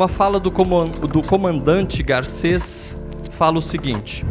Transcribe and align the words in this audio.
Uma 0.00 0.08
fala 0.08 0.40
do, 0.40 0.48
do 0.48 1.22
comandante 1.22 2.02
Garcês 2.02 2.98
fala 3.32 3.58
o 3.58 3.60
seguinte: 3.60 4.24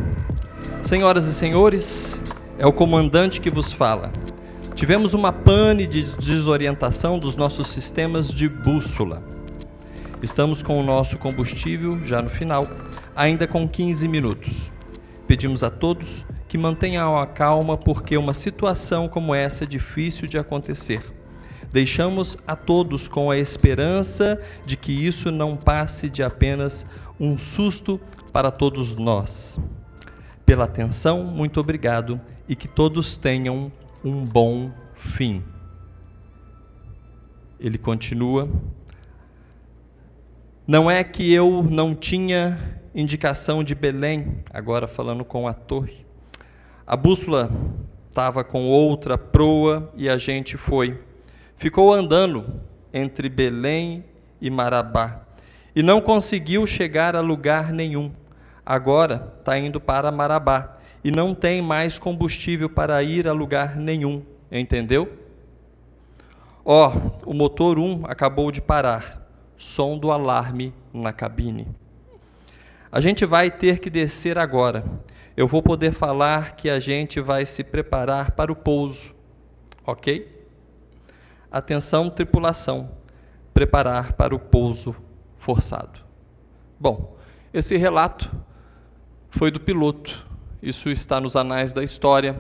Senhoras 0.81 1.27
e 1.27 1.33
senhores, 1.35 2.19
é 2.57 2.65
o 2.65 2.73
comandante 2.73 3.39
que 3.39 3.51
vos 3.51 3.71
fala. 3.71 4.11
Tivemos 4.73 5.13
uma 5.13 5.31
pane 5.31 5.85
de 5.85 6.01
desorientação 6.15 7.19
dos 7.19 7.35
nossos 7.35 7.67
sistemas 7.67 8.33
de 8.33 8.49
bússola. 8.49 9.21
Estamos 10.23 10.63
com 10.63 10.79
o 10.79 10.83
nosso 10.83 11.19
combustível 11.19 12.03
já 12.03 12.19
no 12.19 12.31
final, 12.31 12.67
ainda 13.15 13.45
com 13.45 13.69
15 13.69 14.07
minutos. 14.07 14.71
Pedimos 15.27 15.63
a 15.63 15.69
todos 15.69 16.25
que 16.47 16.57
mantenham 16.57 17.15
a 17.15 17.27
calma 17.27 17.77
porque 17.77 18.17
uma 18.17 18.33
situação 18.33 19.07
como 19.07 19.35
essa 19.35 19.65
é 19.65 19.67
difícil 19.67 20.27
de 20.27 20.39
acontecer. 20.39 21.18
Deixamos 21.71 22.37
a 22.47 22.55
todos 22.55 23.07
com 23.07 23.29
a 23.29 23.37
esperança 23.37 24.41
de 24.65 24.75
que 24.75 24.91
isso 24.91 25.29
não 25.31 25.55
passe 25.55 26.09
de 26.09 26.23
apenas 26.23 26.85
um 27.19 27.37
susto 27.37 27.99
para 28.33 28.49
todos 28.49 28.95
nós. 28.95 29.59
Pela 30.45 30.65
atenção, 30.65 31.23
muito 31.23 31.59
obrigado 31.59 32.19
e 32.47 32.55
que 32.55 32.67
todos 32.67 33.17
tenham 33.17 33.71
um 34.03 34.25
bom 34.25 34.71
fim. 34.95 35.43
Ele 37.59 37.77
continua: 37.77 38.49
Não 40.65 40.89
é 40.89 41.03
que 41.03 41.31
eu 41.31 41.61
não 41.61 41.93
tinha 41.93 42.79
indicação 42.95 43.63
de 43.63 43.75
Belém, 43.75 44.43
agora 44.51 44.87
falando 44.87 45.23
com 45.23 45.47
a 45.47 45.53
torre. 45.53 46.05
A 46.87 46.95
bússola 46.95 47.51
estava 48.09 48.43
com 48.43 48.65
outra 48.65 49.17
proa 49.17 49.91
e 49.95 50.09
a 50.09 50.17
gente 50.17 50.57
foi. 50.57 50.99
Ficou 51.59 51.93
andando 51.93 52.61
entre 52.93 53.27
Belém 53.27 54.05
e 54.39 54.49
Marabá 54.49 55.23
e 55.75 55.83
não 55.83 55.99
conseguiu 55.99 56.65
chegar 56.65 57.17
a 57.17 57.19
lugar 57.19 57.73
nenhum. 57.73 58.13
Agora 58.65 59.33
está 59.39 59.59
indo 59.59 59.77
para 59.77 60.09
Marabá 60.09 60.77
e 61.03 61.11
não 61.11 61.35
tem 61.35 61.61
mais 61.61 61.99
combustível 61.99 62.69
para 62.69 63.03
ir 63.03 63.27
a 63.27 63.33
lugar 63.33 63.75
nenhum. 63.75 64.23
Entendeu? 64.49 65.11
Ó, 66.63 66.93
oh, 67.25 67.31
o 67.31 67.33
motor 67.33 67.77
1 67.77 68.05
acabou 68.05 68.53
de 68.53 68.61
parar. 68.61 69.29
Som 69.57 69.97
do 69.97 70.13
alarme 70.13 70.73
na 70.93 71.11
cabine. 71.11 71.67
A 72.89 73.01
gente 73.01 73.25
vai 73.25 73.51
ter 73.51 73.79
que 73.79 73.89
descer 73.89 74.37
agora. 74.37 74.85
Eu 75.35 75.45
vou 75.45 75.61
poder 75.61 75.91
falar 75.91 76.55
que 76.55 76.69
a 76.69 76.79
gente 76.79 77.19
vai 77.19 77.45
se 77.45 77.65
preparar 77.65 78.31
para 78.31 78.49
o 78.49 78.55
pouso. 78.55 79.13
Ok? 79.85 80.39
Atenção, 81.51 82.09
tripulação. 82.09 82.91
Preparar 83.53 84.13
para 84.13 84.35
o 84.35 84.39
pouso 84.39 84.95
forçado. 85.37 85.99
Bom, 86.79 87.17
esse 87.53 87.75
relato 87.77 88.31
foi 89.29 89.51
do 89.51 89.59
piloto 89.59 90.29
isso 90.61 90.89
está 90.89 91.21
nos 91.21 91.37
anais 91.37 91.73
da 91.73 91.81
história. 91.81 92.37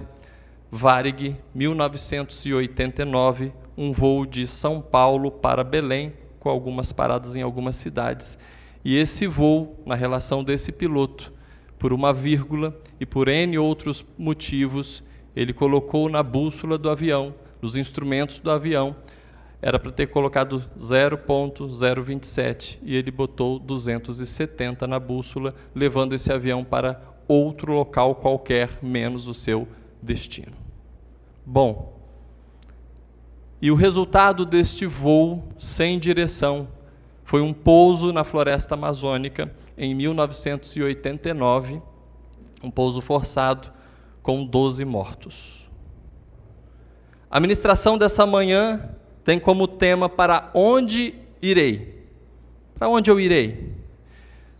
Varig, 0.69 1.37
1989, 1.55 3.53
um 3.77 3.93
voo 3.93 4.25
de 4.25 4.45
São 4.45 4.81
Paulo 4.81 5.31
para 5.31 5.63
Belém, 5.63 6.11
com 6.37 6.49
algumas 6.49 6.91
paradas 6.91 7.37
em 7.37 7.41
algumas 7.41 7.77
cidades. 7.77 8.37
E 8.83 8.97
esse 8.97 9.25
voo, 9.25 9.81
na 9.85 9.95
relação 9.95 10.43
desse 10.43 10.69
piloto, 10.73 11.31
por 11.77 11.93
uma 11.93 12.11
vírgula 12.11 12.77
e 12.99 13.05
por 13.05 13.29
N 13.29 13.57
outros 13.57 14.05
motivos, 14.17 15.01
ele 15.33 15.53
colocou 15.53 16.09
na 16.09 16.21
bússola 16.21 16.77
do 16.77 16.89
avião, 16.89 17.33
nos 17.61 17.75
instrumentos 17.75 18.39
do 18.39 18.49
avião, 18.49 18.95
era 19.61 19.77
para 19.77 19.91
ter 19.91 20.07
colocado 20.07 20.63
0.027 20.77 22.79
e 22.81 22.95
ele 22.95 23.11
botou 23.11 23.59
270 23.59 24.87
na 24.87 24.97
bússola, 24.99 25.53
levando 25.75 26.15
esse 26.15 26.31
avião 26.31 26.63
para 26.63 27.01
outro 27.27 27.73
local 27.73 28.15
qualquer, 28.15 28.79
menos 28.81 29.27
o 29.27 29.33
seu 29.33 29.67
destino. 30.01 30.53
Bom, 31.45 31.99
e 33.61 33.69
o 33.69 33.75
resultado 33.75 34.45
deste 34.45 34.85
voo 34.85 35.43
sem 35.59 35.99
direção 35.99 36.69
foi 37.25 37.41
um 37.41 37.53
pouso 37.53 38.13
na 38.13 38.23
floresta 38.23 38.75
amazônica 38.75 39.53
em 39.77 39.93
1989, 39.93 41.81
um 42.63 42.71
pouso 42.71 43.01
forçado 43.01 43.73
com 44.23 44.45
12 44.45 44.85
mortos. 44.85 45.68
A 47.29 47.39
ministração 47.39 47.97
dessa 47.97 48.25
manhã 48.25 48.89
tem 49.23 49.39
como 49.39 49.67
tema 49.67 50.09
para 50.09 50.49
onde 50.53 51.13
irei? 51.41 52.03
Para 52.73 52.89
onde 52.89 53.11
eu 53.11 53.19
irei? 53.19 53.71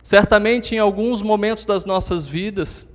Certamente 0.02 0.74
em 0.74 0.78
alguns 0.78 1.20
momentos 1.20 1.66
das 1.66 1.84
nossas 1.84 2.26
vidas, 2.26 2.86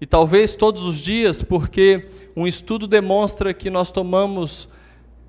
e 0.00 0.06
talvez 0.06 0.54
todos 0.54 0.82
os 0.82 0.98
dias, 0.98 1.42
porque 1.42 2.08
um 2.36 2.46
estudo 2.46 2.86
demonstra 2.86 3.54
que 3.54 3.70
nós 3.70 3.90
tomamos 3.90 4.68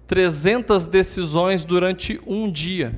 300 0.06 0.86
decisões 0.86 1.64
durante 1.64 2.20
um 2.28 2.52
dia. 2.52 2.94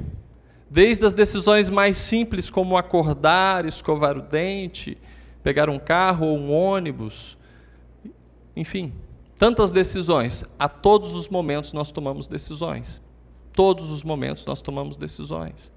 Desde 0.69 1.05
as 1.05 1.13
decisões 1.13 1.69
mais 1.69 1.97
simples, 1.97 2.49
como 2.49 2.77
acordar, 2.77 3.65
escovar 3.65 4.17
o 4.17 4.21
dente, 4.21 4.97
pegar 5.43 5.69
um 5.69 5.77
carro 5.77 6.27
ou 6.27 6.37
um 6.37 6.51
ônibus, 6.51 7.37
enfim, 8.55 8.93
tantas 9.41 9.71
decisões. 9.71 10.45
A 10.59 10.69
todos 10.69 11.15
os 11.15 11.27
momentos 11.27 11.73
nós 11.73 11.89
tomamos 11.89 12.27
decisões. 12.27 13.01
Todos 13.51 13.89
os 13.89 14.03
momentos 14.03 14.45
nós 14.45 14.61
tomamos 14.61 14.97
decisões. 14.97 15.73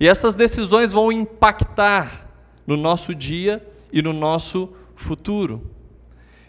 E 0.00 0.08
essas 0.08 0.34
decisões 0.34 0.90
vão 0.90 1.12
impactar 1.12 2.30
no 2.66 2.78
nosso 2.78 3.14
dia 3.14 3.62
e 3.92 4.00
no 4.00 4.14
nosso 4.14 4.70
futuro. 4.96 5.70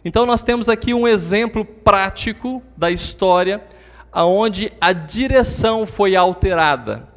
Então 0.05 0.25
nós 0.25 0.43
temos 0.43 0.69
aqui 0.69 0.93
um 0.93 1.05
exemplo 1.05 1.65
prático 1.65 2.63
da 2.77 2.89
história 2.89 3.61
aonde 4.09 4.71
a 4.79 4.93
direção 4.93 5.85
foi 5.85 6.15
alterada. 6.15 7.09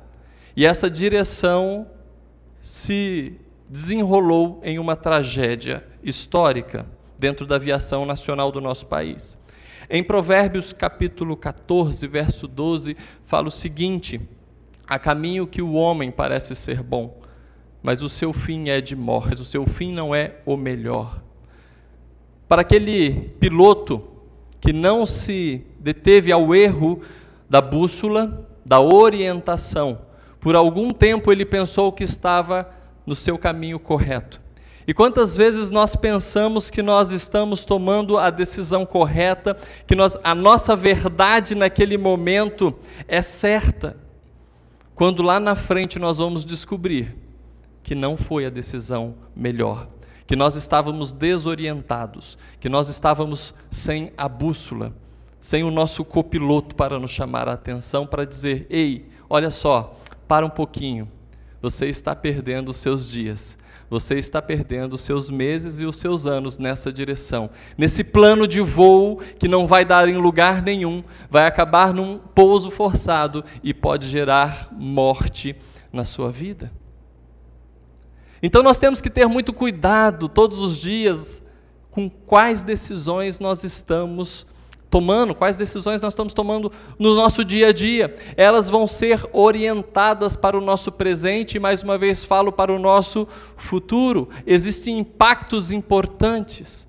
E 0.56 0.66
essa 0.66 0.90
direção 0.90 1.86
se 2.60 3.36
desenrolou 3.68 4.60
em 4.64 4.80
uma 4.80 4.96
tragédia 4.96 5.86
histórica 6.02 6.97
dentro 7.18 7.46
da 7.46 7.56
aviação 7.56 8.06
nacional 8.06 8.52
do 8.52 8.60
nosso 8.60 8.86
país. 8.86 9.36
Em 9.90 10.02
Provérbios 10.02 10.72
capítulo 10.72 11.36
14, 11.36 12.06
verso 12.06 12.46
12, 12.46 12.96
fala 13.24 13.48
o 13.48 13.50
seguinte: 13.50 14.20
Há 14.86 14.98
caminho 14.98 15.46
que 15.46 15.62
o 15.62 15.72
homem 15.72 16.10
parece 16.10 16.54
ser 16.54 16.82
bom, 16.82 17.20
mas 17.82 18.02
o 18.02 18.08
seu 18.08 18.32
fim 18.32 18.68
é 18.68 18.80
de 18.80 18.94
morte, 18.94 19.42
o 19.42 19.44
seu 19.44 19.66
fim 19.66 19.92
não 19.92 20.14
é 20.14 20.36
o 20.46 20.56
melhor. 20.56 21.22
Para 22.46 22.62
aquele 22.62 23.30
piloto 23.40 24.02
que 24.60 24.72
não 24.72 25.06
se 25.06 25.64
deteve 25.78 26.32
ao 26.32 26.54
erro 26.54 27.02
da 27.48 27.60
bússola, 27.60 28.46
da 28.64 28.80
orientação, 28.80 30.00
por 30.40 30.54
algum 30.54 30.90
tempo 30.90 31.32
ele 31.32 31.44
pensou 31.44 31.92
que 31.92 32.04
estava 32.04 32.68
no 33.06 33.14
seu 33.14 33.38
caminho 33.38 33.78
correto. 33.78 34.40
E 34.88 34.94
quantas 34.94 35.36
vezes 35.36 35.70
nós 35.70 35.94
pensamos 35.94 36.70
que 36.70 36.80
nós 36.80 37.10
estamos 37.10 37.62
tomando 37.62 38.16
a 38.16 38.30
decisão 38.30 38.86
correta, 38.86 39.54
que 39.86 39.94
nós, 39.94 40.16
a 40.24 40.34
nossa 40.34 40.74
verdade 40.74 41.54
naquele 41.54 41.98
momento 41.98 42.74
é 43.06 43.20
certa, 43.20 43.98
quando 44.94 45.22
lá 45.22 45.38
na 45.38 45.54
frente 45.54 45.98
nós 45.98 46.16
vamos 46.16 46.42
descobrir 46.42 47.14
que 47.82 47.94
não 47.94 48.16
foi 48.16 48.46
a 48.46 48.50
decisão 48.50 49.14
melhor, 49.36 49.86
que 50.26 50.34
nós 50.34 50.56
estávamos 50.56 51.12
desorientados, 51.12 52.38
que 52.58 52.70
nós 52.70 52.88
estávamos 52.88 53.52
sem 53.70 54.10
a 54.16 54.26
bússola, 54.26 54.94
sem 55.38 55.64
o 55.64 55.70
nosso 55.70 56.02
copiloto 56.02 56.74
para 56.74 56.98
nos 56.98 57.10
chamar 57.10 57.46
a 57.46 57.52
atenção, 57.52 58.06
para 58.06 58.24
dizer: 58.24 58.66
ei, 58.70 59.06
olha 59.28 59.50
só, 59.50 59.98
para 60.26 60.46
um 60.46 60.50
pouquinho, 60.50 61.06
você 61.60 61.90
está 61.90 62.16
perdendo 62.16 62.70
os 62.70 62.78
seus 62.78 63.06
dias, 63.06 63.58
você 63.90 64.16
está 64.16 64.42
perdendo 64.42 64.94
os 64.94 65.00
seus 65.00 65.30
meses 65.30 65.80
e 65.80 65.86
os 65.86 65.96
seus 65.96 66.26
anos 66.26 66.58
nessa 66.58 66.92
direção. 66.92 67.50
Nesse 67.76 68.04
plano 68.04 68.46
de 68.46 68.60
voo 68.60 69.20
que 69.38 69.48
não 69.48 69.66
vai 69.66 69.84
dar 69.84 70.08
em 70.08 70.16
lugar 70.16 70.62
nenhum, 70.62 71.02
vai 71.30 71.46
acabar 71.46 71.92
num 71.92 72.18
pouso 72.18 72.70
forçado 72.70 73.44
e 73.62 73.72
pode 73.72 74.08
gerar 74.08 74.68
morte 74.72 75.56
na 75.92 76.04
sua 76.04 76.30
vida. 76.30 76.70
Então 78.42 78.62
nós 78.62 78.78
temos 78.78 79.00
que 79.00 79.10
ter 79.10 79.26
muito 79.26 79.52
cuidado 79.52 80.28
todos 80.28 80.58
os 80.60 80.78
dias 80.78 81.42
com 81.90 82.08
quais 82.08 82.62
decisões 82.62 83.40
nós 83.40 83.64
estamos 83.64 84.42
tomando 84.42 84.57
tomando, 84.90 85.34
quais 85.34 85.56
decisões 85.56 86.00
nós 86.00 86.12
estamos 86.12 86.32
tomando 86.32 86.72
no 86.98 87.14
nosso 87.14 87.44
dia 87.44 87.68
a 87.68 87.72
dia. 87.72 88.14
Elas 88.36 88.70
vão 88.70 88.86
ser 88.86 89.24
orientadas 89.32 90.36
para 90.36 90.56
o 90.56 90.60
nosso 90.60 90.90
presente 90.90 91.56
e, 91.56 91.60
mais 91.60 91.82
uma 91.82 91.98
vez, 91.98 92.24
falo 92.24 92.52
para 92.52 92.72
o 92.72 92.78
nosso 92.78 93.26
futuro. 93.56 94.28
Existem 94.46 94.98
impactos 94.98 95.72
importantes. 95.72 96.86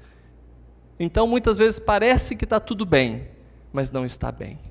Então, 1.00 1.28
muitas 1.28 1.58
vezes 1.58 1.80
parece 1.80 2.36
que 2.36 2.44
está 2.44 2.60
tudo 2.60 2.86
bem, 2.86 3.28
mas 3.72 3.92
não 3.92 4.06
está 4.06 4.32
bem. 4.32 4.69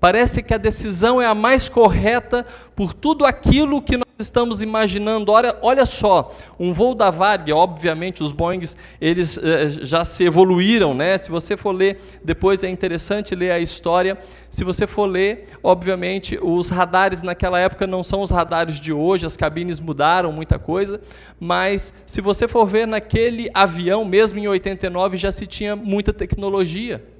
Parece 0.00 0.42
que 0.42 0.54
a 0.54 0.58
decisão 0.58 1.20
é 1.20 1.26
a 1.26 1.34
mais 1.34 1.68
correta 1.68 2.46
por 2.74 2.94
tudo 2.94 3.26
aquilo 3.26 3.82
que 3.82 3.98
nós 3.98 4.06
estamos 4.18 4.62
imaginando, 4.62 5.30
olha, 5.30 5.54
olha 5.60 5.84
só, 5.84 6.34
um 6.58 6.72
voo 6.72 6.94
da 6.94 7.10
Varig, 7.10 7.52
obviamente 7.52 8.22
os 8.22 8.32
Boeings, 8.32 8.74
eles 8.98 9.38
eh, 9.38 9.68
já 9.82 10.02
se 10.02 10.24
evoluíram, 10.24 10.94
né? 10.94 11.18
Se 11.18 11.30
você 11.30 11.54
for 11.54 11.72
ler, 11.72 12.00
depois 12.24 12.64
é 12.64 12.70
interessante 12.70 13.34
ler 13.34 13.50
a 13.50 13.58
história. 13.58 14.16
Se 14.48 14.64
você 14.64 14.86
for 14.86 15.04
ler, 15.04 15.48
obviamente, 15.62 16.38
os 16.40 16.70
radares 16.70 17.22
naquela 17.22 17.58
época 17.58 17.86
não 17.86 18.02
são 18.02 18.22
os 18.22 18.30
radares 18.30 18.80
de 18.80 18.94
hoje, 18.94 19.26
as 19.26 19.36
cabines 19.36 19.80
mudaram 19.80 20.32
muita 20.32 20.58
coisa, 20.58 20.98
mas 21.38 21.92
se 22.06 22.22
você 22.22 22.48
for 22.48 22.64
ver 22.64 22.86
naquele 22.86 23.50
avião, 23.52 24.02
mesmo 24.02 24.38
em 24.38 24.48
89, 24.48 25.18
já 25.18 25.30
se 25.30 25.46
tinha 25.46 25.76
muita 25.76 26.10
tecnologia. 26.10 27.19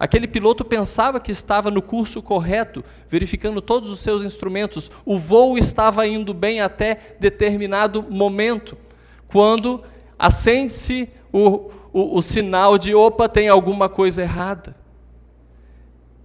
Aquele 0.00 0.26
piloto 0.26 0.64
pensava 0.64 1.20
que 1.20 1.30
estava 1.30 1.70
no 1.70 1.82
curso 1.82 2.22
correto, 2.22 2.82
verificando 3.06 3.60
todos 3.60 3.90
os 3.90 4.00
seus 4.00 4.22
instrumentos. 4.22 4.90
O 5.04 5.18
voo 5.18 5.58
estava 5.58 6.06
indo 6.06 6.32
bem 6.32 6.62
até 6.62 7.16
determinado 7.20 8.02
momento, 8.08 8.78
quando 9.28 9.84
acende-se 10.18 11.06
o, 11.30 11.70
o, 11.92 12.16
o, 12.16 12.22
sinal 12.22 12.78
de 12.78 12.94
opa, 12.94 13.28
tem 13.28 13.50
alguma 13.50 13.90
coisa 13.90 14.22
errada. 14.22 14.74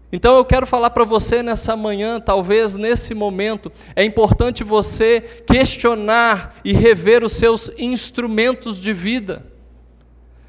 Então 0.10 0.38
eu 0.38 0.46
quero 0.46 0.66
falar 0.66 0.92
para 0.92 1.04
você 1.04 1.44
nessa 1.44 1.76
manhã, 1.76 2.22
talvez 2.22 2.78
nesse 2.78 3.14
momento, 3.14 3.70
é 3.94 4.06
importante 4.06 4.64
você 4.64 5.20
questionar 5.46 6.56
e 6.64 6.72
rever 6.72 7.26
os 7.26 7.34
seus 7.34 7.70
instrumentos 7.78 8.80
de 8.80 8.94
vida 8.94 9.54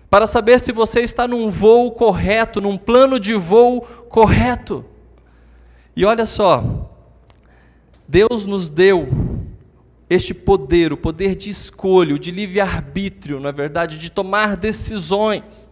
para 0.09 0.27
saber 0.27 0.61
se 0.61 0.73
você 0.73 1.01
está 1.01 1.27
num 1.27 1.51
voo 1.51 1.91
correto, 1.93 2.61
num 2.61 2.79
plano 2.79 3.19
de 3.19 3.35
voo 3.35 3.81
correto. 4.09 4.85
E 5.95 6.05
olha 6.05 6.27
só, 6.27 6.91
Deus 8.07 8.47
nos 8.47 8.69
deu 8.69 9.09
este 10.09 10.33
poder, 10.33 10.93
o 10.93 10.97
poder 10.97 11.35
de 11.35 11.51
escolha, 11.51 12.19
de 12.19 12.31
livre-arbítrio, 12.31 13.41
na 13.41 13.51
verdade, 13.51 13.99
de 13.99 14.11
tomar 14.11 14.57
decisões. 14.57 15.71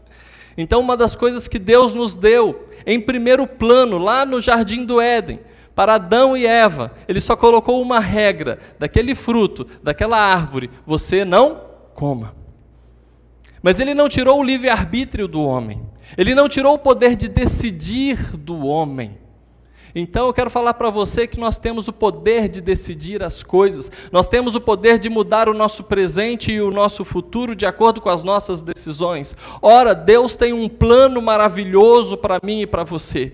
Então, 0.57 0.81
uma 0.81 0.97
das 0.97 1.15
coisas 1.15 1.47
que 1.47 1.59
Deus 1.59 1.95
nos 1.95 2.15
deu, 2.17 2.69
em 2.85 3.01
primeiro 3.01 3.47
plano, 3.47 3.99
lá 3.99 4.27
no 4.27 4.41
jardim 4.41 4.85
do 4.85 5.01
Éden, 5.01 5.41
para 5.75 5.95
Adão 5.95 6.37
e 6.37 6.47
Eva, 6.47 6.93
ele 7.09 7.21
só 7.21 7.37
colocou 7.37 7.81
uma 7.81 8.01
regra: 8.01 8.59
daquele 8.79 9.15
fruto, 9.15 9.67
daquela 9.83 10.17
árvore, 10.17 10.71
você 10.87 11.25
não 11.25 11.61
coma. 11.95 12.44
Mas 13.65 13.81
ele 13.81 13.95
não 13.95 14.11
tirou 14.11 14.41
o 14.41 14.43
livre-arbítrio 14.43 15.27
do 15.27 15.43
homem. 15.43 15.81
Ele 16.19 16.35
não 16.35 16.51
tirou 16.51 16.75
o 16.75 16.79
poder 16.79 17.17
de 17.17 17.29
decidir 17.29 18.37
do 18.37 18.67
homem. 18.67 19.17
Então 19.95 20.27
eu 20.27 20.35
quero 20.35 20.51
falar 20.51 20.75
para 20.75 20.91
você 20.91 21.27
que 21.27 21.41
nós 21.41 21.57
temos 21.57 21.89
o 21.89 21.93
poder 21.93 22.47
de 22.47 22.61
decidir 22.61 23.23
as 23.23 23.43
coisas, 23.43 23.91
nós 24.13 24.29
temos 24.29 24.55
o 24.55 24.61
poder 24.61 24.99
de 24.99 25.09
mudar 25.09 25.49
o 25.49 25.55
nosso 25.55 25.83
presente 25.83 26.53
e 26.53 26.61
o 26.61 26.71
nosso 26.71 27.07
futuro 27.07 27.57
de 27.57 27.65
acordo 27.65 28.03
com 28.03 28.11
as 28.11 28.23
nossas 28.23 28.61
decisões. 28.61 29.35
Ora, 29.63 29.95
Deus 29.95 30.37
tem 30.37 30.53
um 30.53 30.69
plano 30.69 31.23
maravilhoso 31.23 32.19
para 32.19 32.41
mim 32.43 32.61
e 32.61 32.67
para 32.67 32.85
você. 32.85 33.33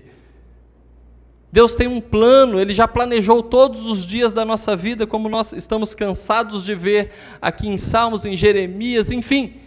Deus 1.51 1.75
tem 1.75 1.89
um 1.89 1.99
plano, 1.99 2.57
Ele 2.57 2.71
já 2.71 2.87
planejou 2.87 3.43
todos 3.43 3.85
os 3.85 4.05
dias 4.05 4.31
da 4.31 4.45
nossa 4.45 4.77
vida, 4.77 5.05
como 5.05 5.27
nós 5.27 5.51
estamos 5.51 5.93
cansados 5.93 6.63
de 6.63 6.73
ver 6.73 7.11
aqui 7.41 7.67
em 7.67 7.77
Salmos, 7.77 8.23
em 8.23 8.37
Jeremias, 8.37 9.11
enfim. 9.11 9.59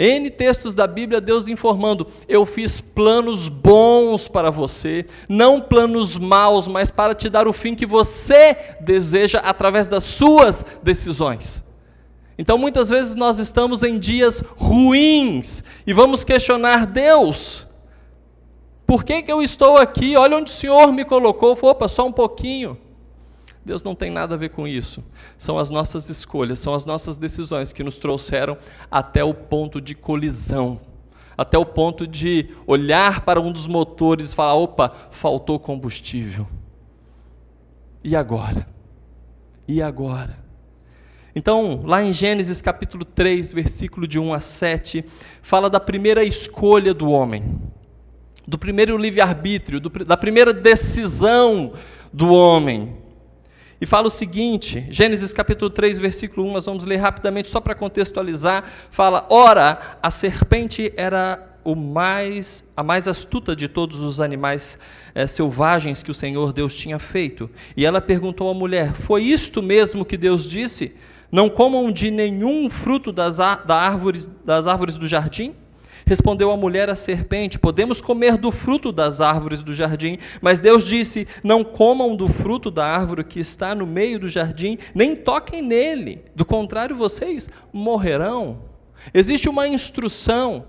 N 0.00 0.30
textos 0.30 0.74
da 0.74 0.86
Bíblia, 0.86 1.20
Deus 1.20 1.46
informando: 1.46 2.06
eu 2.26 2.46
fiz 2.46 2.80
planos 2.80 3.50
bons 3.50 4.26
para 4.26 4.50
você, 4.50 5.04
não 5.28 5.60
planos 5.60 6.16
maus, 6.16 6.66
mas 6.66 6.90
para 6.90 7.14
te 7.14 7.28
dar 7.28 7.46
o 7.46 7.52
fim 7.52 7.74
que 7.74 7.84
você 7.84 8.56
deseja 8.80 9.40
através 9.40 9.86
das 9.86 10.04
suas 10.04 10.64
decisões. 10.82 11.62
Então 12.38 12.56
muitas 12.56 12.88
vezes 12.88 13.14
nós 13.14 13.38
estamos 13.38 13.82
em 13.82 13.98
dias 13.98 14.42
ruins 14.56 15.62
e 15.86 15.92
vamos 15.92 16.24
questionar 16.24 16.86
Deus. 16.86 17.68
Por 18.86 19.04
que, 19.04 19.20
que 19.20 19.30
eu 19.30 19.42
estou 19.42 19.76
aqui? 19.76 20.16
Olha 20.16 20.38
onde 20.38 20.50
o 20.50 20.54
Senhor 20.54 20.90
me 20.94 21.04
colocou. 21.04 21.56
Opa, 21.60 21.86
só 21.86 22.06
um 22.06 22.12
pouquinho. 22.12 22.78
Deus 23.64 23.82
não 23.82 23.94
tem 23.94 24.10
nada 24.10 24.34
a 24.34 24.38
ver 24.38 24.50
com 24.50 24.66
isso. 24.66 25.04
São 25.36 25.58
as 25.58 25.70
nossas 25.70 26.08
escolhas, 26.08 26.58
são 26.58 26.74
as 26.74 26.84
nossas 26.84 27.18
decisões 27.18 27.72
que 27.72 27.84
nos 27.84 27.98
trouxeram 27.98 28.56
até 28.90 29.22
o 29.22 29.34
ponto 29.34 29.80
de 29.80 29.94
colisão, 29.94 30.80
até 31.36 31.58
o 31.58 31.66
ponto 31.66 32.06
de 32.06 32.48
olhar 32.66 33.20
para 33.20 33.40
um 33.40 33.52
dos 33.52 33.66
motores 33.66 34.32
e 34.32 34.34
falar: 34.34 34.54
opa, 34.54 34.92
faltou 35.10 35.58
combustível. 35.58 36.46
E 38.02 38.16
agora? 38.16 38.66
E 39.68 39.82
agora? 39.82 40.38
Então, 41.34 41.82
lá 41.84 42.02
em 42.02 42.12
Gênesis 42.12 42.60
capítulo 42.60 43.04
3, 43.04 43.52
versículo 43.52 44.06
de 44.06 44.18
1 44.18 44.34
a 44.34 44.40
7, 44.40 45.04
fala 45.42 45.70
da 45.70 45.78
primeira 45.78 46.24
escolha 46.24 46.92
do 46.92 47.08
homem, 47.10 47.60
do 48.48 48.58
primeiro 48.58 48.96
livre-arbítrio, 48.96 49.78
da 49.80 50.16
primeira 50.16 50.52
decisão 50.52 51.74
do 52.12 52.32
homem. 52.32 52.99
E 53.80 53.86
fala 53.86 54.08
o 54.08 54.10
seguinte, 54.10 54.86
Gênesis 54.90 55.32
capítulo 55.32 55.70
3, 55.70 55.98
versículo 56.00 56.46
1, 56.48 56.52
nós 56.52 56.66
vamos 56.66 56.84
ler 56.84 56.96
rapidamente 56.96 57.48
só 57.48 57.60
para 57.60 57.74
contextualizar. 57.74 58.62
Fala: 58.90 59.26
Ora, 59.30 59.98
a 60.02 60.10
serpente 60.10 60.92
era 60.98 61.56
o 61.64 61.74
mais, 61.74 62.62
a 62.76 62.82
mais 62.82 63.08
astuta 63.08 63.56
de 63.56 63.68
todos 63.68 64.00
os 64.00 64.20
animais 64.20 64.78
é, 65.14 65.26
selvagens 65.26 66.02
que 66.02 66.10
o 66.10 66.14
Senhor 66.14 66.52
Deus 66.52 66.74
tinha 66.74 66.98
feito. 66.98 67.48
E 67.74 67.86
ela 67.86 68.02
perguntou 68.02 68.50
à 68.50 68.54
mulher: 68.54 68.92
Foi 68.92 69.22
isto 69.22 69.62
mesmo 69.62 70.04
que 70.04 70.18
Deus 70.18 70.44
disse? 70.44 70.94
Não 71.32 71.48
comam 71.48 71.90
de 71.90 72.10
nenhum 72.10 72.68
fruto 72.68 73.10
das, 73.10 73.38
da 73.38 73.76
árvores, 73.76 74.28
das 74.44 74.66
árvores 74.66 74.98
do 74.98 75.08
jardim? 75.08 75.54
Respondeu 76.10 76.50
a 76.50 76.56
mulher 76.56 76.90
à 76.90 76.96
serpente: 76.96 77.56
Podemos 77.56 78.00
comer 78.00 78.36
do 78.36 78.50
fruto 78.50 78.90
das 78.90 79.20
árvores 79.20 79.62
do 79.62 79.72
jardim, 79.72 80.18
mas 80.42 80.58
Deus 80.58 80.84
disse: 80.84 81.24
Não 81.40 81.62
comam 81.62 82.16
do 82.16 82.28
fruto 82.28 82.68
da 82.68 82.84
árvore 82.84 83.22
que 83.22 83.38
está 83.38 83.76
no 83.76 83.86
meio 83.86 84.18
do 84.18 84.28
jardim, 84.28 84.76
nem 84.92 85.14
toquem 85.14 85.62
nele, 85.62 86.24
do 86.34 86.44
contrário, 86.44 86.96
vocês 86.96 87.48
morrerão. 87.72 88.58
Existe 89.14 89.48
uma 89.48 89.68
instrução 89.68 90.64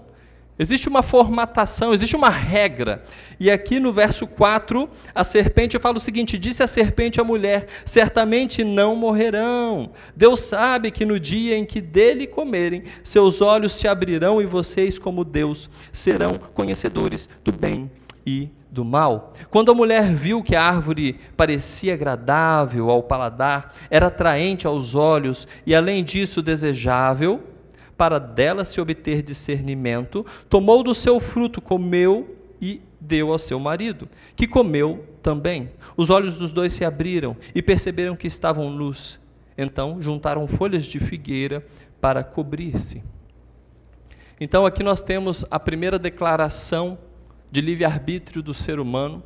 Existe 0.59 0.87
uma 0.87 1.01
formatação, 1.01 1.93
existe 1.93 2.15
uma 2.15 2.29
regra. 2.29 3.03
E 3.39 3.49
aqui 3.49 3.79
no 3.79 3.91
verso 3.91 4.27
4, 4.27 4.89
a 5.15 5.23
serpente 5.23 5.79
fala 5.79 5.97
o 5.97 5.99
seguinte: 5.99 6.37
Disse 6.37 6.61
a 6.61 6.67
serpente 6.67 7.19
à 7.19 7.23
mulher: 7.23 7.67
Certamente 7.85 8.63
não 8.63 8.95
morrerão. 8.95 9.91
Deus 10.15 10.41
sabe 10.41 10.91
que 10.91 11.05
no 11.05 11.19
dia 11.19 11.57
em 11.57 11.65
que 11.65 11.81
dele 11.81 12.27
comerem, 12.27 12.83
seus 13.03 13.41
olhos 13.41 13.73
se 13.73 13.87
abrirão 13.87 14.41
e 14.41 14.45
vocês, 14.45 14.99
como 14.99 15.23
Deus, 15.23 15.69
serão 15.91 16.33
conhecedores 16.53 17.29
do 17.43 17.51
bem 17.51 17.89
e 18.25 18.49
do 18.69 18.85
mal. 18.85 19.33
Quando 19.49 19.71
a 19.71 19.75
mulher 19.75 20.13
viu 20.13 20.41
que 20.41 20.55
a 20.55 20.63
árvore 20.63 21.19
parecia 21.35 21.93
agradável 21.93 22.89
ao 22.89 23.03
paladar, 23.03 23.73
era 23.89 24.07
atraente 24.07 24.65
aos 24.65 24.95
olhos 24.95 25.47
e, 25.65 25.75
além 25.75 26.03
disso, 26.03 26.41
desejável, 26.41 27.41
para 28.01 28.17
dela 28.17 28.65
se 28.65 28.81
obter 28.81 29.21
discernimento, 29.21 30.25
tomou 30.49 30.81
do 30.81 30.91
seu 30.91 31.19
fruto, 31.19 31.61
comeu 31.61 32.35
e 32.59 32.81
deu 32.99 33.31
ao 33.31 33.37
seu 33.37 33.59
marido, 33.59 34.09
que 34.35 34.47
comeu 34.47 35.05
também. 35.21 35.69
Os 35.95 36.09
olhos 36.09 36.39
dos 36.39 36.51
dois 36.51 36.73
se 36.73 36.83
abriram 36.83 37.37
e 37.53 37.61
perceberam 37.61 38.15
que 38.15 38.25
estavam 38.25 38.71
nus. 38.71 39.19
Então 39.55 40.01
juntaram 40.01 40.47
folhas 40.47 40.85
de 40.85 40.99
figueira 40.99 41.63
para 42.01 42.23
cobrir-se. 42.23 43.03
Então 44.39 44.65
aqui 44.65 44.81
nós 44.81 45.03
temos 45.03 45.45
a 45.51 45.59
primeira 45.59 45.99
declaração 45.99 46.97
de 47.51 47.61
livre-arbítrio 47.61 48.41
do 48.41 48.51
ser 48.51 48.79
humano 48.79 49.21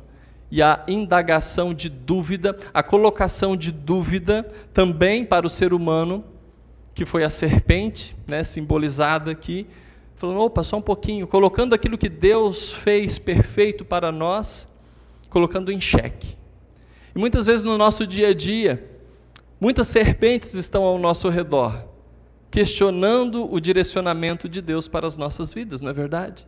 e 0.50 0.60
a 0.60 0.84
indagação 0.86 1.72
de 1.72 1.88
dúvida, 1.88 2.54
a 2.74 2.82
colocação 2.82 3.56
de 3.56 3.72
dúvida 3.72 4.42
também 4.74 5.24
para 5.24 5.46
o 5.46 5.50
ser 5.50 5.72
humano 5.72 6.35
que 6.96 7.04
foi 7.04 7.22
a 7.22 7.28
serpente, 7.28 8.16
né, 8.26 8.42
simbolizada 8.42 9.30
aqui, 9.30 9.66
falando, 10.14 10.40
opa, 10.40 10.62
só 10.62 10.78
um 10.78 10.82
pouquinho, 10.82 11.26
colocando 11.26 11.74
aquilo 11.74 11.98
que 11.98 12.08
Deus 12.08 12.72
fez 12.72 13.18
perfeito 13.18 13.84
para 13.84 14.10
nós, 14.10 14.66
colocando 15.28 15.70
em 15.70 15.78
xeque. 15.78 16.38
E 17.14 17.18
muitas 17.18 17.44
vezes 17.44 17.62
no 17.62 17.76
nosso 17.76 18.06
dia 18.06 18.28
a 18.28 18.34
dia, 18.34 18.82
muitas 19.60 19.88
serpentes 19.88 20.54
estão 20.54 20.84
ao 20.84 20.96
nosso 20.96 21.28
redor, 21.28 21.84
questionando 22.50 23.46
o 23.52 23.60
direcionamento 23.60 24.48
de 24.48 24.62
Deus 24.62 24.88
para 24.88 25.06
as 25.06 25.18
nossas 25.18 25.52
vidas, 25.52 25.82
não 25.82 25.90
é 25.90 25.92
verdade? 25.92 26.46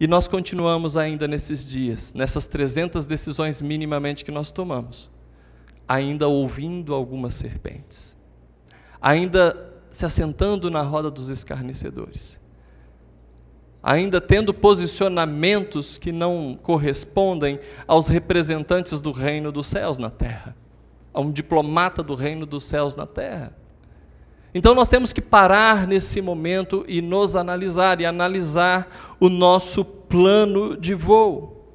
E 0.00 0.06
nós 0.06 0.26
continuamos 0.26 0.96
ainda 0.96 1.28
nesses 1.28 1.62
dias, 1.66 2.14
nessas 2.14 2.46
300 2.46 3.04
decisões 3.04 3.60
minimamente 3.60 4.24
que 4.24 4.30
nós 4.30 4.50
tomamos, 4.50 5.10
ainda 5.86 6.26
ouvindo 6.26 6.94
algumas 6.94 7.34
serpentes 7.34 8.16
ainda 9.00 9.72
se 9.90 10.04
assentando 10.04 10.70
na 10.70 10.82
roda 10.82 11.10
dos 11.10 11.28
escarnecedores, 11.28 12.38
ainda 13.82 14.20
tendo 14.20 14.52
posicionamentos 14.52 15.98
que 15.98 16.12
não 16.12 16.58
correspondem 16.62 17.58
aos 17.86 18.08
representantes 18.08 19.00
do 19.00 19.12
reino 19.12 19.50
dos 19.50 19.66
céus 19.66 19.98
na 19.98 20.10
terra. 20.10 20.56
a 21.12 21.20
um 21.20 21.32
diplomata 21.32 22.00
do 22.00 22.14
reino 22.14 22.46
dos 22.46 22.64
céus 22.64 22.94
na 22.94 23.06
terra. 23.06 23.52
Então 24.54 24.74
nós 24.74 24.88
temos 24.88 25.12
que 25.12 25.20
parar 25.20 25.86
nesse 25.86 26.20
momento 26.20 26.84
e 26.86 27.02
nos 27.02 27.34
analisar 27.34 28.00
e 28.00 28.06
analisar 28.06 29.16
o 29.18 29.28
nosso 29.28 29.84
plano 29.84 30.76
de 30.76 30.94
voo. 30.94 31.74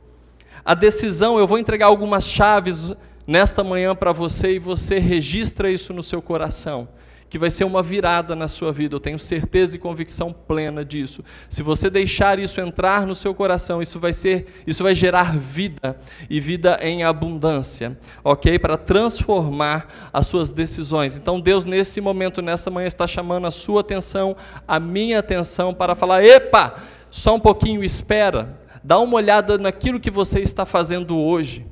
A 0.63 0.73
decisão, 0.73 1.37
eu 1.37 1.45
vou 1.45 1.59
entregar 1.59 1.87
algumas 1.87 2.23
chaves 2.23 2.93
nesta 3.25 3.63
manhã 3.63 3.95
para 3.95 4.11
você 4.11 4.53
e 4.55 4.59
você 4.59 4.99
registra 4.99 5.71
isso 5.71 5.93
no 5.93 6.03
seu 6.03 6.21
coração 6.21 6.87
que 7.33 7.39
vai 7.39 7.49
ser 7.49 7.63
uma 7.63 7.81
virada 7.81 8.35
na 8.35 8.47
sua 8.47 8.71
vida. 8.71 8.95
Eu 8.95 8.99
tenho 8.99 9.17
certeza 9.17 9.75
e 9.75 9.79
convicção 9.79 10.31
plena 10.31 10.85
disso. 10.85 11.23
Se 11.49 11.63
você 11.63 11.89
deixar 11.89 12.37
isso 12.37 12.61
entrar 12.61 13.07
no 13.07 13.15
seu 13.15 13.33
coração, 13.33 13.81
isso 13.81 13.99
vai 13.99 14.13
ser, 14.13 14.61
isso 14.67 14.83
vai 14.83 14.93
gerar 14.93 15.35
vida 15.35 15.97
e 16.29 16.39
vida 16.39 16.77
em 16.79 17.03
abundância, 17.03 17.97
OK? 18.23 18.59
Para 18.59 18.77
transformar 18.77 20.11
as 20.13 20.27
suas 20.27 20.51
decisões. 20.51 21.17
Então 21.17 21.41
Deus 21.41 21.65
nesse 21.65 21.99
momento, 21.99 22.39
nessa 22.39 22.69
manhã 22.69 22.85
está 22.85 23.07
chamando 23.07 23.47
a 23.47 23.51
sua 23.51 23.81
atenção, 23.81 24.37
a 24.67 24.79
minha 24.79 25.17
atenção 25.17 25.73
para 25.73 25.95
falar: 25.95 26.23
"Epa, 26.23 26.75
só 27.09 27.33
um 27.33 27.39
pouquinho 27.39 27.83
espera. 27.83 28.59
Dá 28.83 28.99
uma 28.99 29.15
olhada 29.15 29.57
naquilo 29.57 29.99
que 29.99 30.11
você 30.11 30.39
está 30.39 30.67
fazendo 30.67 31.17
hoje. 31.17 31.65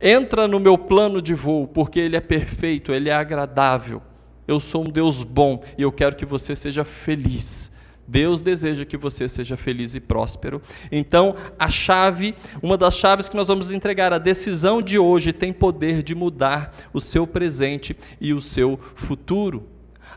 Entra 0.00 0.46
no 0.46 0.60
meu 0.60 0.76
plano 0.76 1.22
de 1.22 1.34
voo, 1.34 1.66
porque 1.66 1.98
ele 1.98 2.16
é 2.16 2.20
perfeito, 2.20 2.92
ele 2.92 3.08
é 3.08 3.14
agradável. 3.14 4.02
Eu 4.46 4.60
sou 4.60 4.82
um 4.82 4.90
Deus 4.90 5.22
bom 5.22 5.62
e 5.78 5.82
eu 5.82 5.92
quero 5.92 6.16
que 6.16 6.26
você 6.26 6.54
seja 6.54 6.84
feliz. 6.84 7.72
Deus 8.06 8.42
deseja 8.42 8.84
que 8.84 8.96
você 8.96 9.26
seja 9.28 9.56
feliz 9.56 9.94
e 9.94 10.00
próspero. 10.00 10.60
Então, 10.92 11.34
a 11.58 11.70
chave, 11.70 12.34
uma 12.62 12.76
das 12.76 12.96
chaves 12.96 13.28
que 13.28 13.36
nós 13.36 13.48
vamos 13.48 13.72
entregar, 13.72 14.12
a 14.12 14.18
decisão 14.18 14.82
de 14.82 14.98
hoje 14.98 15.32
tem 15.32 15.52
poder 15.52 16.02
de 16.02 16.14
mudar 16.14 16.74
o 16.92 17.00
seu 17.00 17.26
presente 17.26 17.96
e 18.20 18.34
o 18.34 18.40
seu 18.40 18.78
futuro. 18.94 19.66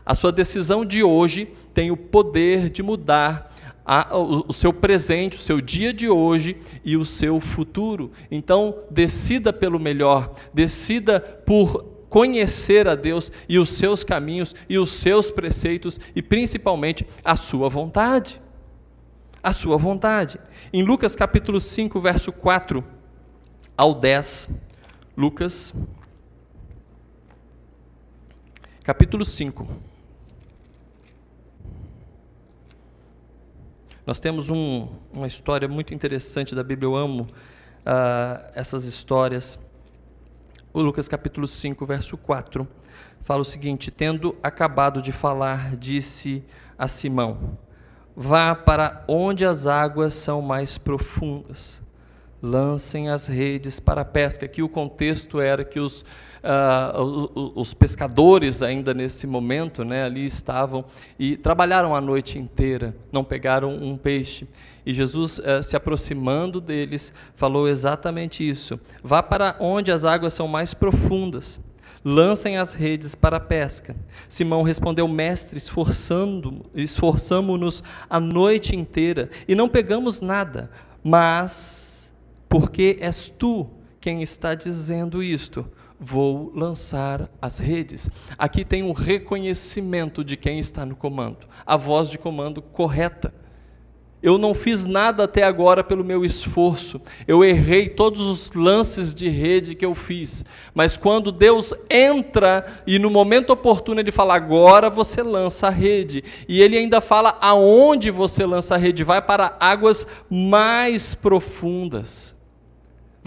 A 0.04 0.14
sua 0.14 0.32
decisão 0.32 0.84
de 0.84 1.02
hoje 1.02 1.48
tem 1.72 1.90
o 1.90 1.96
poder 1.96 2.70
de 2.70 2.82
mudar 2.82 3.54
a, 3.90 4.14
o, 4.14 4.44
o 4.48 4.52
seu 4.52 4.70
presente, 4.70 5.38
o 5.38 5.40
seu 5.40 5.62
dia 5.62 5.94
de 5.94 6.10
hoje 6.10 6.58
e 6.84 6.94
o 6.94 7.06
seu 7.06 7.40
futuro. 7.40 8.12
Então, 8.30 8.80
decida 8.90 9.50
pelo 9.50 9.80
melhor, 9.80 10.34
decida 10.52 11.18
por 11.18 11.84
conhecer 12.10 12.86
a 12.86 12.94
Deus 12.94 13.32
e 13.48 13.58
os 13.58 13.70
seus 13.70 14.04
caminhos 14.04 14.54
e 14.68 14.78
os 14.78 14.90
seus 14.90 15.30
preceitos 15.30 15.98
e 16.14 16.20
principalmente 16.20 17.06
a 17.24 17.34
sua 17.34 17.70
vontade. 17.70 18.42
A 19.42 19.54
sua 19.54 19.78
vontade. 19.78 20.38
Em 20.70 20.82
Lucas 20.82 21.16
capítulo 21.16 21.58
5, 21.58 21.98
verso 21.98 22.30
4 22.30 22.84
ao 23.74 23.94
10, 23.94 24.50
Lucas 25.16 25.72
capítulo 28.82 29.24
5. 29.24 29.87
Nós 34.08 34.18
temos 34.18 34.48
um, 34.48 34.88
uma 35.12 35.26
história 35.26 35.68
muito 35.68 35.92
interessante 35.92 36.54
da 36.54 36.62
Bíblia, 36.64 36.86
eu 36.86 36.96
amo 36.96 37.24
uh, 37.24 38.50
essas 38.54 38.84
histórias. 38.84 39.58
O 40.72 40.80
Lucas 40.80 41.06
capítulo 41.06 41.46
5, 41.46 41.84
verso 41.84 42.16
4, 42.16 42.66
fala 43.20 43.42
o 43.42 43.44
seguinte: 43.44 43.90
Tendo 43.90 44.34
acabado 44.42 45.02
de 45.02 45.12
falar, 45.12 45.76
disse 45.76 46.42
a 46.78 46.88
Simão: 46.88 47.58
Vá 48.16 48.54
para 48.54 49.04
onde 49.06 49.44
as 49.44 49.66
águas 49.66 50.14
são 50.14 50.40
mais 50.40 50.78
profundas, 50.78 51.82
lancem 52.42 53.08
as 53.08 53.26
redes 53.26 53.80
para 53.80 54.02
a 54.02 54.04
pesca. 54.04 54.46
Aqui 54.46 54.62
o 54.62 54.68
contexto 54.68 55.40
era 55.40 55.64
que 55.64 55.80
os, 55.80 56.02
uh, 56.42 57.52
os 57.54 57.74
pescadores, 57.74 58.62
ainda 58.62 58.94
nesse 58.94 59.26
momento, 59.26 59.84
né, 59.84 60.04
ali 60.04 60.24
estavam 60.24 60.84
e 61.18 61.36
trabalharam 61.36 61.94
a 61.94 62.00
noite 62.00 62.38
inteira, 62.38 62.94
não 63.10 63.24
pegaram 63.24 63.74
um 63.74 63.96
peixe. 63.96 64.46
E 64.86 64.94
Jesus, 64.94 65.38
uh, 65.38 65.62
se 65.62 65.76
aproximando 65.76 66.60
deles, 66.60 67.12
falou 67.34 67.68
exatamente 67.68 68.48
isso: 68.48 68.78
Vá 69.02 69.22
para 69.22 69.56
onde 69.60 69.92
as 69.92 70.04
águas 70.04 70.32
são 70.32 70.48
mais 70.48 70.72
profundas. 70.72 71.60
Lancem 72.04 72.56
as 72.56 72.72
redes 72.72 73.14
para 73.14 73.38
a 73.38 73.40
pesca. 73.40 73.94
Simão 74.28 74.62
respondeu: 74.62 75.06
Mestre, 75.08 75.58
esforçamo-nos 76.74 77.82
a 78.08 78.20
noite 78.20 78.76
inteira 78.76 79.28
e 79.48 79.54
não 79.54 79.68
pegamos 79.68 80.20
nada, 80.20 80.70
mas 81.02 81.87
porque 82.48 82.96
és 83.00 83.28
tu 83.28 83.68
quem 84.00 84.22
está 84.22 84.54
dizendo 84.54 85.22
isto, 85.22 85.66
vou 85.98 86.52
lançar 86.54 87.28
as 87.42 87.58
redes. 87.58 88.08
Aqui 88.36 88.64
tem 88.64 88.82
um 88.82 88.92
reconhecimento 88.92 90.22
de 90.22 90.36
quem 90.36 90.58
está 90.58 90.86
no 90.86 90.94
comando, 90.94 91.48
a 91.66 91.76
voz 91.76 92.08
de 92.08 92.18
comando 92.18 92.62
correta. 92.62 93.34
Eu 94.20 94.36
não 94.36 94.52
fiz 94.52 94.84
nada 94.84 95.24
até 95.24 95.44
agora 95.44 95.84
pelo 95.84 96.04
meu 96.04 96.24
esforço. 96.24 97.00
Eu 97.26 97.44
errei 97.44 97.88
todos 97.88 98.20
os 98.20 98.50
lances 98.50 99.14
de 99.14 99.28
rede 99.28 99.76
que 99.76 99.86
eu 99.86 99.94
fiz. 99.94 100.44
Mas 100.74 100.96
quando 100.96 101.30
Deus 101.30 101.72
entra 101.88 102.82
e 102.84 102.98
no 102.98 103.10
momento 103.10 103.50
oportuno 103.50 104.00
ele 104.00 104.10
fala: 104.10 104.34
"Agora 104.34 104.90
você 104.90 105.22
lança 105.22 105.68
a 105.68 105.70
rede". 105.70 106.24
E 106.48 106.60
ele 106.60 106.76
ainda 106.76 107.00
fala 107.00 107.38
aonde 107.40 108.10
você 108.10 108.44
lança 108.44 108.74
a 108.74 108.78
rede, 108.78 109.04
vai 109.04 109.22
para 109.22 109.56
águas 109.60 110.04
mais 110.28 111.14
profundas. 111.14 112.37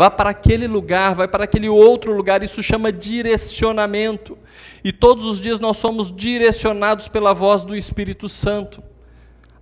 Vá 0.01 0.09
para 0.09 0.31
aquele 0.31 0.65
lugar, 0.65 1.13
vai 1.13 1.27
para 1.27 1.43
aquele 1.43 1.69
outro 1.69 2.11
lugar, 2.11 2.41
isso 2.41 2.63
chama 2.63 2.91
direcionamento. 2.91 4.35
E 4.83 4.91
todos 4.91 5.23
os 5.23 5.39
dias 5.39 5.59
nós 5.59 5.77
somos 5.77 6.11
direcionados 6.11 7.07
pela 7.07 7.35
voz 7.35 7.61
do 7.61 7.75
Espírito 7.75 8.27
Santo. 8.27 8.81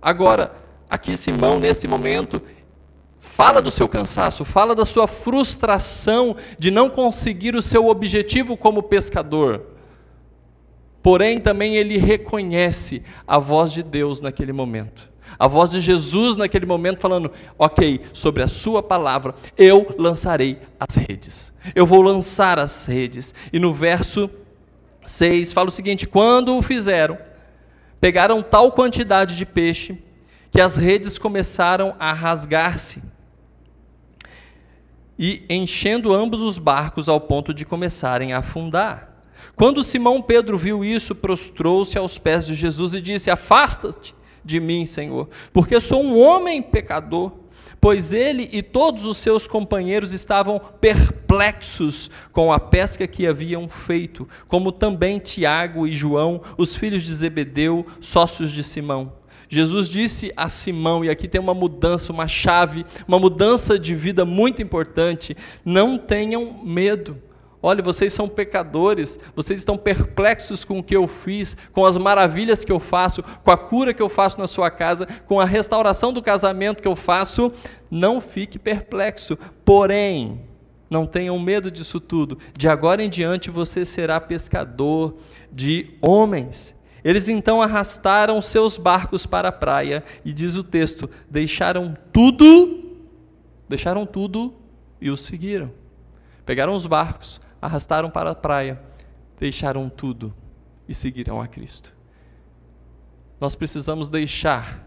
Agora, 0.00 0.54
aqui 0.88 1.14
Simão, 1.14 1.58
nesse 1.58 1.86
momento, 1.86 2.40
fala 3.20 3.60
do 3.60 3.70
seu 3.70 3.86
cansaço, 3.86 4.42
fala 4.42 4.74
da 4.74 4.86
sua 4.86 5.06
frustração 5.06 6.34
de 6.58 6.70
não 6.70 6.88
conseguir 6.88 7.54
o 7.54 7.60
seu 7.60 7.88
objetivo 7.88 8.56
como 8.56 8.82
pescador. 8.82 9.66
Porém, 11.02 11.38
também 11.38 11.76
ele 11.76 11.98
reconhece 11.98 13.02
a 13.28 13.38
voz 13.38 13.72
de 13.72 13.82
Deus 13.82 14.22
naquele 14.22 14.54
momento. 14.54 15.09
A 15.38 15.48
voz 15.48 15.70
de 15.70 15.80
Jesus 15.80 16.36
naquele 16.36 16.66
momento 16.66 17.00
falando: 17.00 17.30
Ok, 17.58 18.00
sobre 18.12 18.42
a 18.42 18.48
Sua 18.48 18.82
palavra 18.82 19.34
eu 19.56 19.94
lançarei 19.98 20.58
as 20.78 20.94
redes. 20.94 21.52
Eu 21.74 21.86
vou 21.86 22.02
lançar 22.02 22.58
as 22.58 22.86
redes. 22.86 23.34
E 23.52 23.58
no 23.58 23.72
verso 23.72 24.30
6 25.06 25.52
fala 25.52 25.68
o 25.68 25.72
seguinte: 25.72 26.06
Quando 26.06 26.56
o 26.56 26.62
fizeram, 26.62 27.18
pegaram 28.00 28.42
tal 28.42 28.72
quantidade 28.72 29.36
de 29.36 29.46
peixe 29.46 30.02
que 30.50 30.60
as 30.60 30.76
redes 30.76 31.18
começaram 31.18 31.94
a 31.98 32.12
rasgar-se 32.12 33.02
e 35.22 35.44
enchendo 35.50 36.14
ambos 36.14 36.40
os 36.40 36.58
barcos 36.58 37.06
ao 37.06 37.20
ponto 37.20 37.52
de 37.52 37.66
começarem 37.66 38.32
a 38.32 38.38
afundar. 38.38 39.20
Quando 39.54 39.84
Simão 39.84 40.22
Pedro 40.22 40.56
viu 40.56 40.82
isso, 40.82 41.14
prostrou-se 41.14 41.96
aos 41.98 42.16
pés 42.16 42.46
de 42.46 42.54
Jesus 42.54 42.94
e 42.94 43.02
disse: 43.02 43.30
Afasta-te 43.30 44.14
de 44.44 44.60
mim, 44.60 44.84
Senhor, 44.84 45.28
porque 45.52 45.78
sou 45.80 46.02
um 46.02 46.18
homem 46.18 46.62
pecador. 46.62 47.32
Pois 47.80 48.12
ele 48.12 48.48
e 48.52 48.62
todos 48.62 49.06
os 49.06 49.16
seus 49.16 49.46
companheiros 49.46 50.12
estavam 50.12 50.60
perplexos 50.80 52.10
com 52.30 52.52
a 52.52 52.60
pesca 52.60 53.06
que 53.06 53.26
haviam 53.26 53.70
feito, 53.70 54.28
como 54.46 54.70
também 54.70 55.18
Tiago 55.18 55.86
e 55.86 55.92
João, 55.94 56.42
os 56.58 56.76
filhos 56.76 57.02
de 57.02 57.14
Zebedeu, 57.14 57.86
sócios 57.98 58.52
de 58.52 58.62
Simão. 58.62 59.14
Jesus 59.48 59.88
disse 59.88 60.32
a 60.36 60.48
Simão, 60.48 61.04
e 61.04 61.10
aqui 61.10 61.26
tem 61.26 61.40
uma 61.40 61.54
mudança, 61.54 62.12
uma 62.12 62.28
chave, 62.28 62.86
uma 63.08 63.18
mudança 63.18 63.78
de 63.78 63.94
vida 63.94 64.24
muito 64.24 64.62
importante: 64.62 65.36
não 65.64 65.98
tenham 65.98 66.62
medo. 66.62 67.16
Olha, 67.62 67.82
vocês 67.82 68.12
são 68.12 68.28
pecadores, 68.28 69.18
vocês 69.36 69.58
estão 69.58 69.76
perplexos 69.76 70.64
com 70.64 70.78
o 70.78 70.82
que 70.82 70.96
eu 70.96 71.06
fiz, 71.06 71.56
com 71.72 71.84
as 71.84 71.98
maravilhas 71.98 72.64
que 72.64 72.72
eu 72.72 72.80
faço, 72.80 73.22
com 73.22 73.50
a 73.50 73.56
cura 73.56 73.92
que 73.92 74.02
eu 74.02 74.08
faço 74.08 74.38
na 74.38 74.46
sua 74.46 74.70
casa, 74.70 75.06
com 75.26 75.38
a 75.38 75.44
restauração 75.44 76.12
do 76.12 76.22
casamento 76.22 76.80
que 76.80 76.88
eu 76.88 76.96
faço. 76.96 77.52
Não 77.90 78.20
fique 78.20 78.58
perplexo. 78.58 79.36
Porém, 79.62 80.40
não 80.88 81.06
tenham 81.06 81.38
medo 81.38 81.70
disso 81.70 82.00
tudo. 82.00 82.38
De 82.56 82.68
agora 82.68 83.02
em 83.02 83.08
diante 83.08 83.50
você 83.50 83.84
será 83.84 84.20
pescador 84.20 85.16
de 85.52 85.94
homens. 86.00 86.74
Eles 87.04 87.28
então 87.28 87.62
arrastaram 87.62 88.42
seus 88.42 88.76
barcos 88.76 89.24
para 89.24 89.48
a 89.48 89.52
praia 89.52 90.02
e 90.24 90.32
diz 90.32 90.56
o 90.56 90.64
texto: 90.64 91.08
deixaram 91.30 91.96
tudo, 92.12 92.98
deixaram 93.68 94.04
tudo 94.04 94.54
e 95.00 95.10
os 95.10 95.20
seguiram. 95.20 95.70
Pegaram 96.44 96.74
os 96.74 96.86
barcos, 96.86 97.40
arrastaram 97.60 98.10
para 98.10 98.30
a 98.30 98.34
praia, 98.34 98.80
deixaram 99.38 99.88
tudo 99.88 100.34
e 100.88 100.94
seguirão 100.94 101.40
a 101.40 101.46
Cristo. 101.46 101.94
Nós 103.40 103.54
precisamos 103.54 104.08
deixar 104.08 104.86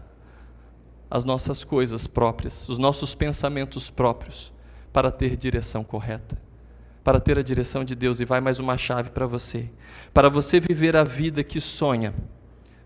as 1.10 1.24
nossas 1.24 1.64
coisas 1.64 2.06
próprias, 2.06 2.68
os 2.68 2.78
nossos 2.78 3.14
pensamentos 3.14 3.90
próprios, 3.90 4.52
para 4.92 5.10
ter 5.10 5.36
direção 5.36 5.82
correta, 5.82 6.40
para 7.02 7.20
ter 7.20 7.38
a 7.38 7.42
direção 7.42 7.84
de 7.84 7.94
Deus. 7.94 8.20
E 8.20 8.24
vai 8.24 8.40
mais 8.40 8.58
uma 8.58 8.78
chave 8.78 9.10
para 9.10 9.26
você. 9.26 9.70
Para 10.12 10.28
você 10.28 10.60
viver 10.60 10.96
a 10.96 11.04
vida 11.04 11.42
que 11.42 11.60
sonha, 11.60 12.14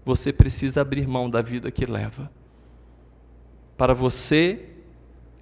você 0.04 0.32
precisa 0.32 0.80
abrir 0.80 1.06
mão 1.06 1.28
da 1.28 1.42
vida 1.42 1.70
que 1.70 1.84
leva. 1.84 2.30
Para 3.76 3.94
você 3.94 4.70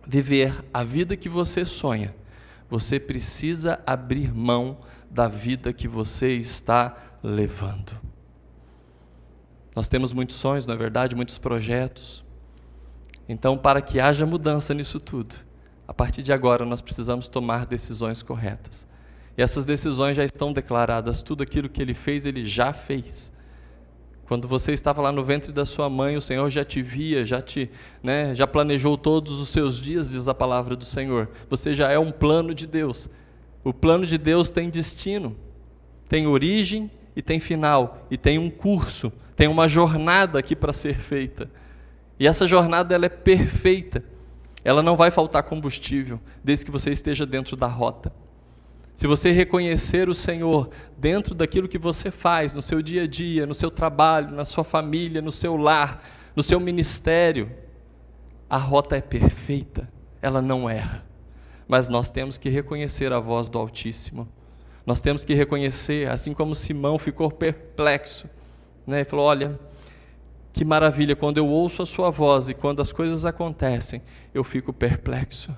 viver 0.06 0.64
a 0.72 0.82
vida 0.82 1.16
que 1.16 1.28
você 1.28 1.64
sonha, 1.64 2.14
você 2.68 2.98
precisa 2.98 3.80
abrir 3.86 4.34
mão 4.34 4.78
da 5.10 5.28
vida 5.28 5.72
que 5.72 5.86
você 5.86 6.32
está 6.34 6.96
levando. 7.22 7.92
Nós 9.74 9.88
temos 9.88 10.12
muitos 10.12 10.36
sonhos, 10.36 10.66
não 10.66 10.74
é 10.74 10.78
verdade? 10.78 11.14
Muitos 11.14 11.38
projetos. 11.38 12.24
Então, 13.28 13.58
para 13.58 13.82
que 13.82 14.00
haja 14.00 14.24
mudança 14.24 14.72
nisso 14.72 14.98
tudo, 14.98 15.34
a 15.86 15.92
partir 15.92 16.22
de 16.22 16.32
agora 16.32 16.64
nós 16.64 16.80
precisamos 16.80 17.28
tomar 17.28 17.66
decisões 17.66 18.22
corretas. 18.22 18.86
E 19.36 19.42
essas 19.42 19.66
decisões 19.66 20.16
já 20.16 20.24
estão 20.24 20.52
declaradas, 20.52 21.22
tudo 21.22 21.42
aquilo 21.42 21.68
que 21.68 21.82
ele 21.82 21.94
fez, 21.94 22.24
ele 22.24 22.44
já 22.46 22.72
fez. 22.72 23.32
Quando 24.26 24.48
você 24.48 24.72
estava 24.72 25.00
lá 25.00 25.12
no 25.12 25.22
ventre 25.22 25.52
da 25.52 25.64
sua 25.64 25.88
mãe, 25.88 26.16
o 26.16 26.20
Senhor 26.20 26.50
já 26.50 26.64
te 26.64 26.82
via, 26.82 27.24
já 27.24 27.40
te, 27.40 27.70
né, 28.02 28.34
já 28.34 28.46
planejou 28.46 28.98
todos 28.98 29.40
os 29.40 29.50
seus 29.50 29.80
dias, 29.80 30.10
diz 30.10 30.26
a 30.26 30.34
palavra 30.34 30.74
do 30.74 30.84
Senhor. 30.84 31.28
Você 31.48 31.72
já 31.72 31.90
é 31.90 31.98
um 31.98 32.10
plano 32.10 32.52
de 32.52 32.66
Deus. 32.66 33.08
O 33.62 33.72
plano 33.72 34.04
de 34.04 34.18
Deus 34.18 34.50
tem 34.50 34.68
destino, 34.68 35.36
tem 36.08 36.26
origem 36.26 36.90
e 37.14 37.22
tem 37.22 37.38
final, 37.38 38.06
e 38.10 38.18
tem 38.18 38.38
um 38.38 38.50
curso, 38.50 39.12
tem 39.36 39.46
uma 39.46 39.68
jornada 39.68 40.38
aqui 40.40 40.56
para 40.56 40.72
ser 40.72 40.98
feita. 40.98 41.48
E 42.18 42.26
essa 42.26 42.46
jornada 42.46 42.94
ela 42.94 43.06
é 43.06 43.10
perfeita. 43.10 44.02
Ela 44.64 44.82
não 44.82 44.96
vai 44.96 45.12
faltar 45.12 45.44
combustível, 45.44 46.20
desde 46.42 46.64
que 46.64 46.70
você 46.72 46.90
esteja 46.90 47.24
dentro 47.24 47.56
da 47.56 47.68
rota. 47.68 48.12
Se 48.96 49.06
você 49.06 49.30
reconhecer 49.30 50.08
o 50.08 50.14
Senhor 50.14 50.70
dentro 50.96 51.34
daquilo 51.34 51.68
que 51.68 51.76
você 51.76 52.10
faz, 52.10 52.54
no 52.54 52.62
seu 52.62 52.80
dia 52.80 53.02
a 53.02 53.06
dia, 53.06 53.44
no 53.44 53.54
seu 53.54 53.70
trabalho, 53.70 54.34
na 54.34 54.46
sua 54.46 54.64
família, 54.64 55.20
no 55.20 55.30
seu 55.30 55.54
lar, 55.54 56.02
no 56.34 56.42
seu 56.42 56.58
ministério, 56.58 57.52
a 58.48 58.56
rota 58.56 58.96
é 58.96 59.02
perfeita, 59.02 59.86
ela 60.22 60.40
não 60.40 60.68
erra. 60.68 61.04
Mas 61.68 61.90
nós 61.90 62.08
temos 62.08 62.38
que 62.38 62.48
reconhecer 62.48 63.12
a 63.12 63.20
voz 63.20 63.50
do 63.50 63.58
Altíssimo. 63.58 64.26
Nós 64.86 65.02
temos 65.02 65.26
que 65.26 65.34
reconhecer, 65.34 66.08
assim 66.08 66.32
como 66.32 66.54
Simão 66.54 66.98
ficou 66.98 67.30
perplexo, 67.30 68.26
né? 68.86 69.02
e 69.02 69.04
falou: 69.04 69.26
Olha, 69.26 69.60
que 70.54 70.64
maravilha, 70.64 71.14
quando 71.14 71.36
eu 71.36 71.46
ouço 71.46 71.82
a 71.82 71.86
Sua 71.86 72.08
voz 72.08 72.48
e 72.48 72.54
quando 72.54 72.80
as 72.80 72.94
coisas 72.94 73.26
acontecem, 73.26 74.00
eu 74.32 74.42
fico 74.42 74.72
perplexo. 74.72 75.54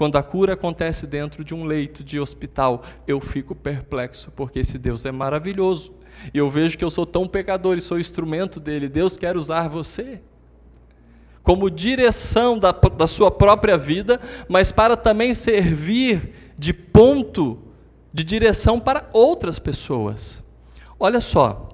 Quando 0.00 0.16
a 0.16 0.22
cura 0.22 0.54
acontece 0.54 1.06
dentro 1.06 1.44
de 1.44 1.54
um 1.54 1.66
leito 1.66 2.02
de 2.02 2.18
hospital, 2.18 2.82
eu 3.06 3.20
fico 3.20 3.54
perplexo, 3.54 4.30
porque 4.30 4.60
esse 4.60 4.78
Deus 4.78 5.04
é 5.04 5.12
maravilhoso. 5.12 5.92
E 6.32 6.38
eu 6.38 6.48
vejo 6.48 6.78
que 6.78 6.82
eu 6.82 6.88
sou 6.88 7.04
tão 7.04 7.28
pecador 7.28 7.76
e 7.76 7.82
sou 7.82 7.98
instrumento 7.98 8.58
dele. 8.58 8.88
Deus 8.88 9.18
quer 9.18 9.36
usar 9.36 9.68
você 9.68 10.22
como 11.42 11.68
direção 11.68 12.58
da, 12.58 12.72
da 12.72 13.06
sua 13.06 13.30
própria 13.30 13.76
vida, 13.76 14.18
mas 14.48 14.72
para 14.72 14.96
também 14.96 15.34
servir 15.34 16.54
de 16.56 16.72
ponto 16.72 17.58
de 18.10 18.24
direção 18.24 18.80
para 18.80 19.06
outras 19.12 19.58
pessoas. 19.58 20.42
Olha 20.98 21.20
só, 21.20 21.68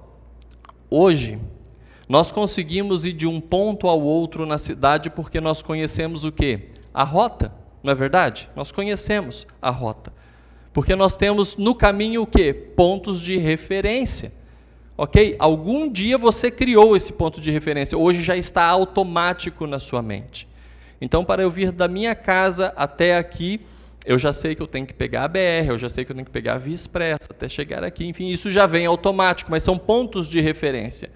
hoje 0.89 1.39
nós 2.09 2.29
conseguimos 2.29 3.05
ir 3.05 3.13
de 3.13 3.25
um 3.25 3.39
ponto 3.39 3.87
ao 3.87 4.01
outro 4.01 4.45
na 4.45 4.57
cidade 4.57 5.09
porque 5.09 5.39
nós 5.39 5.61
conhecemos 5.61 6.25
o 6.25 6.31
que? 6.33 6.71
A 6.93 7.05
rota. 7.05 7.65
Não 7.83 7.91
é 7.91 7.95
verdade? 7.95 8.49
Nós 8.55 8.71
conhecemos 8.71 9.47
a 9.61 9.69
rota. 9.69 10.11
Porque 10.73 10.95
nós 10.95 11.15
temos 11.15 11.57
no 11.57 11.73
caminho 11.73 12.21
o 12.21 12.27
quê? 12.27 12.53
Pontos 12.53 13.19
de 13.21 13.37
referência. 13.37 14.31
Ok? 14.97 15.35
Algum 15.37 15.91
dia 15.91 16.17
você 16.17 16.49
criou 16.49 16.95
esse 16.95 17.13
ponto 17.13 17.39
de 17.39 17.51
referência, 17.51 17.97
hoje 17.97 18.23
já 18.23 18.35
está 18.35 18.65
automático 18.65 19.67
na 19.67 19.77
sua 19.77 20.01
mente. 20.01 20.47
Então, 20.99 21.23
para 21.23 21.43
eu 21.43 21.51
vir 21.51 21.71
da 21.71 21.87
minha 21.87 22.15
casa 22.15 22.73
até 22.75 23.17
aqui, 23.17 23.61
eu 24.03 24.17
já 24.17 24.33
sei 24.33 24.55
que 24.55 24.61
eu 24.61 24.67
tenho 24.67 24.87
que 24.87 24.93
pegar 24.93 25.25
a 25.25 25.27
BR, 25.27 25.69
eu 25.69 25.77
já 25.77 25.89
sei 25.89 26.03
que 26.03 26.11
eu 26.11 26.15
tenho 26.15 26.25
que 26.25 26.31
pegar 26.31 26.55
a 26.55 26.57
Via 26.57 26.73
Expressa 26.73 27.27
até 27.29 27.47
chegar 27.47 27.83
aqui, 27.83 28.07
enfim, 28.07 28.27
isso 28.29 28.49
já 28.49 28.65
vem 28.65 28.85
automático, 28.85 29.51
mas 29.51 29.61
são 29.61 29.77
pontos 29.77 30.27
de 30.27 30.41
referência. 30.41 31.11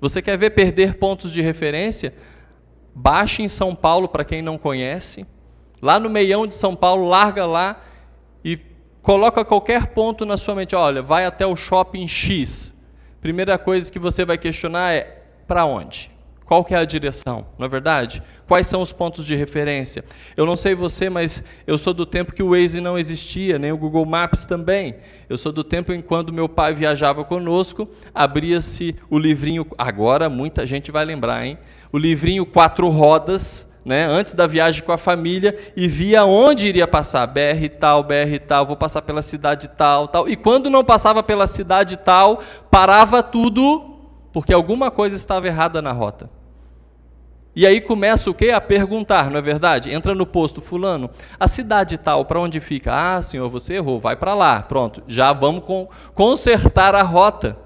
Você 0.00 0.22
quer 0.22 0.36
ver 0.38 0.50
perder 0.50 0.94
pontos 0.94 1.32
de 1.32 1.40
referência? 1.42 2.14
Baixe 2.94 3.42
em 3.42 3.48
São 3.48 3.74
Paulo, 3.74 4.08
para 4.08 4.24
quem 4.24 4.42
não 4.42 4.58
conhece, 4.58 5.24
Lá 5.80 5.98
no 5.98 6.10
meião 6.10 6.46
de 6.46 6.54
São 6.54 6.76
Paulo, 6.76 7.08
larga 7.08 7.46
lá 7.46 7.80
e 8.44 8.58
coloca 9.02 9.44
qualquer 9.44 9.86
ponto 9.88 10.24
na 10.24 10.36
sua 10.36 10.54
mente. 10.54 10.76
Olha, 10.76 11.02
vai 11.02 11.24
até 11.24 11.46
o 11.46 11.56
shopping 11.56 12.06
X. 12.06 12.74
Primeira 13.20 13.58
coisa 13.58 13.90
que 13.90 13.98
você 13.98 14.24
vai 14.24 14.38
questionar 14.38 14.92
é 14.92 15.24
para 15.46 15.64
onde? 15.64 16.10
Qual 16.50 16.64
que 16.64 16.74
é 16.74 16.78
a 16.78 16.84
direção? 16.84 17.46
Não 17.56 17.66
é 17.66 17.68
verdade? 17.68 18.20
Quais 18.48 18.66
são 18.66 18.82
os 18.82 18.92
pontos 18.92 19.24
de 19.24 19.36
referência? 19.36 20.04
Eu 20.36 20.44
não 20.44 20.56
sei 20.56 20.74
você, 20.74 21.08
mas 21.08 21.44
eu 21.64 21.78
sou 21.78 21.94
do 21.94 22.04
tempo 22.04 22.32
que 22.32 22.42
o 22.42 22.50
Waze 22.50 22.80
não 22.80 22.98
existia, 22.98 23.56
nem 23.56 23.70
o 23.70 23.78
Google 23.78 24.04
Maps 24.04 24.46
também. 24.46 24.96
Eu 25.28 25.38
sou 25.38 25.52
do 25.52 25.62
tempo 25.62 25.92
em 25.92 26.02
quando 26.02 26.32
meu 26.32 26.48
pai 26.48 26.74
viajava 26.74 27.22
conosco, 27.22 27.88
abria-se 28.12 28.96
o 29.08 29.16
livrinho, 29.16 29.64
agora 29.78 30.28
muita 30.28 30.66
gente 30.66 30.90
vai 30.90 31.04
lembrar, 31.04 31.46
hein? 31.46 31.56
O 31.92 31.98
livrinho 31.98 32.44
quatro 32.44 32.88
rodas, 32.88 33.69
né, 33.84 34.06
antes 34.06 34.34
da 34.34 34.46
viagem 34.46 34.82
com 34.82 34.92
a 34.92 34.98
família 34.98 35.56
e 35.76 35.88
via 35.88 36.24
onde 36.24 36.66
iria 36.66 36.86
passar, 36.86 37.26
BR 37.26 37.68
tal, 37.78 38.02
BR 38.02 38.38
tal, 38.46 38.66
vou 38.66 38.76
passar 38.76 39.02
pela 39.02 39.22
cidade 39.22 39.68
tal, 39.68 40.08
tal. 40.08 40.28
E 40.28 40.36
quando 40.36 40.68
não 40.68 40.84
passava 40.84 41.22
pela 41.22 41.46
cidade 41.46 41.96
tal, 41.96 42.40
parava 42.70 43.22
tudo 43.22 43.96
porque 44.32 44.52
alguma 44.52 44.90
coisa 44.90 45.16
estava 45.16 45.46
errada 45.46 45.80
na 45.80 45.92
rota. 45.92 46.30
E 47.54 47.66
aí 47.66 47.80
começa 47.80 48.30
o 48.30 48.34
quê? 48.34 48.50
A 48.50 48.60
perguntar, 48.60 49.28
não 49.28 49.38
é 49.38 49.42
verdade? 49.42 49.92
Entra 49.92 50.14
no 50.14 50.24
posto 50.24 50.60
fulano, 50.60 51.10
a 51.38 51.48
cidade 51.48 51.98
tal, 51.98 52.24
para 52.24 52.38
onde 52.38 52.60
fica? 52.60 52.92
Ah, 52.94 53.20
senhor, 53.22 53.48
você 53.50 53.74
errou, 53.74 53.98
vai 53.98 54.14
para 54.14 54.34
lá. 54.34 54.62
Pronto, 54.62 55.02
já 55.08 55.32
vamos 55.32 55.64
consertar 56.14 56.94
a 56.94 57.02
rota. 57.02 57.58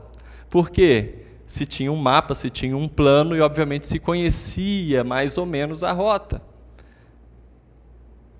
Por 0.48 0.70
quê? 0.70 1.23
Se 1.54 1.64
tinha 1.64 1.92
um 1.92 1.96
mapa, 1.96 2.34
se 2.34 2.50
tinha 2.50 2.76
um 2.76 2.88
plano 2.88 3.36
e, 3.36 3.40
obviamente, 3.40 3.86
se 3.86 4.00
conhecia 4.00 5.04
mais 5.04 5.38
ou 5.38 5.46
menos 5.46 5.84
a 5.84 5.92
rota. 5.92 6.42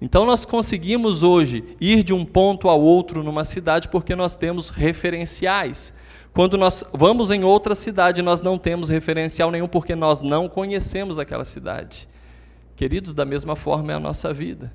Então, 0.00 0.27
nós 0.27 0.44
conseguimos 0.44 1.22
hoje 1.22 1.77
ir 1.81 2.03
de 2.03 2.12
um 2.12 2.24
ponto 2.24 2.68
ao 2.68 2.81
outro 2.81 3.22
numa 3.22 3.44
cidade 3.44 3.87
porque 3.87 4.16
nós 4.16 4.35
temos 4.35 4.68
referenciais. 4.68 5.94
Quando 6.33 6.59
nós 6.59 6.83
vamos 6.92 7.31
em 7.31 7.44
outra 7.44 7.77
cidade, 7.77 8.20
nós 8.20 8.42
não 8.42 8.59
temos 8.59 8.88
referencial 8.88 9.48
nenhum 9.48 9.68
porque 9.68 9.94
nós 9.94 10.20
não 10.20 10.48
conhecemos 10.48 11.16
aquela 11.16 11.44
cidade. 11.44 12.09
Queridos, 12.74 13.14
da 13.14 13.24
mesma 13.24 13.55
forma 13.55 13.92
é 13.92 13.94
a 13.94 14.00
nossa 14.00 14.33
vida. 14.33 14.72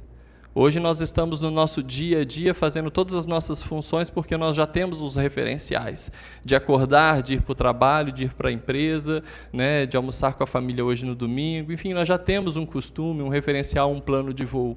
Hoje 0.56 0.80
nós 0.80 1.00
estamos 1.00 1.40
no 1.40 1.52
nosso 1.52 1.84
dia 1.84 2.22
a 2.22 2.26
dia 2.26 2.56
fazendo 2.56 2.90
todas 2.90 3.14
as 3.14 3.28
nossas 3.28 3.62
funções 3.62 4.10
porque 4.10 4.36
nós 4.36 4.56
já 4.56 4.66
temos 4.66 5.00
os 5.00 5.16
referenciais 5.16 6.12
de 6.44 6.56
acordar, 6.56 7.22
de 7.22 7.36
ir 7.36 7.42
para 7.44 7.52
o 7.52 7.56
trabalho, 7.56 8.12
de 8.12 8.24
ir 8.24 8.34
para 8.34 8.50
a 8.50 8.52
empresa, 8.52 9.24
né, 9.54 9.86
de 9.86 9.96
almoçar 9.96 10.34
com 10.34 10.44
a 10.44 10.48
família 10.48 10.84
hoje 10.84 11.06
no 11.06 11.14
domingo. 11.14 11.72
Enfim, 11.72 11.94
nós 11.94 12.08
já 12.08 12.18
temos 12.18 12.58
um 12.58 12.66
costume, 12.66 13.22
um 13.22 13.30
referencial, 13.30 13.92
um 13.92 14.02
plano 14.02 14.34
de 14.34 14.44
voo. 14.44 14.76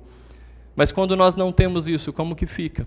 Mas 0.77 0.93
quando 0.93 1.17
nós 1.17 1.37
não 1.37 1.51
temos 1.51 1.89
isso, 1.89 2.13
como 2.13 2.37
que 2.37 2.45
fica? 2.45 2.87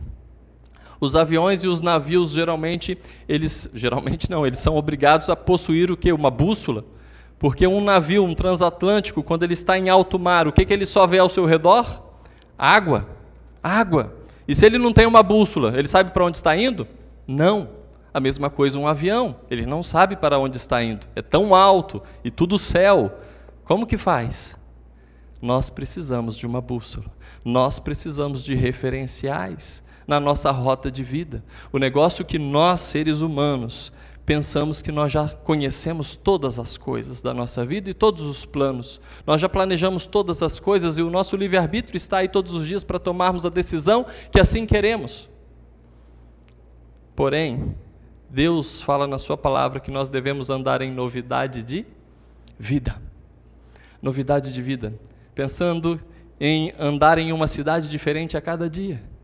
Os 1.02 1.16
aviões 1.16 1.64
e 1.64 1.68
os 1.68 1.82
navios 1.82 2.34
geralmente, 2.34 3.00
eles 3.28 3.68
geralmente 3.74 4.30
não, 4.30 4.46
eles 4.46 4.60
são 4.60 4.76
obrigados 4.76 5.28
a 5.28 5.36
possuir 5.36 5.90
o 5.90 5.98
que? 5.98 6.14
Uma 6.14 6.30
bússola. 6.30 6.86
Porque 7.40 7.66
um 7.66 7.84
navio, 7.84 8.24
um 8.24 8.36
transatlântico, 8.36 9.24
quando 9.24 9.42
ele 9.42 9.54
está 9.54 9.76
em 9.76 9.90
alto 9.90 10.20
mar, 10.20 10.48
o 10.48 10.54
que, 10.54 10.64
que 10.64 10.72
ele 10.72 10.86
só 10.86 11.08
vê 11.08 11.18
ao 11.18 11.30
seu 11.30 11.46
redor? 11.46 12.05
Água. 12.58 13.08
Água. 13.62 14.14
E 14.48 14.54
se 14.54 14.66
ele 14.66 14.78
não 14.78 14.94
tem 14.94 15.06
uma 15.06 15.24
bússola, 15.24 15.78
ele 15.78 15.88
sabe 15.88 16.12
para 16.12 16.26
onde 16.26 16.38
está 16.38 16.56
indo? 16.56 16.88
Não. 17.28 17.70
A 18.14 18.20
mesma 18.20 18.50
coisa 18.50 18.80
um 18.80 18.88
avião, 18.88 19.36
ele 19.52 19.66
não 19.66 19.84
sabe 19.84 20.16
para 20.16 20.40
onde 20.40 20.56
está 20.56 20.82
indo. 20.82 21.06
É 21.16 21.22
tão 21.22 21.54
alto 21.54 22.02
e 22.24 22.32
tudo 22.32 22.58
céu. 22.58 23.20
Como 23.66 23.86
que 23.86 23.98
faz? 23.98 24.56
Nós 25.42 25.70
precisamos 25.70 26.38
de 26.38 26.46
uma 26.46 26.62
bússola. 26.62 27.08
Nós 27.44 27.78
precisamos 27.78 28.42
de 28.42 28.56
referenciais 28.56 29.84
na 30.08 30.20
nossa 30.20 30.50
rota 30.52 30.90
de 30.90 31.04
vida. 31.04 31.44
O 31.74 31.78
negócio 31.78 32.24
que 32.24 32.40
nós, 32.40 32.80
seres 32.80 33.22
humanos, 33.22 33.92
pensamos 34.26 34.82
que 34.82 34.92
nós 34.92 35.12
já 35.12 35.30
conhecemos 35.30 36.16
todas 36.16 36.58
as 36.58 36.78
coisas 36.78 37.22
da 37.22 37.34
nossa 37.34 37.64
vida 37.64 37.90
e 37.90 37.94
todos 37.94 38.24
os 38.24 38.46
planos. 38.46 39.00
Nós 39.26 39.40
já 39.40 39.48
planejamos 39.48 40.08
todas 40.08 40.42
as 40.42 40.60
coisas 40.60 40.98
e 40.98 41.04
o 41.04 41.12
nosso 41.12 41.36
livre-arbítrio 41.36 41.96
está 41.96 42.18
aí 42.18 42.28
todos 42.28 42.54
os 42.54 42.68
dias 42.68 42.84
para 42.84 42.98
tomarmos 42.98 43.46
a 43.46 43.50
decisão 43.50 44.06
que 44.32 44.40
assim 44.40 44.66
queremos. 44.66 45.30
Porém, 47.16 47.76
Deus 48.30 48.82
fala 48.82 49.06
na 49.06 49.20
Sua 49.20 49.38
palavra 49.38 49.80
que 49.80 49.92
nós 49.92 50.10
devemos 50.10 50.50
andar 50.50 50.82
em 50.82 50.92
novidade 50.92 51.62
de 51.62 51.86
vida. 52.58 53.00
Novidade 54.02 54.52
de 54.52 54.62
vida. 54.62 54.94
Pensando 55.36 56.02
em 56.40 56.74
andar 56.80 57.18
em 57.20 57.32
uma 57.32 57.48
cidade 57.48 57.88
diferente 57.88 58.36
a 58.36 58.42
cada 58.42 58.70
dia 58.70 59.15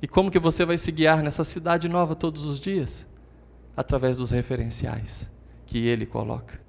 E 0.00 0.06
como 0.06 0.30
que 0.30 0.38
você 0.38 0.64
vai 0.64 0.76
se 0.76 0.92
guiar 0.92 1.22
nessa 1.22 1.44
cidade 1.44 1.88
nova 1.88 2.14
todos 2.14 2.44
os 2.44 2.60
dias? 2.60 3.06
Através 3.76 4.16
dos 4.16 4.30
referenciais 4.30 5.30
que 5.66 5.86
ele 5.86 6.06
coloca. 6.06 6.60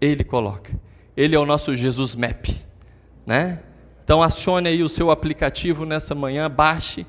Ele 0.00 0.24
coloca. 0.24 0.72
Ele 1.16 1.34
é 1.34 1.38
o 1.38 1.44
nosso 1.44 1.74
Jesus 1.74 2.14
Map, 2.14 2.46
né? 3.26 3.60
Então 4.04 4.22
acione 4.22 4.68
aí 4.68 4.82
o 4.82 4.88
seu 4.88 5.10
aplicativo 5.10 5.84
nessa 5.84 6.14
manhã, 6.14 6.50
baixe, 6.50 7.06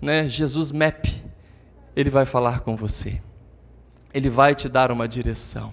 né, 0.00 0.28
Jesus 0.28 0.72
Map. 0.72 1.06
Ele 1.94 2.10
vai 2.10 2.26
falar 2.26 2.60
com 2.60 2.74
você. 2.74 3.20
Ele 4.12 4.28
vai 4.28 4.54
te 4.54 4.68
dar 4.68 4.90
uma 4.90 5.06
direção. 5.06 5.72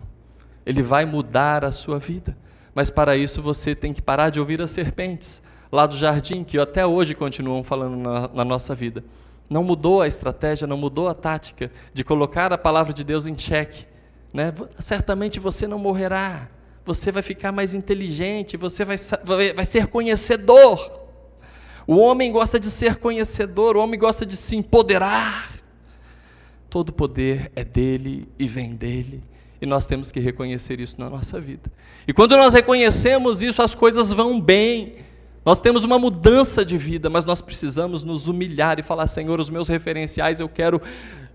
Ele 0.66 0.82
vai 0.82 1.06
mudar 1.06 1.66
a 1.66 1.72
sua 1.72 1.98
vida. 1.98 2.38
Mas 2.74 2.90
para 2.90 3.18
isso 3.18 3.42
você 3.42 3.76
tem 3.76 3.94
que 3.94 4.02
parar 4.02 4.30
de 4.30 4.40
ouvir 4.40 4.62
as 4.62 4.72
serpentes 4.72 5.42
lá 5.72 5.86
do 5.86 5.96
jardim, 5.96 6.44
que 6.44 6.60
até 6.60 6.86
hoje 6.86 7.16
continuam 7.16 7.64
falando 7.64 7.96
na, 7.96 8.28
na 8.28 8.46
nossa 8.46 8.76
vida. 8.76 9.04
Não 9.50 9.64
mudou 9.64 10.02
a 10.02 10.08
estratégia, 10.08 10.68
não 10.68 10.78
mudou 10.78 11.08
a 11.08 11.14
tática 11.14 11.72
de 11.94 12.04
colocar 12.04 12.52
a 12.52 12.58
palavra 12.58 12.94
de 12.94 13.04
Deus 13.04 13.28
em 13.28 13.38
xeque. 13.38 13.86
Né? 14.34 14.54
Certamente 14.80 15.40
você 15.40 15.68
não 15.68 15.78
morrerá, 15.78 16.50
você 16.86 17.12
vai 17.12 17.22
ficar 17.22 17.52
mais 17.52 17.76
inteligente, 17.76 18.58
você 18.58 18.86
vai, 18.86 18.98
vai 19.54 19.66
ser 19.66 19.88
conhecedor. 19.88 21.00
O 21.86 21.98
homem 21.98 22.32
gosta 22.32 22.60
de 22.60 22.70
ser 22.70 22.96
conhecedor, 22.96 23.76
o 23.76 23.82
homem 23.82 24.00
gosta 24.00 24.26
de 24.26 24.38
se 24.38 24.56
empoderar. 24.56 25.50
Todo 26.70 26.94
poder 26.94 27.52
é 27.56 27.64
dele 27.64 28.30
e 28.40 28.48
vem 28.48 28.74
dele. 28.76 29.22
E 29.62 29.66
nós 29.66 29.86
temos 29.86 30.12
que 30.12 30.20
reconhecer 30.20 30.80
isso 30.80 31.00
na 31.00 31.10
nossa 31.10 31.40
vida. 31.40 31.70
E 32.08 32.14
quando 32.14 32.36
nós 32.38 32.54
reconhecemos 32.54 33.42
isso, 33.42 33.62
as 33.62 33.76
coisas 33.76 34.12
vão 34.14 34.40
bem. 34.40 34.96
Nós 35.44 35.60
temos 35.60 35.84
uma 35.84 35.98
mudança 35.98 36.64
de 36.64 36.78
vida, 36.78 37.10
mas 37.10 37.26
nós 37.26 37.42
precisamos 37.42 38.04
nos 38.04 38.28
humilhar 38.28 38.80
e 38.80 38.84
falar: 38.84 39.08
Senhor, 39.08 39.40
os 39.40 39.50
meus 39.50 39.68
referenciais 39.68 40.40
eu 40.40 40.48
quero 40.48 40.82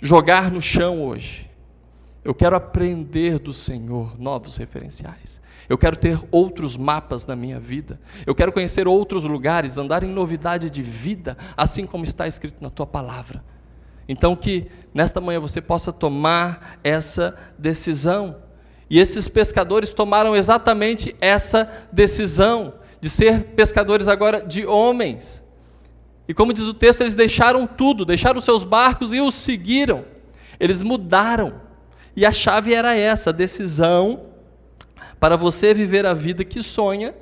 jogar 0.01 0.51
no 0.51 0.63
chão 0.63 1.03
hoje. 1.03 1.51
Eu 2.25 2.35
quero 2.35 2.57
aprender 2.57 3.39
do 3.39 3.53
Senhor 3.53 4.19
novos 4.19 4.57
referenciais. 4.57 5.41
Eu 5.69 5.77
quero 5.77 5.97
ter 5.97 6.21
outros 6.31 6.77
mapas 6.77 7.27
na 7.27 7.35
minha 7.35 7.59
vida. 7.59 8.01
Eu 8.25 8.35
quero 8.35 8.53
conhecer 8.53 8.87
outros 8.87 9.25
lugares, 9.25 9.79
andar 9.79 10.03
em 10.03 10.09
novidade 10.09 10.71
de 10.71 10.83
vida, 10.83 11.37
assim 11.57 11.87
como 11.87 12.05
está 12.05 12.27
escrito 12.27 12.63
na 12.63 12.71
tua 12.71 12.87
palavra. 12.87 13.45
Então, 14.09 14.37
que 14.37 14.69
nesta 14.95 15.21
manhã 15.21 15.41
você 15.41 15.61
possa 15.61 15.93
tomar 15.93 16.79
essa 16.85 17.37
decisão. 17.59 18.37
E 18.89 19.01
esses 19.01 19.29
pescadores 19.29 19.93
tomaram 19.93 20.37
exatamente 20.37 21.17
essa 21.21 21.89
decisão 21.93 22.75
de 23.07 23.11
ser 23.11 23.45
pescadores 23.55 24.09
agora 24.09 24.45
de 24.45 24.67
homens. 24.67 25.41
E 26.27 26.35
como 26.35 26.53
diz 26.53 26.65
o 26.65 26.75
texto, 26.75 27.03
eles 27.03 27.15
deixaram 27.15 27.65
tudo, 27.65 28.05
deixaram 28.05 28.41
seus 28.41 28.65
barcos 28.65 29.15
e 29.15 29.21
os 29.21 29.33
seguiram. 29.37 30.05
Eles 30.59 30.83
mudaram. 30.83 31.61
E 32.17 32.27
a 32.27 32.33
chave 32.33 32.75
era 32.75 32.97
essa, 32.97 33.31
a 33.31 33.33
decisão 33.33 34.27
para 35.21 35.37
você 35.37 35.73
viver 35.73 36.05
a 36.05 36.15
vida 36.15 36.45
que 36.45 36.61
sonha. 36.65 37.15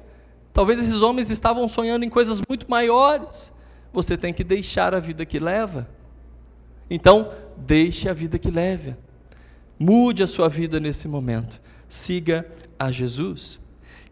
Talvez 0.55 0.79
esses 0.79 1.03
homens 1.03 1.31
estavam 1.31 1.68
sonhando 1.68 2.03
em 2.03 2.09
coisas 2.09 2.40
muito 2.49 2.64
maiores. 2.66 3.53
Você 3.92 4.16
tem 4.16 4.33
que 4.33 4.42
deixar 4.42 4.94
a 4.94 4.99
vida 4.99 5.27
que 5.27 5.38
leva. 5.38 5.87
Então, 6.88 7.31
deixe 7.59 8.09
a 8.09 8.14
vida 8.14 8.38
que 8.38 8.51
leve. 8.51 8.97
Mude 9.79 10.23
a 10.23 10.27
sua 10.27 10.49
vida 10.49 10.81
nesse 10.81 11.07
momento. 11.07 11.61
Siga 11.90 12.51
a 12.79 12.90
Jesus. 12.90 13.62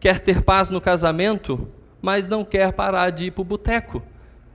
Quer 0.03 0.19
ter 0.19 0.41
paz 0.41 0.69
no 0.69 0.81
casamento, 0.81 1.65
mas 2.01 2.27
não 2.27 2.43
quer 2.43 2.73
parar 2.73 3.09
de 3.09 3.27
ir 3.27 3.31
para 3.31 3.41
o 3.41 3.45
boteco. 3.45 4.03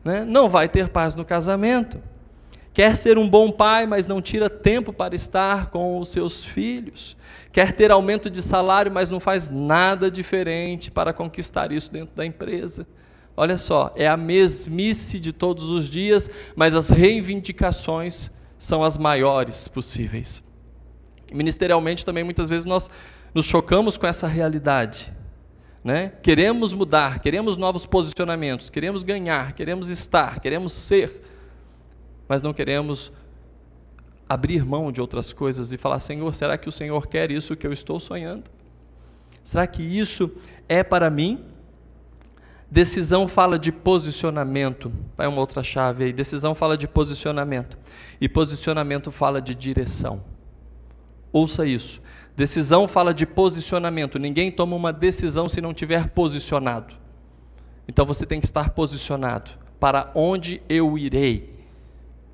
Né? 0.04 0.22
Não 0.22 0.46
vai 0.46 0.68
ter 0.68 0.90
paz 0.90 1.14
no 1.14 1.24
casamento. 1.24 2.02
Quer 2.70 2.94
ser 2.98 3.16
um 3.16 3.26
bom 3.26 3.50
pai, 3.50 3.87
mas 3.87 4.06
não 4.06 4.20
tira 4.20 4.50
tempo 4.50 4.92
para 4.92 5.14
estar 5.14 5.70
com 5.70 5.98
os 5.98 6.11
seus 6.11 6.44
filhos. 6.44 7.16
Quer 7.50 7.72
ter 7.72 7.90
aumento 7.90 8.28
de 8.28 8.42
salário, 8.42 8.92
mas 8.92 9.08
não 9.08 9.18
faz 9.18 9.48
nada 9.48 10.11
diferente 10.11 10.90
para 10.90 11.14
conquistar 11.14 11.72
isso 11.72 11.90
dentro 11.90 12.14
da 12.14 12.26
empresa. 12.26 12.87
Olha 13.34 13.56
só, 13.56 13.90
é 13.96 14.06
a 14.06 14.18
mesmice 14.18 15.18
de 15.18 15.32
todos 15.32 15.64
os 15.64 15.88
dias, 15.88 16.28
mas 16.54 16.74
as 16.74 16.90
reivindicações 16.90 18.30
são 18.58 18.84
as 18.84 18.98
maiores 18.98 19.66
possíveis. 19.66 20.42
Ministerialmente 21.32 22.04
também 22.04 22.22
muitas 22.22 22.50
vezes 22.50 22.66
nós 22.66 22.90
nos 23.34 23.46
chocamos 23.46 23.96
com 23.96 24.06
essa 24.06 24.28
realidade. 24.28 25.16
Né? 25.82 26.12
Queremos 26.22 26.74
mudar, 26.74 27.20
queremos 27.20 27.56
novos 27.56 27.86
posicionamentos, 27.86 28.68
queremos 28.68 29.02
ganhar, 29.02 29.52
queremos 29.52 29.88
estar, 29.88 30.40
queremos 30.40 30.72
ser 30.72 31.22
mas 32.28 32.42
não 32.42 32.52
queremos 32.52 33.10
abrir 34.28 34.64
mão 34.64 34.92
de 34.92 35.00
outras 35.00 35.32
coisas 35.32 35.72
e 35.72 35.78
falar: 35.78 35.98
Senhor, 35.98 36.32
será 36.34 36.58
que 36.58 36.68
o 36.68 36.72
Senhor 36.72 37.06
quer 37.06 37.30
isso 37.30 37.56
que 37.56 37.66
eu 37.66 37.72
estou 37.72 37.98
sonhando? 37.98 38.44
Será 39.42 39.66
que 39.66 39.82
isso 39.82 40.30
é 40.68 40.84
para 40.84 41.08
mim? 41.08 41.42
Decisão 42.70 43.26
fala 43.26 43.58
de 43.58 43.72
posicionamento. 43.72 44.92
Vai 45.16 45.26
uma 45.26 45.40
outra 45.40 45.62
chave 45.62 46.04
aí. 46.04 46.12
Decisão 46.12 46.54
fala 46.54 46.76
de 46.76 46.86
posicionamento. 46.86 47.78
E 48.20 48.28
posicionamento 48.28 49.10
fala 49.10 49.40
de 49.40 49.54
direção. 49.54 50.22
Ouça 51.32 51.64
isso. 51.64 52.02
Decisão 52.38 52.88
fala 52.88 53.12
de 53.12 53.27
posicionamento. 53.27 54.18
Ninguém 54.18 54.51
toma 54.51 54.74
uma 54.74 54.92
decisão 54.94 55.46
se 55.46 55.61
não 55.61 55.74
tiver 55.74 56.09
posicionado. 56.09 56.94
Então 57.87 58.07
você 58.07 58.24
tem 58.24 58.40
que 58.40 58.46
estar 58.46 58.70
posicionado. 58.70 59.51
Para 59.79 60.11
onde 60.14 60.62
eu 60.68 60.96
irei? 60.96 61.59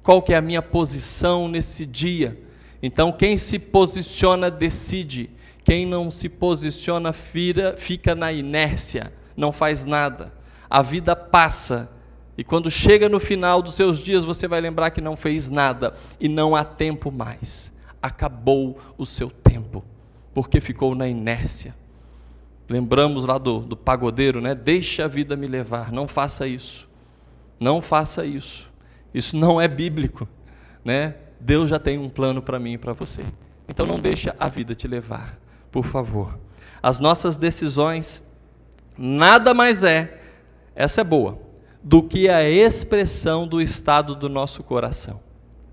qual 0.05 0.21
que 0.21 0.35
é 0.35 0.37
a 0.37 0.43
minha 0.43 0.61
posição 0.61 1.49
nesse 1.49 1.87
dia. 1.87 2.39
Então, 2.83 3.11
quem 3.11 3.39
se 3.39 3.59
posiciona 3.59 4.51
decide, 4.51 5.31
quem 5.65 5.87
não 5.87 6.11
se 6.11 6.29
posiciona 6.29 7.13
fira, 7.15 7.75
fica 7.77 8.15
na 8.15 8.31
inércia, 8.31 9.11
não 9.35 9.51
faz 9.51 9.87
nada. 9.87 10.33
A 10.69 10.83
vida 10.83 11.17
passa 11.17 11.91
e 12.37 12.45
quando 12.45 12.71
chega 12.71 13.09
no 13.09 13.19
final 13.19 13.63
dos 13.63 13.75
seus 13.75 13.99
dias, 13.99 14.25
você 14.25 14.47
vai 14.47 14.61
lembrar 14.61 14.91
que 14.91 15.01
não 15.01 15.17
fez 15.17 15.49
nada 15.49 15.95
e 16.21 16.29
não 16.29 16.55
há 16.55 16.63
tempo 16.63 17.11
mais. 17.11 17.73
Acabou 18.03 18.79
o 18.99 19.07
seu 19.07 19.31
tempo, 19.31 19.83
porque 20.35 20.61
ficou 20.61 20.95
na 20.95 21.09
inércia. 21.09 21.75
Lembramos 22.69 23.25
lá 23.25 23.39
do, 23.39 23.61
do 23.61 23.77
pagodeiro, 23.77 24.41
né? 24.41 24.55
Deixe 24.55 25.01
a 25.01 25.07
vida 25.07 25.37
me 25.37 25.47
levar, 25.47 25.93
não 25.93 26.09
faça 26.09 26.47
isso. 26.47 26.89
Não 27.61 27.81
faça 27.81 28.27
isso. 28.27 28.71
Isso 29.13 29.37
não 29.37 29.61
é 29.61 29.69
bíblico, 29.69 30.27
né? 30.85 31.15
Deus 31.39 31.71
já 31.71 31.79
tem 31.79 31.99
um 31.99 32.09
plano 32.09 32.43
para 32.43 32.59
mim 32.59 32.73
e 32.73 32.79
para 32.79 32.93
você. 32.93 33.23
Então 33.69 33.87
não 33.87 33.99
deixe 33.99 34.33
a 34.39 34.49
vida 34.49 34.75
te 34.75 34.89
levar, 34.89 35.39
por 35.71 35.85
favor. 35.85 36.39
As 36.83 36.99
nossas 36.99 37.37
decisões 37.37 38.23
nada 38.99 39.55
mais 39.55 39.85
é, 39.85 40.21
essa 40.75 41.01
é 41.01 41.05
boa, 41.05 41.39
do 41.83 42.03
que 42.03 42.29
a 42.29 42.49
expressão 42.49 43.47
do 43.47 43.61
estado 43.61 44.15
do 44.15 44.29
nosso 44.29 44.63
coração. 44.63 45.21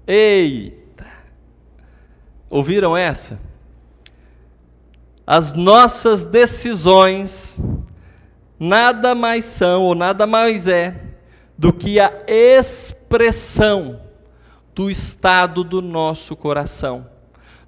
Eita! 0.06 1.08
Ouviram 2.50 2.96
essa? 2.98 3.40
As 5.34 5.54
nossas 5.54 6.26
decisões 6.26 7.58
nada 8.60 9.16
mais 9.16 9.46
são 9.46 9.84
ou 9.84 9.96
nada 9.96 10.28
mais 10.28 10.68
é 10.68 11.06
do 11.58 11.72
que 11.72 12.02
a 12.02 12.12
expressão 12.28 14.02
do 14.76 14.92
estado 14.92 15.64
do 15.64 15.82
nosso 15.82 16.36
coração. 16.36 17.08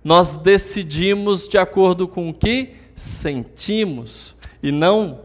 Nós 0.04 0.36
decidimos 0.36 1.48
de 1.48 1.58
acordo 1.58 2.06
com 2.06 2.30
o 2.30 2.34
que 2.34 2.74
sentimos 2.94 4.36
e 4.62 4.70
não 4.70 5.22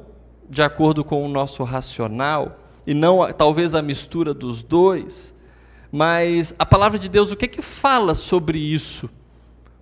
de 0.49 0.63
acordo 0.63 1.03
com 1.03 1.25
o 1.25 1.29
nosso 1.29 1.65
racional 1.65 2.61
e 2.87 2.95
não 2.95 3.33
talvez 3.33 3.75
a 3.75 3.83
mistura 3.83 4.33
dos 4.33 4.63
dois. 4.63 5.35
Mas 5.91 6.55
a 6.57 6.65
palavra 6.65 7.01
de 7.01 7.09
Deus, 7.09 7.33
o 7.33 7.37
que 7.37 7.47
é 7.47 7.49
que 7.49 7.63
fala 7.63 8.15
sobre 8.15 8.61
isso? 8.61 9.11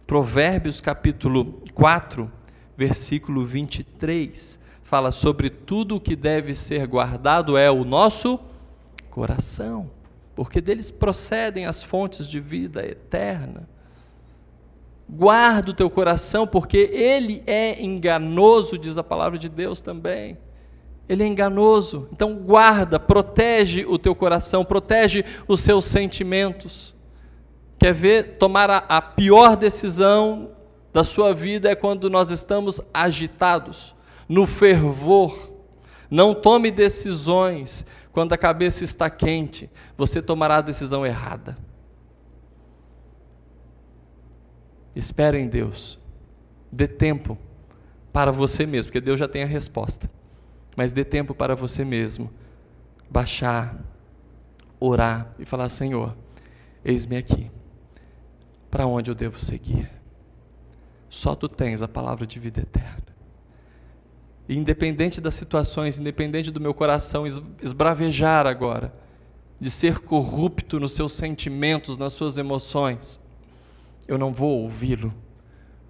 Provérbios 0.07 0.81
capítulo 0.81 1.61
4, 1.75 2.33
versículo 2.77 3.45
23, 3.45 4.61
fala 4.83 5.11
sobre 5.11 5.49
tudo 5.49 5.97
o 5.97 6.01
que 6.01 6.15
deve 6.15 6.55
ser 6.55 6.87
guardado 6.87 7.57
é 7.57 7.71
o 7.71 7.85
nosso 7.85 8.39
coração, 9.11 9.91
porque 10.35 10.61
deles 10.61 10.91
procedem 10.91 11.67
as 11.67 11.83
fontes 11.83 12.27
de 12.27 12.39
vida 12.39 12.85
eterna. 12.87 13.69
Guarda 15.09 15.71
o 15.71 15.75
teu 15.75 15.89
coração, 15.89 16.47
porque 16.47 16.91
ele 16.93 17.43
é 17.47 17.83
enganoso, 17.83 18.77
diz 18.77 18.99
a 18.99 19.05
palavra 19.05 19.39
de 19.39 19.49
Deus 19.49 19.81
também. 19.81 20.37
Ele 21.09 21.23
é 21.23 21.27
enganoso. 21.27 22.09
Então 22.13 22.35
guarda, 22.35 22.99
protege 22.99 23.87
o 23.87 23.99
teu 23.99 24.15
coração, 24.15 24.65
protege 24.65 25.25
os 25.47 25.61
seus 25.61 25.85
sentimentos. 25.85 26.95
Quer 27.79 27.95
ver 27.95 28.37
tomar 28.37 28.69
a, 28.69 28.79
a 28.79 29.01
pior 29.01 29.57
decisão 29.57 30.56
da 30.97 31.05
sua 31.05 31.35
vida 31.35 31.71
é 31.71 31.75
quando 31.75 32.09
nós 32.09 32.31
estamos 32.31 32.81
agitados, 32.95 33.95
no 34.27 34.47
fervor. 34.47 35.53
Não 36.11 36.35
tome 36.35 36.71
decisões 36.71 37.85
quando 38.13 38.33
a 38.33 38.39
cabeça 38.39 38.83
está 38.83 39.11
quente, 39.11 39.69
você 39.95 40.23
tomará 40.23 40.57
a 40.57 40.63
decisão 40.63 41.05
errada. 41.05 41.59
Espere 44.95 45.39
em 45.39 45.47
Deus. 45.47 45.99
Dê 46.73 46.89
tempo 46.89 47.37
para 48.11 48.33
você 48.33 48.65
mesmo, 48.65 48.89
porque 48.89 49.03
Deus 49.03 49.19
já 49.19 49.29
tem 49.29 49.43
a 49.43 49.47
resposta. 49.47 50.11
Mas 50.75 50.93
dê 50.93 51.05
tempo 51.05 51.35
para 51.35 51.55
você 51.55 51.85
mesmo 51.85 52.33
baixar, 53.11 53.79
orar 54.81 55.35
e 55.39 55.45
falar: 55.45 55.69
Senhor, 55.69 56.17
eis-me 56.83 57.19
aqui. 57.19 57.51
Para 58.71 58.87
onde 58.87 59.11
eu 59.11 59.15
devo 59.15 59.39
seguir? 59.39 59.96
Só 61.09 61.35
tu 61.35 61.49
tens 61.49 61.83
a 61.83 61.89
palavra 61.89 62.27
de 62.27 62.39
vida 62.39 62.61
eterna. 62.61 63.05
Independente 64.49 65.21
das 65.21 65.35
situações, 65.35 65.99
independente 65.99 66.51
do 66.51 66.61
meu 66.61 66.73
coração 66.73 67.25
esbravejar 67.61 68.47
agora, 68.47 68.95
de 69.59 69.71
ser 69.71 70.01
corrupto 70.01 70.79
nos 70.79 70.93
seus 70.93 71.13
sentimentos, 71.13 71.99
nas 71.99 72.13
suas 72.13 72.39
emoções, 72.39 73.21
eu 74.07 74.17
não 74.17 74.33
vou 74.33 74.63
ouvi-lo, 74.63 75.13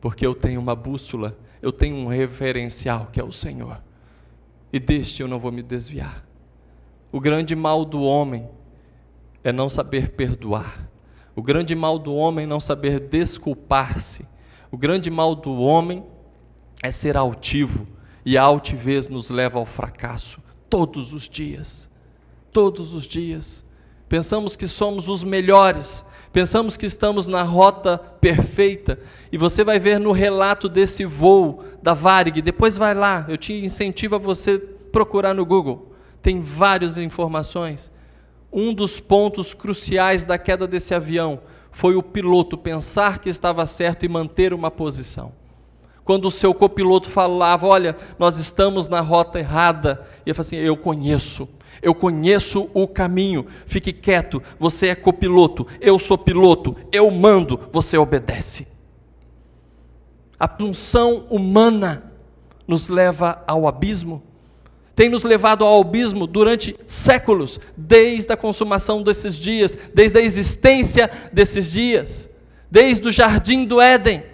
porque 0.00 0.26
eu 0.26 0.34
tenho 0.34 0.60
uma 0.60 0.74
bússola, 0.74 1.36
eu 1.60 1.72
tenho 1.72 1.96
um 1.96 2.06
referencial 2.06 3.08
que 3.12 3.20
é 3.20 3.24
o 3.24 3.32
Senhor. 3.32 3.82
E 4.72 4.78
deste 4.78 5.20
eu 5.20 5.28
não 5.28 5.38
vou 5.38 5.52
me 5.52 5.62
desviar. 5.62 6.24
O 7.12 7.20
grande 7.20 7.54
mal 7.54 7.84
do 7.84 8.02
homem 8.02 8.48
é 9.42 9.52
não 9.52 9.68
saber 9.68 10.10
perdoar. 10.10 10.88
O 11.34 11.42
grande 11.42 11.74
mal 11.74 11.98
do 11.98 12.14
homem 12.14 12.44
é 12.44 12.48
não 12.48 12.60
saber 12.60 13.00
desculpar-se. 13.00 14.26
O 14.70 14.76
grande 14.76 15.10
mal 15.10 15.34
do 15.34 15.52
homem 15.54 16.04
é 16.82 16.90
ser 16.90 17.16
altivo, 17.16 17.86
e 18.24 18.36
a 18.36 18.42
altivez 18.42 19.08
nos 19.08 19.30
leva 19.30 19.58
ao 19.58 19.64
fracasso 19.64 20.40
todos 20.68 21.12
os 21.12 21.28
dias. 21.28 21.88
Todos 22.50 22.92
os 22.92 23.04
dias. 23.04 23.64
Pensamos 24.08 24.56
que 24.56 24.68
somos 24.68 25.08
os 25.08 25.24
melhores, 25.24 26.04
pensamos 26.32 26.76
que 26.76 26.86
estamos 26.86 27.26
na 27.26 27.42
rota 27.42 27.98
perfeita, 27.98 28.98
e 29.32 29.38
você 29.38 29.64
vai 29.64 29.78
ver 29.78 29.98
no 29.98 30.12
relato 30.12 30.68
desse 30.68 31.04
voo 31.04 31.64
da 31.82 31.92
Varig, 31.92 32.40
depois 32.40 32.76
vai 32.76 32.94
lá, 32.94 33.24
eu 33.28 33.36
te 33.36 33.52
incentivo 33.52 34.14
a 34.14 34.18
você 34.18 34.58
procurar 34.58 35.34
no 35.34 35.44
Google, 35.44 35.92
tem 36.22 36.40
várias 36.40 36.98
informações. 36.98 37.90
Um 38.52 38.72
dos 38.72 39.00
pontos 39.00 39.52
cruciais 39.52 40.24
da 40.24 40.38
queda 40.38 40.66
desse 40.66 40.94
avião 40.94 41.40
foi 41.76 41.94
o 41.94 42.02
piloto 42.02 42.56
pensar 42.56 43.18
que 43.18 43.28
estava 43.28 43.66
certo 43.66 44.06
e 44.06 44.08
manter 44.08 44.54
uma 44.54 44.70
posição. 44.70 45.30
Quando 46.06 46.24
o 46.24 46.30
seu 46.30 46.54
copiloto 46.54 47.10
falava, 47.10 47.66
olha, 47.66 47.94
nós 48.18 48.38
estamos 48.38 48.88
na 48.88 49.00
rota 49.00 49.40
errada, 49.40 50.06
ele 50.24 50.32
falou 50.32 50.46
assim: 50.46 50.56
Eu 50.56 50.74
conheço, 50.74 51.46
eu 51.82 51.94
conheço 51.94 52.70
o 52.72 52.88
caminho, 52.88 53.46
fique 53.66 53.92
quieto, 53.92 54.42
você 54.58 54.86
é 54.86 54.94
copiloto, 54.94 55.66
eu 55.78 55.98
sou 55.98 56.16
piloto, 56.16 56.74
eu 56.90 57.10
mando, 57.10 57.60
você 57.70 57.98
obedece. 57.98 58.66
A 60.40 60.48
punção 60.48 61.26
humana 61.28 62.10
nos 62.66 62.88
leva 62.88 63.44
ao 63.46 63.68
abismo, 63.68 64.22
tem 64.96 65.10
nos 65.10 65.24
levado 65.24 65.62
ao 65.62 65.82
abismo 65.82 66.26
durante 66.26 66.74
séculos, 66.86 67.60
desde 67.76 68.32
a 68.32 68.36
consumação 68.36 69.02
desses 69.02 69.36
dias, 69.36 69.76
desde 69.94 70.18
a 70.18 70.22
existência 70.22 71.10
desses 71.30 71.70
dias, 71.70 72.30
desde 72.70 73.06
o 73.06 73.12
jardim 73.12 73.66
do 73.66 73.78
Éden. 73.78 74.24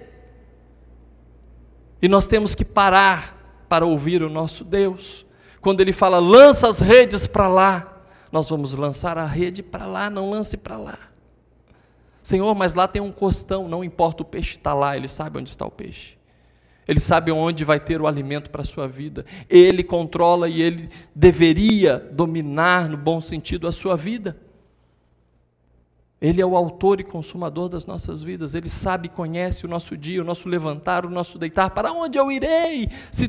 E 2.01 2.07
nós 2.07 2.29
temos 2.29 2.55
que 2.55 2.65
parar 2.65 3.65
para 3.69 3.85
ouvir 3.85 4.23
o 4.23 4.31
nosso 4.31 4.63
Deus 4.63 5.27
quando 5.61 5.81
ele 5.81 5.93
fala, 5.93 6.19
lança 6.19 6.69
as 6.69 6.79
redes 6.79 7.27
para 7.27 7.49
lá, 7.49 8.01
nós 8.31 8.49
vamos 8.49 8.73
lançar 8.75 9.19
a 9.19 9.27
rede 9.27 9.63
para 9.63 9.85
lá, 9.85 10.09
não 10.09 10.31
lance 10.31 10.57
para 10.57 10.77
lá. 10.77 10.99
Senhor, 12.23 12.55
mas 12.55 12.75
lá 12.75 12.87
tem 12.87 13.03
um 13.03 13.13
costão, 13.13 13.69
não 13.69 13.83
importa 13.83 14.23
o 14.23 14.27
peixe 14.27 14.57
está 14.57 14.73
lá, 14.73 14.97
ele 14.97 15.09
sabe 15.09 15.39
onde 15.39 15.51
está 15.51 15.67
o 15.67 15.71
peixe. 15.71 16.17
Ele 16.93 17.01
sabe 17.01 17.33
onde 17.33 17.65
vai 17.65 17.81
ter 17.81 18.03
o 18.03 18.07
alimento 18.07 18.51
para 18.51 18.61
a 18.61 18.65
sua 18.65 18.87
vida. 18.87 19.25
Ele 19.49 19.83
controla 19.83 20.47
e 20.47 20.61
ele 20.61 20.91
deveria 21.15 21.99
dominar, 21.99 22.87
no 22.87 22.99
bom 22.99 23.19
sentido, 23.19 23.67
a 23.67 23.73
sua 23.73 23.97
vida. 23.97 24.37
Ele 26.21 26.43
é 26.43 26.45
o 26.45 26.55
autor 26.55 27.01
e 27.01 27.05
consumador 27.05 27.71
das 27.71 27.87
nossas 27.87 28.23
vidas. 28.23 28.55
Ele 28.55 28.69
sabe 28.69 29.07
e 29.07 29.09
conhece 29.09 29.65
o 29.65 29.69
nosso 29.71 29.97
dia, 29.97 30.21
o 30.21 30.25
nosso 30.25 30.47
levantar, 30.51 31.07
o 31.07 31.09
nosso 31.09 31.39
deitar. 31.39 31.71
Para 31.71 31.91
onde 31.95 32.19
eu 32.19 32.31
irei? 32.31 32.91
Se 33.11 33.27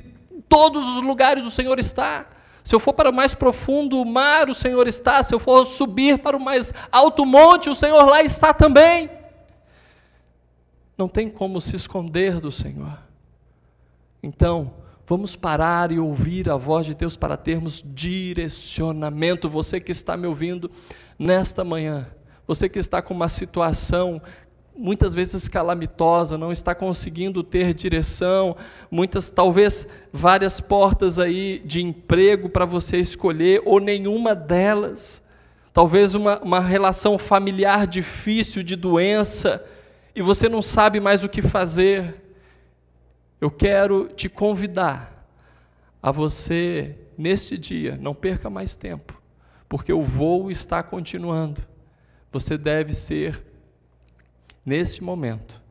todos 0.50 0.86
os 0.98 1.02
lugares 1.02 1.46
o 1.46 1.52
Senhor 1.52 1.80
está. 1.80 2.28
Se 2.66 2.76
eu 2.76 2.82
for 2.82 2.92
para 2.92 3.12
o 3.12 3.16
mais 3.16 3.34
profundo 3.34 4.04
mar, 4.04 4.50
o 4.50 4.54
Senhor 4.54 4.90
está. 4.90 5.24
Se 5.24 5.34
eu 5.34 5.40
for 5.40 5.64
subir 5.64 6.20
para 6.20 6.36
o 6.36 6.40
mais 6.40 6.74
alto 6.92 7.26
monte, 7.26 7.70
o 7.70 7.76
Senhor 7.76 8.04
lá 8.04 8.22
está 8.22 8.54
também. 8.54 9.10
Não 10.98 11.08
tem 11.08 11.30
como 11.30 11.62
se 11.62 11.78
esconder 11.78 12.42
do 12.42 12.52
Senhor. 12.52 13.13
Então, 14.26 14.74
vamos 15.06 15.36
parar 15.36 15.92
e 15.92 16.00
ouvir 16.00 16.50
a 16.50 16.56
voz 16.56 16.86
de 16.86 16.96
Deus 16.96 17.18
para 17.18 17.36
termos 17.36 17.84
direcionamento. 17.86 19.50
Você 19.50 19.82
que 19.82 19.92
está 19.92 20.16
me 20.16 20.26
ouvindo 20.26 20.72
nesta 21.20 21.62
manhã, 21.66 22.08
você 22.48 22.70
que 22.70 22.80
está 22.80 23.02
com 23.02 23.14
uma 23.14 23.28
situação 23.28 24.22
muitas 24.76 25.14
vezes 25.14 25.50
calamitosa, 25.50 26.38
não 26.38 26.54
está 26.54 26.74
conseguindo 26.74 27.44
ter 27.44 27.74
direção, 27.74 28.56
muitas, 28.90 29.30
talvez 29.30 29.86
várias 30.12 30.62
portas 30.62 31.20
aí 31.20 31.62
de 31.66 31.84
emprego 31.84 32.48
para 32.48 32.66
você 32.66 32.98
escolher, 32.98 33.62
ou 33.66 33.82
nenhuma 33.82 34.34
delas, 34.34 35.22
talvez 35.74 36.16
uma, 36.16 36.40
uma 36.40 36.60
relação 36.62 37.18
familiar 37.20 37.86
difícil 37.86 38.64
de 38.64 38.76
doença, 38.76 39.64
e 40.16 40.22
você 40.22 40.48
não 40.48 40.62
sabe 40.62 41.00
mais 41.00 41.24
o 41.24 41.30
que 41.30 41.42
fazer. 41.42 42.23
Eu 43.44 43.52
quero 43.52 44.08
te 44.08 44.30
convidar 44.30 45.28
a 46.02 46.14
você, 46.14 46.98
neste 47.18 47.58
dia, 47.58 47.98
não 47.98 48.16
perca 48.16 48.50
mais 48.50 48.74
tempo, 48.74 49.22
porque 49.68 49.92
o 49.92 50.02
voo 50.02 50.50
está 50.50 50.82
continuando. 50.82 51.62
Você 52.32 52.58
deve 52.58 52.94
ser 52.94 53.44
neste 54.66 55.04
momento, 55.04 55.62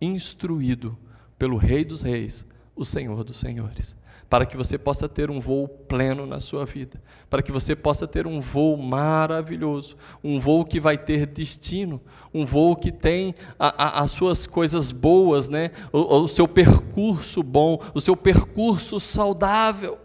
instruído 0.00 0.96
pelo 1.38 1.58
Rei 1.58 1.84
dos 1.84 2.00
Reis, 2.00 2.46
o 2.74 2.82
Senhor 2.82 3.22
dos 3.22 3.38
Senhores, 3.38 3.94
para 4.28 4.44
que 4.44 4.56
você 4.56 4.76
possa 4.76 5.08
ter 5.08 5.30
um 5.30 5.40
voo 5.40 5.66
pleno 5.66 6.26
na 6.26 6.38
sua 6.38 6.66
vida, 6.66 7.00
para 7.30 7.42
que 7.42 7.50
você 7.50 7.74
possa 7.74 8.06
ter 8.06 8.26
um 8.26 8.40
voo 8.40 8.76
maravilhoso, 8.76 9.96
um 10.22 10.38
voo 10.38 10.64
que 10.64 10.78
vai 10.78 10.98
ter 10.98 11.26
destino, 11.26 12.00
um 12.32 12.44
voo 12.44 12.76
que 12.76 12.92
tem 12.92 13.34
a, 13.58 13.84
a, 13.84 14.02
as 14.02 14.10
suas 14.10 14.46
coisas 14.46 14.92
boas, 14.92 15.48
né? 15.48 15.70
O, 15.92 16.22
o 16.22 16.28
seu 16.28 16.46
percurso 16.46 17.42
bom, 17.42 17.80
o 17.94 18.00
seu 18.00 18.16
percurso 18.16 19.00
saudável. 19.00 19.98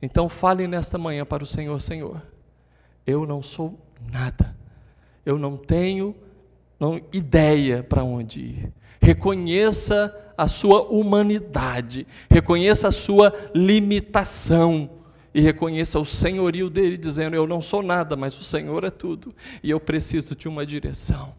Então 0.00 0.28
fale 0.28 0.66
nesta 0.66 0.98
manhã 0.98 1.24
para 1.24 1.44
o 1.44 1.46
Senhor, 1.46 1.80
Senhor, 1.80 2.20
eu 3.06 3.24
não 3.24 3.40
sou 3.40 3.78
nada, 4.10 4.56
eu 5.24 5.38
não 5.38 5.56
tenho 5.56 6.16
não 6.82 7.00
ideia 7.12 7.80
para 7.80 8.02
onde 8.02 8.40
ir. 8.40 8.72
Reconheça 9.02 10.16
a 10.38 10.46
sua 10.46 10.82
humanidade, 10.82 12.06
reconheça 12.30 12.86
a 12.86 12.92
sua 12.92 13.34
limitação 13.52 14.88
e 15.34 15.40
reconheça 15.40 15.98
o 15.98 16.06
senhorio 16.06 16.70
dele, 16.70 16.96
dizendo: 16.96 17.34
Eu 17.34 17.46
não 17.46 17.60
sou 17.60 17.82
nada, 17.82 18.14
mas 18.14 18.38
o 18.38 18.44
Senhor 18.44 18.84
é 18.84 18.90
tudo 18.90 19.34
e 19.60 19.70
eu 19.70 19.80
preciso 19.80 20.36
de 20.36 20.46
uma 20.46 20.64
direção. 20.64 21.34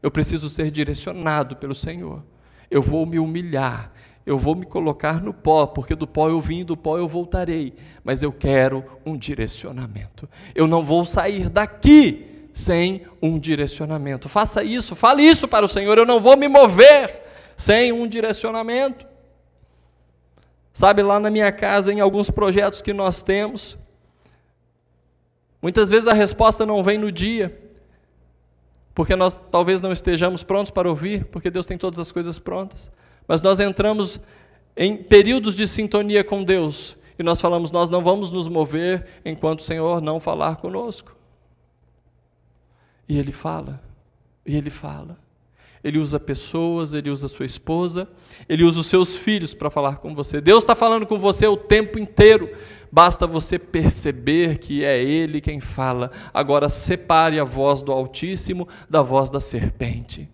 Eu 0.00 0.10
preciso 0.10 0.48
ser 0.48 0.70
direcionado 0.70 1.56
pelo 1.56 1.74
Senhor. 1.74 2.22
Eu 2.70 2.80
vou 2.80 3.04
me 3.04 3.18
humilhar, 3.18 3.92
eu 4.24 4.38
vou 4.38 4.54
me 4.54 4.64
colocar 4.64 5.20
no 5.20 5.34
pó, 5.34 5.66
porque 5.66 5.96
do 5.96 6.06
pó 6.06 6.28
eu 6.28 6.40
vim, 6.40 6.64
do 6.64 6.76
pó 6.76 6.96
eu 6.96 7.08
voltarei, 7.08 7.74
mas 8.04 8.22
eu 8.22 8.30
quero 8.30 8.84
um 9.04 9.16
direcionamento. 9.16 10.28
Eu 10.54 10.68
não 10.68 10.84
vou 10.84 11.04
sair 11.04 11.48
daqui 11.48 12.33
sem 12.54 13.04
um 13.20 13.36
direcionamento. 13.36 14.28
Faça 14.28 14.62
isso, 14.62 14.94
fale 14.94 15.22
isso 15.22 15.48
para 15.48 15.66
o 15.66 15.68
Senhor. 15.68 15.98
Eu 15.98 16.06
não 16.06 16.20
vou 16.20 16.36
me 16.36 16.46
mover 16.46 17.20
sem 17.56 17.92
um 17.92 18.06
direcionamento. 18.06 19.04
Sabe, 20.72 21.02
lá 21.02 21.18
na 21.18 21.30
minha 21.30 21.50
casa, 21.50 21.92
em 21.92 22.00
alguns 22.00 22.30
projetos 22.30 22.80
que 22.80 22.92
nós 22.92 23.24
temos, 23.24 23.76
muitas 25.60 25.90
vezes 25.90 26.06
a 26.06 26.12
resposta 26.12 26.64
não 26.64 26.82
vem 26.82 26.96
no 26.96 27.10
dia, 27.10 27.60
porque 28.94 29.16
nós 29.16 29.38
talvez 29.50 29.80
não 29.80 29.92
estejamos 29.92 30.44
prontos 30.44 30.70
para 30.70 30.88
ouvir, 30.88 31.24
porque 31.26 31.50
Deus 31.50 31.66
tem 31.66 31.76
todas 31.76 31.98
as 31.98 32.12
coisas 32.12 32.38
prontas, 32.38 32.90
mas 33.26 33.42
nós 33.42 33.58
entramos 33.58 34.20
em 34.76 34.96
períodos 34.96 35.56
de 35.56 35.66
sintonia 35.66 36.22
com 36.22 36.42
Deus 36.42 36.96
e 37.18 37.22
nós 37.22 37.40
falamos: 37.40 37.72
nós 37.72 37.90
não 37.90 38.00
vamos 38.00 38.30
nos 38.30 38.48
mover 38.48 39.06
enquanto 39.24 39.60
o 39.60 39.64
Senhor 39.64 40.00
não 40.00 40.20
falar 40.20 40.56
conosco. 40.56 41.14
E 43.08 43.18
ele 43.18 43.32
fala, 43.32 43.82
e 44.46 44.56
ele 44.56 44.70
fala. 44.70 45.18
Ele 45.84 45.98
usa 45.98 46.18
pessoas, 46.18 46.94
ele 46.94 47.10
usa 47.10 47.28
sua 47.28 47.44
esposa, 47.44 48.08
ele 48.48 48.64
usa 48.64 48.80
os 48.80 48.86
seus 48.86 49.14
filhos 49.16 49.52
para 49.52 49.68
falar 49.68 49.98
com 49.98 50.14
você. 50.14 50.40
Deus 50.40 50.62
está 50.62 50.74
falando 50.74 51.06
com 51.06 51.18
você 51.18 51.46
o 51.46 51.58
tempo 51.58 51.98
inteiro. 51.98 52.56
Basta 52.90 53.26
você 53.26 53.58
perceber 53.58 54.56
que 54.56 54.82
é 54.82 55.02
Ele 55.02 55.42
quem 55.42 55.60
fala. 55.60 56.10
Agora 56.32 56.70
separe 56.70 57.38
a 57.38 57.44
voz 57.44 57.82
do 57.82 57.92
Altíssimo 57.92 58.66
da 58.88 59.02
voz 59.02 59.28
da 59.28 59.40
serpente. 59.40 60.26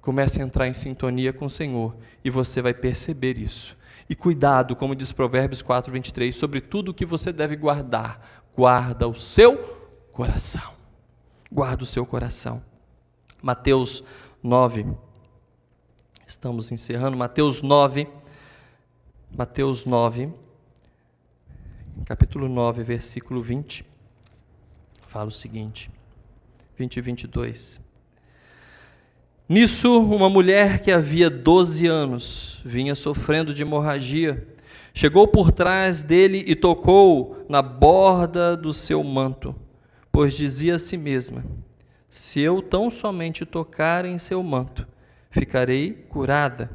Comece 0.00 0.42
a 0.42 0.44
entrar 0.44 0.66
em 0.66 0.72
sintonia 0.72 1.32
com 1.32 1.44
o 1.44 1.50
Senhor 1.50 1.94
e 2.24 2.30
você 2.30 2.60
vai 2.60 2.74
perceber 2.74 3.38
isso. 3.38 3.76
E 4.08 4.16
cuidado, 4.16 4.74
como 4.74 4.96
diz 4.96 5.12
Provérbios 5.12 5.62
4, 5.62 5.92
23, 5.92 6.34
sobre 6.34 6.60
tudo 6.60 6.90
o 6.90 6.94
que 6.94 7.06
você 7.06 7.30
deve 7.30 7.54
guardar. 7.54 8.42
Guarda 8.56 9.06
o 9.06 9.14
seu 9.14 9.56
coração. 10.10 10.79
Guarda 11.50 11.82
o 11.82 11.86
seu 11.86 12.06
coração. 12.06 12.62
Mateus 13.42 14.04
9. 14.42 14.86
Estamos 16.26 16.70
encerrando. 16.70 17.16
Mateus 17.16 17.60
9. 17.60 18.06
Mateus 19.36 19.84
9. 19.84 20.32
Capítulo 22.04 22.48
9, 22.48 22.82
versículo 22.84 23.42
20. 23.42 23.84
Fala 25.08 25.26
o 25.26 25.32
seguinte. 25.32 25.90
20 26.76 26.96
e 26.96 27.00
22. 27.00 27.80
Nisso, 29.48 30.00
uma 30.00 30.30
mulher 30.30 30.80
que 30.80 30.92
havia 30.92 31.28
12 31.28 31.84
anos 31.88 32.62
vinha 32.64 32.94
sofrendo 32.94 33.52
de 33.52 33.62
hemorragia, 33.62 34.46
chegou 34.94 35.26
por 35.26 35.50
trás 35.50 36.04
dele 36.04 36.44
e 36.46 36.54
tocou 36.54 37.44
na 37.48 37.60
borda 37.60 38.56
do 38.56 38.72
seu 38.72 39.02
manto, 39.02 39.52
pois 40.10 40.34
dizia 40.34 40.74
a 40.74 40.78
si 40.78 40.96
mesma: 40.96 41.44
se 42.08 42.40
eu 42.40 42.60
tão 42.60 42.90
somente 42.90 43.46
tocar 43.46 44.04
em 44.04 44.18
seu 44.18 44.42
manto, 44.42 44.86
ficarei 45.30 45.92
curada. 45.92 46.70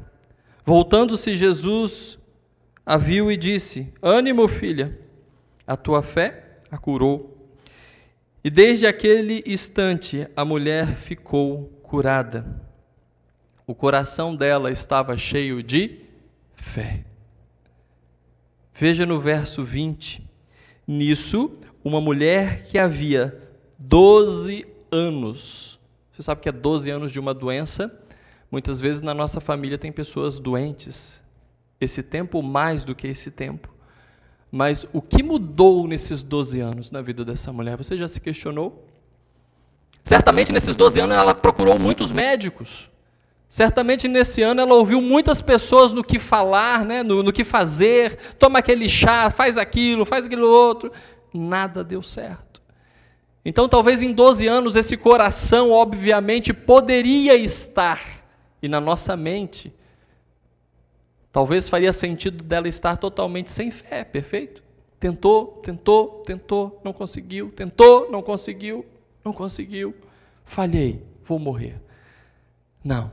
Voltando-se 0.64 1.36
Jesus, 1.36 2.18
a 2.84 2.96
viu 2.96 3.30
e 3.30 3.36
disse: 3.36 3.92
Ânimo, 4.02 4.48
filha, 4.48 4.98
a 5.66 5.76
tua 5.76 6.02
fé 6.02 6.60
a 6.70 6.78
curou. 6.78 7.36
E 8.42 8.50
desde 8.50 8.86
aquele 8.86 9.42
instante 9.46 10.26
a 10.36 10.44
mulher 10.44 10.94
ficou 10.96 11.64
curada. 11.82 12.62
O 13.66 13.74
coração 13.74 14.34
dela 14.34 14.70
estava 14.70 15.16
cheio 15.16 15.62
de 15.62 16.00
fé. 16.54 17.04
Veja 18.72 19.04
no 19.04 19.18
verso 19.18 19.64
20. 19.64 20.24
Nisso, 20.86 21.58
uma 21.86 22.00
mulher 22.00 22.64
que 22.64 22.78
havia 22.78 23.40
12 23.78 24.66
anos. 24.90 25.78
Você 26.10 26.20
sabe 26.20 26.40
que 26.40 26.48
é 26.48 26.52
12 26.52 26.90
anos 26.90 27.12
de 27.12 27.20
uma 27.20 27.32
doença? 27.32 27.96
Muitas 28.50 28.80
vezes 28.80 29.02
na 29.02 29.14
nossa 29.14 29.40
família 29.40 29.78
tem 29.78 29.92
pessoas 29.92 30.36
doentes. 30.36 31.22
Esse 31.80 32.02
tempo 32.02 32.42
mais 32.42 32.82
do 32.82 32.92
que 32.92 33.06
esse 33.06 33.30
tempo. 33.30 33.72
Mas 34.50 34.84
o 34.92 35.00
que 35.00 35.22
mudou 35.22 35.86
nesses 35.86 36.24
12 36.24 36.58
anos 36.58 36.90
na 36.90 37.00
vida 37.00 37.24
dessa 37.24 37.52
mulher? 37.52 37.76
Você 37.76 37.96
já 37.96 38.08
se 38.08 38.20
questionou? 38.20 38.84
Certamente 40.02 40.50
nesses 40.50 40.74
12 40.74 40.98
anos 40.98 41.16
ela 41.16 41.36
procurou 41.36 41.78
muitos 41.78 42.12
médicos. 42.12 42.90
Certamente 43.48 44.08
nesse 44.08 44.42
ano 44.42 44.60
ela 44.60 44.74
ouviu 44.74 45.00
muitas 45.00 45.40
pessoas 45.40 45.92
no 45.92 46.02
que 46.02 46.18
falar, 46.18 46.84
né, 46.84 47.04
no, 47.04 47.22
no 47.22 47.32
que 47.32 47.44
fazer, 47.44 48.16
toma 48.40 48.58
aquele 48.58 48.88
chá, 48.88 49.30
faz 49.30 49.56
aquilo, 49.56 50.04
faz 50.04 50.26
aquilo 50.26 50.48
outro. 50.48 50.90
Nada 51.38 51.82
deu 51.82 52.02
certo. 52.02 52.62
Então, 53.44 53.68
talvez 53.68 54.02
em 54.02 54.12
12 54.12 54.46
anos, 54.48 54.74
esse 54.74 54.96
coração, 54.96 55.70
obviamente, 55.70 56.52
poderia 56.52 57.36
estar, 57.36 58.00
e 58.60 58.68
na 58.68 58.80
nossa 58.80 59.16
mente, 59.16 59.72
talvez 61.30 61.68
faria 61.68 61.92
sentido 61.92 62.42
dela 62.42 62.66
estar 62.66 62.96
totalmente 62.96 63.50
sem 63.50 63.70
fé, 63.70 64.02
perfeito? 64.02 64.64
Tentou, 64.98 65.60
tentou, 65.62 66.24
tentou, 66.26 66.80
não 66.82 66.92
conseguiu, 66.92 67.52
tentou, 67.52 68.10
não 68.10 68.20
conseguiu, 68.20 68.84
não 69.24 69.32
conseguiu, 69.32 69.94
falhei, 70.44 71.02
vou 71.24 71.38
morrer. 71.38 71.80
Não, 72.82 73.12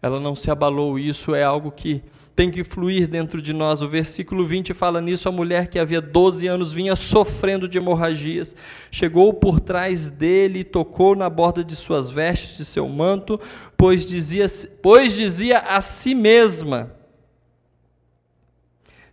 ela 0.00 0.18
não 0.18 0.34
se 0.34 0.50
abalou, 0.50 0.98
isso 0.98 1.32
é 1.32 1.44
algo 1.44 1.70
que 1.70 2.02
tem 2.34 2.50
que 2.50 2.64
fluir 2.64 3.06
dentro 3.06 3.42
de 3.42 3.52
nós. 3.52 3.82
O 3.82 3.88
versículo 3.88 4.46
20 4.46 4.72
fala 4.74 5.00
nisso: 5.00 5.28
a 5.28 5.32
mulher 5.32 5.68
que 5.68 5.78
havia 5.78 6.00
12 6.00 6.46
anos 6.46 6.72
vinha 6.72 6.96
sofrendo 6.96 7.68
de 7.68 7.78
hemorragias, 7.78 8.56
chegou 8.90 9.32
por 9.34 9.60
trás 9.60 10.08
dele 10.08 10.60
e 10.60 10.64
tocou 10.64 11.14
na 11.14 11.28
borda 11.28 11.62
de 11.62 11.76
suas 11.76 12.10
vestes, 12.10 12.56
de 12.56 12.64
seu 12.64 12.88
manto, 12.88 13.40
pois 13.76 14.06
dizia, 14.06 14.46
pois 14.80 15.14
dizia 15.14 15.58
a 15.58 15.80
si 15.80 16.14
mesma: 16.14 16.94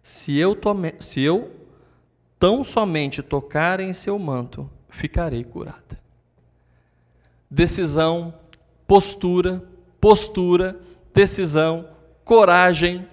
Se 0.02 0.38
eu, 0.38 0.56
tome, 0.56 0.96
se 1.00 1.22
eu 1.22 1.52
tão 2.40 2.64
somente 2.64 3.22
tocar 3.22 3.80
em 3.80 3.92
seu 3.92 4.18
manto, 4.18 4.70
ficarei 4.90 5.44
curada. 5.44 6.00
Decisão, 7.52 8.34
postura, 8.88 9.62
postura, 10.00 10.80
decisão, 11.14 11.86
coragem, 12.30 13.08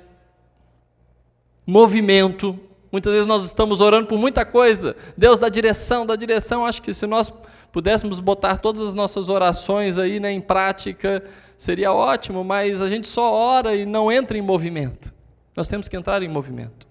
movimento. 1.66 2.60
Muitas 2.92 3.14
vezes 3.14 3.26
nós 3.26 3.46
estamos 3.46 3.80
orando 3.80 4.06
por 4.06 4.18
muita 4.18 4.44
coisa. 4.44 4.94
Deus 5.16 5.38
dá 5.38 5.48
direção, 5.48 6.04
dá 6.04 6.14
direção. 6.14 6.66
Acho 6.66 6.82
que 6.82 6.92
se 6.92 7.06
nós 7.06 7.32
pudéssemos 7.72 8.20
botar 8.20 8.58
todas 8.58 8.82
as 8.82 8.92
nossas 8.92 9.30
orações 9.30 9.96
aí 9.96 10.20
né, 10.20 10.30
em 10.30 10.40
prática, 10.42 11.24
seria 11.56 11.94
ótimo, 11.94 12.44
mas 12.44 12.82
a 12.82 12.90
gente 12.90 13.08
só 13.08 13.32
ora 13.32 13.74
e 13.74 13.86
não 13.86 14.12
entra 14.12 14.36
em 14.36 14.42
movimento. 14.42 15.14
Nós 15.56 15.66
temos 15.66 15.88
que 15.88 15.96
entrar 15.96 16.22
em 16.22 16.28
movimento. 16.28 16.86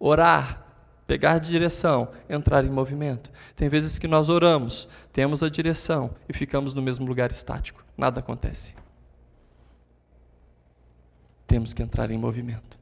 Orar, 0.00 0.64
pegar 1.06 1.38
direção, 1.38 2.08
entrar 2.30 2.64
em 2.64 2.70
movimento. 2.70 3.30
Tem 3.54 3.68
vezes 3.68 3.98
que 3.98 4.08
nós 4.08 4.30
oramos, 4.30 4.88
temos 5.12 5.42
a 5.42 5.50
direção 5.50 6.12
e 6.26 6.32
ficamos 6.32 6.72
no 6.72 6.80
mesmo 6.80 7.06
lugar 7.06 7.30
estático. 7.30 7.84
Nada 7.94 8.20
acontece 8.20 8.87
temos 11.48 11.72
que 11.72 11.82
entrar 11.82 12.10
em 12.10 12.18
movimento. 12.18 12.78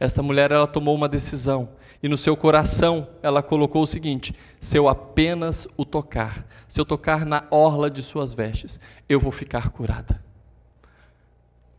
Essa 0.00 0.22
mulher 0.22 0.50
ela 0.50 0.66
tomou 0.66 0.94
uma 0.94 1.08
decisão 1.08 1.68
e 2.02 2.08
no 2.08 2.16
seu 2.16 2.36
coração 2.36 3.08
ela 3.22 3.42
colocou 3.42 3.82
o 3.82 3.86
seguinte: 3.86 4.34
se 4.58 4.76
eu 4.76 4.88
apenas 4.88 5.68
o 5.76 5.84
tocar, 5.84 6.46
se 6.66 6.80
eu 6.80 6.84
tocar 6.84 7.24
na 7.24 7.44
orla 7.50 7.90
de 7.90 8.02
suas 8.02 8.34
vestes, 8.34 8.80
eu 9.08 9.20
vou 9.20 9.30
ficar 9.30 9.70
curada. 9.70 10.20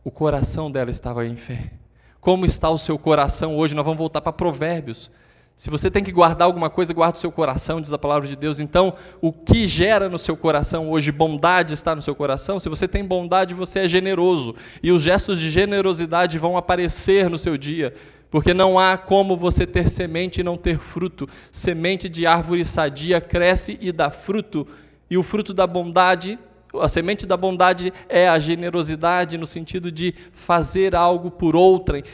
O 0.02 0.10
coração 0.10 0.70
dela 0.70 0.90
estava 0.90 1.26
em 1.26 1.36
fé. 1.36 1.72
Como 2.20 2.46
está 2.46 2.70
o 2.70 2.78
seu 2.78 2.98
coração 2.98 3.56
hoje? 3.56 3.74
Nós 3.74 3.84
vamos 3.84 3.98
voltar 3.98 4.20
para 4.20 4.32
Provérbios. 4.32 5.10
Se 5.58 5.70
você 5.70 5.90
tem 5.90 6.04
que 6.04 6.12
guardar 6.12 6.46
alguma 6.46 6.70
coisa, 6.70 6.94
guarda 6.94 7.18
o 7.18 7.20
seu 7.20 7.32
coração, 7.32 7.80
diz 7.80 7.92
a 7.92 7.98
palavra 7.98 8.28
de 8.28 8.36
Deus. 8.36 8.60
Então, 8.60 8.94
o 9.20 9.32
que 9.32 9.66
gera 9.66 10.08
no 10.08 10.16
seu 10.16 10.36
coração 10.36 10.88
hoje 10.88 11.10
bondade 11.10 11.74
está 11.74 11.96
no 11.96 12.00
seu 12.00 12.14
coração? 12.14 12.60
Se 12.60 12.68
você 12.68 12.86
tem 12.86 13.04
bondade, 13.04 13.56
você 13.56 13.80
é 13.80 13.88
generoso. 13.88 14.54
E 14.80 14.92
os 14.92 15.02
gestos 15.02 15.40
de 15.40 15.50
generosidade 15.50 16.38
vão 16.38 16.56
aparecer 16.56 17.28
no 17.28 17.36
seu 17.36 17.58
dia. 17.58 17.92
Porque 18.30 18.54
não 18.54 18.78
há 18.78 18.96
como 18.96 19.36
você 19.36 19.66
ter 19.66 19.88
semente 19.88 20.42
e 20.42 20.44
não 20.44 20.56
ter 20.56 20.78
fruto. 20.78 21.28
Semente 21.50 22.08
de 22.08 22.24
árvore 22.24 22.64
sadia 22.64 23.20
cresce 23.20 23.76
e 23.80 23.90
dá 23.90 24.12
fruto. 24.12 24.64
E 25.10 25.18
o 25.18 25.24
fruto 25.24 25.52
da 25.52 25.66
bondade, 25.66 26.38
a 26.72 26.86
semente 26.86 27.26
da 27.26 27.36
bondade 27.36 27.92
é 28.08 28.28
a 28.28 28.38
generosidade 28.38 29.36
no 29.36 29.46
sentido 29.46 29.90
de 29.90 30.14
fazer 30.30 30.94
algo 30.94 31.32
por 31.32 31.56
outrem 31.56 32.04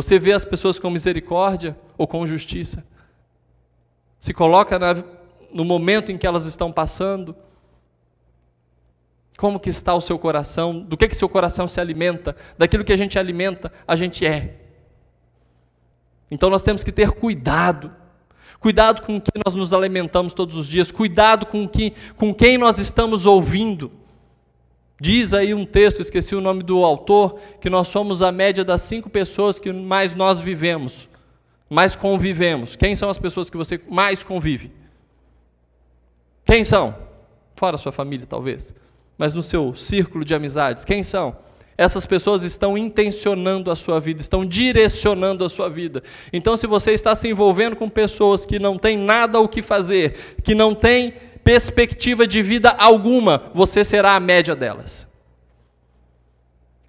você 0.00 0.18
vê 0.18 0.32
as 0.32 0.44
pessoas 0.44 0.78
com 0.78 0.88
misericórdia 0.88 1.76
ou 1.98 2.06
com 2.06 2.26
justiça? 2.26 2.84
Se 4.18 4.32
coloca 4.32 4.78
na, 4.78 4.94
no 5.52 5.64
momento 5.64 6.10
em 6.10 6.16
que 6.16 6.26
elas 6.26 6.46
estão 6.46 6.72
passando? 6.72 7.36
Como 9.36 9.60
que 9.60 9.68
está 9.68 9.94
o 9.94 10.00
seu 10.00 10.18
coração? 10.18 10.80
Do 10.80 10.96
que 10.96 11.08
que 11.08 11.16
seu 11.16 11.28
coração 11.28 11.68
se 11.68 11.80
alimenta? 11.80 12.34
Daquilo 12.56 12.84
que 12.84 12.92
a 12.92 12.96
gente 12.96 13.18
alimenta, 13.18 13.72
a 13.86 13.94
gente 13.94 14.26
é. 14.26 14.56
Então 16.30 16.48
nós 16.48 16.62
temos 16.62 16.82
que 16.82 16.92
ter 16.92 17.10
cuidado. 17.10 17.94
Cuidado 18.58 19.02
com 19.02 19.16
o 19.16 19.20
que 19.20 19.30
nós 19.44 19.54
nos 19.54 19.72
alimentamos 19.72 20.34
todos 20.34 20.54
os 20.56 20.66
dias, 20.66 20.92
cuidado 20.92 21.46
com, 21.46 21.66
que, 21.66 21.94
com 22.16 22.34
quem 22.34 22.58
nós 22.58 22.78
estamos 22.78 23.24
ouvindo. 23.24 23.90
Diz 25.00 25.32
aí 25.32 25.54
um 25.54 25.64
texto, 25.64 26.00
esqueci 26.00 26.34
o 26.34 26.42
nome 26.42 26.62
do 26.62 26.84
autor, 26.84 27.38
que 27.58 27.70
nós 27.70 27.88
somos 27.88 28.22
a 28.22 28.30
média 28.30 28.62
das 28.62 28.82
cinco 28.82 29.08
pessoas 29.08 29.58
que 29.58 29.72
mais 29.72 30.14
nós 30.14 30.40
vivemos, 30.40 31.08
mais 31.70 31.96
convivemos. 31.96 32.76
Quem 32.76 32.94
são 32.94 33.08
as 33.08 33.16
pessoas 33.16 33.48
que 33.48 33.56
você 33.56 33.80
mais 33.88 34.22
convive? 34.22 34.70
Quem 36.44 36.64
são? 36.64 36.94
Fora 37.56 37.78
sua 37.78 37.92
família, 37.92 38.26
talvez. 38.26 38.74
Mas 39.16 39.32
no 39.32 39.42
seu 39.42 39.74
círculo 39.74 40.22
de 40.22 40.34
amizades, 40.34 40.84
quem 40.84 41.02
são? 41.02 41.36
Essas 41.78 42.04
pessoas 42.04 42.42
estão 42.42 42.76
intencionando 42.76 43.70
a 43.70 43.76
sua 43.76 43.98
vida, 43.98 44.20
estão 44.20 44.44
direcionando 44.44 45.46
a 45.46 45.48
sua 45.48 45.70
vida. 45.70 46.02
Então, 46.30 46.54
se 46.54 46.66
você 46.66 46.92
está 46.92 47.14
se 47.14 47.26
envolvendo 47.26 47.74
com 47.74 47.88
pessoas 47.88 48.44
que 48.44 48.58
não 48.58 48.76
têm 48.76 48.98
nada 48.98 49.40
o 49.40 49.48
que 49.48 49.62
fazer, 49.62 50.36
que 50.44 50.54
não 50.54 50.74
têm 50.74 51.14
perspectiva 51.44 52.26
de 52.26 52.42
vida 52.42 52.70
alguma, 52.70 53.50
você 53.54 53.84
será 53.84 54.14
a 54.14 54.20
média 54.20 54.54
delas. 54.54 55.08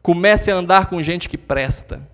Comece 0.02 0.50
a 0.52 0.56
andar 0.56 0.88
com 0.88 1.02
gente 1.02 1.30
que 1.30 1.38
presta. 1.38 2.08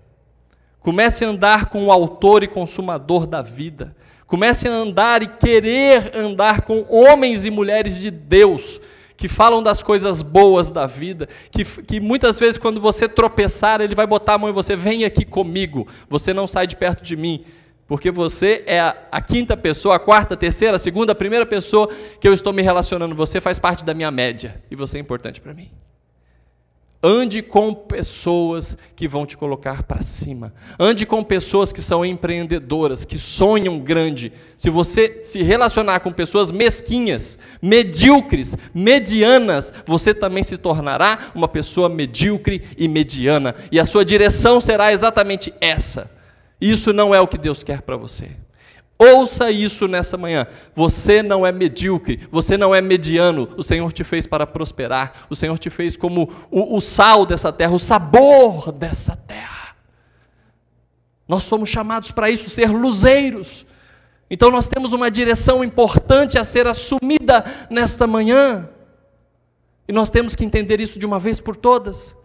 Comece 0.80 1.24
a 1.24 1.28
andar 1.28 1.66
com 1.66 1.86
o 1.86 1.92
autor 1.92 2.42
e 2.42 2.48
consumador 2.48 3.26
da 3.26 3.42
vida. 3.42 3.96
Comece 4.26 4.68
a 4.68 4.72
andar 4.72 5.22
e 5.22 5.26
querer 5.26 6.14
andar 6.14 6.62
com 6.62 6.84
homens 6.88 7.46
e 7.46 7.50
mulheres 7.50 7.98
de 7.98 8.10
Deus, 8.10 8.78
que 9.16 9.26
falam 9.26 9.62
das 9.62 9.82
coisas 9.82 10.20
boas 10.20 10.70
da 10.70 10.86
vida, 10.86 11.28
que, 11.50 11.64
que 11.64 11.98
muitas 11.98 12.38
vezes, 12.38 12.58
quando 12.58 12.78
você 12.78 13.08
tropeçar, 13.08 13.80
ele 13.80 13.94
vai 13.94 14.06
botar 14.06 14.34
a 14.34 14.38
mão 14.38 14.50
em 14.50 14.52
você: 14.52 14.76
vem 14.76 15.04
aqui 15.04 15.24
comigo, 15.24 15.88
você 16.10 16.34
não 16.34 16.46
sai 16.46 16.66
de 16.66 16.76
perto 16.76 17.02
de 17.02 17.16
mim, 17.16 17.42
porque 17.88 18.10
você 18.10 18.62
é 18.66 18.78
a, 18.78 18.94
a, 19.10 19.20
quinta 19.22 19.56
pessoa, 19.56 19.96
a 19.96 19.98
quarta, 19.98 20.34
a 20.34 20.36
terceira, 20.36 20.76
a 20.76 20.78
segunda, 20.78 21.12
a 21.12 21.14
primeira 21.14 21.46
pessoa 21.46 21.88
que 22.20 22.28
eu 22.28 22.34
estou 22.34 22.52
me 22.52 22.60
relacionando. 22.60 23.14
Você 23.14 23.40
faz 23.40 23.58
parte 23.58 23.82
da 23.82 23.94
minha 23.94 24.10
média 24.10 24.62
e 24.70 24.76
você 24.76 24.98
é 24.98 25.00
importante 25.00 25.40
para 25.40 25.54
mim. 25.54 25.70
Ande 27.02 27.42
com 27.42 27.72
pessoas 27.72 28.76
que 28.94 29.08
vão 29.08 29.24
te 29.24 29.36
colocar 29.38 29.84
para 29.84 30.02
cima. 30.02 30.52
Ande 30.78 31.06
com 31.06 31.22
pessoas 31.22 31.72
que 31.72 31.80
são 31.80 32.04
empreendedoras, 32.04 33.04
que 33.04 33.18
sonham 33.18 33.78
grande. 33.78 34.32
Se 34.56 34.68
você 34.68 35.20
se 35.22 35.40
relacionar 35.42 36.00
com 36.00 36.12
pessoas 36.12 36.50
mesquinhas, 36.50 37.38
medíocres, 37.62 38.56
medianas, 38.74 39.72
você 39.86 40.12
também 40.12 40.42
se 40.42 40.58
tornará 40.58 41.30
uma 41.34 41.48
pessoa 41.48 41.88
medíocre 41.88 42.62
e 42.76 42.86
mediana. 42.86 43.54
E 43.72 43.80
a 43.80 43.86
sua 43.86 44.04
direção 44.04 44.60
será 44.60 44.92
exatamente 44.92 45.54
essa. 45.60 46.17
Isso 46.60 46.92
não 46.92 47.14
é 47.14 47.20
o 47.20 47.28
que 47.28 47.38
Deus 47.38 47.62
quer 47.62 47.82
para 47.82 47.96
você. 47.96 48.30
Ouça 48.98 49.48
isso 49.48 49.86
nessa 49.86 50.16
manhã. 50.16 50.46
Você 50.74 51.22
não 51.22 51.46
é 51.46 51.52
medíocre, 51.52 52.26
você 52.32 52.58
não 52.58 52.74
é 52.74 52.80
mediano. 52.80 53.48
O 53.56 53.62
Senhor 53.62 53.92
te 53.92 54.02
fez 54.02 54.26
para 54.26 54.44
prosperar. 54.44 55.26
O 55.30 55.36
Senhor 55.36 55.56
te 55.56 55.70
fez 55.70 55.96
como 55.96 56.28
o, 56.50 56.76
o, 56.76 56.80
sal 56.80 57.24
dessa 57.24 57.52
terra, 57.52 57.72
o 57.72 57.78
sabor 57.78 58.72
dessa 58.72 59.14
terra. 59.14 59.76
Nós 61.28 61.44
somos 61.44 61.68
chamados 61.68 62.10
para 62.10 62.28
isso, 62.28 62.50
ser 62.50 62.70
luzeiros. 62.70 63.64
Então 64.28 64.50
nós 64.50 64.66
temos 64.66 64.92
uma 64.92 65.10
direção 65.10 65.62
importante 65.62 66.36
a 66.36 66.42
ser 66.42 66.66
assumida 66.66 67.44
nesta 67.70 68.04
manhã. 68.04 68.68
E 69.86 69.92
nós 69.92 70.10
temos 70.10 70.34
que 70.34 70.44
entender 70.44 70.80
isso 70.80 70.98
de 70.98 71.06
uma 71.06 71.20
vez 71.20 71.40
por 71.40 71.54
todas. 71.54 72.17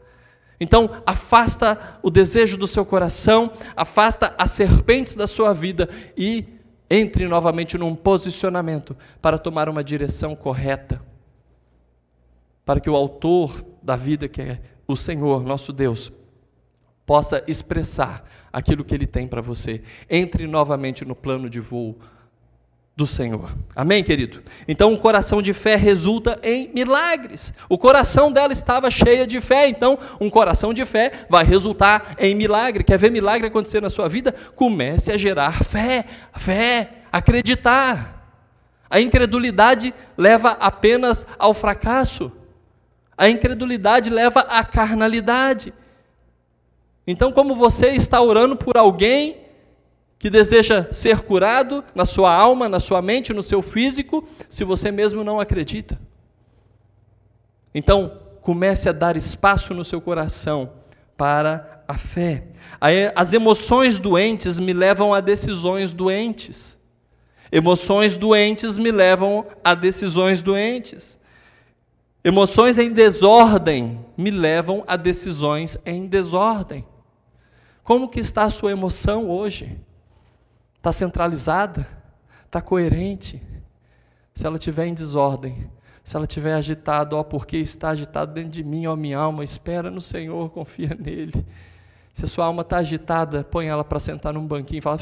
Então, 0.63 0.89
afasta 1.05 1.99
o 2.01 2.09
desejo 2.09 2.55
do 2.55 2.65
seu 2.65 2.85
coração, 2.85 3.51
afasta 3.75 4.33
as 4.37 4.51
serpentes 4.51 5.13
da 5.13 5.27
sua 5.27 5.53
vida 5.53 5.89
e 6.17 6.45
entre 6.89 7.27
novamente 7.27 7.77
num 7.77 7.93
posicionamento 7.93 8.95
para 9.21 9.37
tomar 9.37 9.67
uma 9.67 9.83
direção 9.83 10.37
correta. 10.37 11.01
Para 12.63 12.79
que 12.79 12.89
o 12.89 12.95
autor 12.95 13.61
da 13.81 13.97
vida, 13.97 14.29
que 14.29 14.41
é 14.41 14.61
o 14.87 14.95
Senhor, 14.95 15.43
nosso 15.43 15.73
Deus, 15.73 16.13
possa 17.05 17.43
expressar 17.45 18.23
aquilo 18.53 18.85
que 18.85 18.95
ele 18.95 19.05
tem 19.05 19.27
para 19.27 19.41
você. 19.41 19.83
Entre 20.09 20.47
novamente 20.47 21.03
no 21.03 21.13
plano 21.13 21.49
de 21.49 21.59
voo 21.59 21.99
do 22.95 23.07
Senhor. 23.07 23.55
Amém, 23.75 24.03
querido? 24.03 24.43
Então, 24.67 24.93
um 24.93 24.97
coração 24.97 25.41
de 25.41 25.51
fé 25.51 25.75
resulta 25.75 26.39
em 26.43 26.69
milagres. 26.73 27.51
O 27.67 27.77
coração 27.77 28.31
dela 28.31 28.53
estava 28.53 28.91
cheia 28.91 29.25
de 29.25 29.41
fé, 29.41 29.67
então, 29.67 29.97
um 30.21 30.29
coração 30.29 30.73
de 30.73 30.85
fé 30.85 31.25
vai 31.27 31.43
resultar 31.43 32.15
em 32.19 32.35
milagre. 32.35 32.83
Quer 32.83 32.99
ver 32.99 33.09
milagre 33.09 33.47
acontecer 33.47 33.81
na 33.81 33.89
sua 33.89 34.07
vida? 34.07 34.33
Comece 34.55 35.11
a 35.11 35.17
gerar 35.17 35.63
fé, 35.63 36.05
fé, 36.35 36.89
acreditar. 37.11 38.13
A 38.87 39.01
incredulidade 39.01 39.91
leva 40.15 40.51
apenas 40.51 41.25
ao 41.39 41.53
fracasso. 41.53 42.31
A 43.17 43.27
incredulidade 43.27 44.11
leva 44.11 44.41
à 44.41 44.63
carnalidade. 44.63 45.73
Então, 47.07 47.31
como 47.31 47.55
você 47.55 47.89
está 47.89 48.21
orando 48.21 48.55
por 48.55 48.77
alguém 48.77 49.42
que 50.23 50.29
deseja 50.29 50.87
ser 50.89 51.19
curado 51.19 51.83
na 51.93 52.05
sua 52.05 52.33
alma, 52.33 52.69
na 52.69 52.79
sua 52.79 53.01
mente, 53.01 53.33
no 53.33 53.43
seu 53.43 53.61
físico, 53.61 54.25
se 54.47 54.63
você 54.63 54.89
mesmo 54.89 55.21
não 55.21 55.37
acredita. 55.37 55.99
Então, 57.75 58.21
comece 58.39 58.87
a 58.87 58.93
dar 58.93 59.17
espaço 59.17 59.73
no 59.73 59.83
seu 59.83 59.99
coração 59.99 60.71
para 61.17 61.83
a 61.85 61.97
fé. 61.97 62.45
As 63.13 63.33
emoções 63.33 63.99
doentes 63.99 64.59
me 64.59 64.71
levam 64.71 65.13
a 65.13 65.19
decisões 65.19 65.91
doentes. 65.91 66.79
Emoções 67.51 68.15
doentes 68.15 68.77
me 68.77 68.93
levam 68.93 69.45
a 69.61 69.73
decisões 69.73 70.41
doentes. 70.41 71.19
Emoções 72.23 72.79
em 72.79 72.89
desordem 72.89 73.99
me 74.15 74.31
levam 74.31 74.85
a 74.87 74.95
decisões 74.95 75.77
em 75.85 76.07
desordem. 76.07 76.85
Como 77.83 78.07
que 78.07 78.21
está 78.21 78.45
a 78.45 78.49
sua 78.49 78.71
emoção 78.71 79.29
hoje? 79.29 79.77
Está 80.83 80.91
centralizada? 80.91 81.87
Está 82.45 82.61
coerente? 82.61 83.41
Se 84.35 84.45
ela 84.45 84.57
estiver 84.57 84.85
em 84.85 84.93
desordem, 84.93 85.71
se 86.03 86.13
ela 86.13 86.25
estiver 86.25 86.53
agitada, 86.55 87.15
ó, 87.15 87.23
porque 87.23 87.55
está 87.55 87.91
agitado 87.91 88.33
dentro 88.33 88.51
de 88.51 88.65
mim, 88.65 88.85
ó, 88.85 88.93
minha 88.93 89.17
alma, 89.17 89.45
espera 89.45 89.89
no 89.89 90.01
Senhor, 90.01 90.49
confia 90.51 90.93
nele. 90.99 91.45
Se 92.13 92.25
a 92.25 92.27
sua 92.27 92.47
alma 92.47 92.63
está 92.63 92.79
agitada, 92.79 93.45
põe 93.45 93.67
ela 93.67 93.85
para 93.85 93.97
sentar 93.97 94.33
num 94.33 94.45
banquinho 94.45 94.79
e 94.79 94.81
fala: 94.81 94.99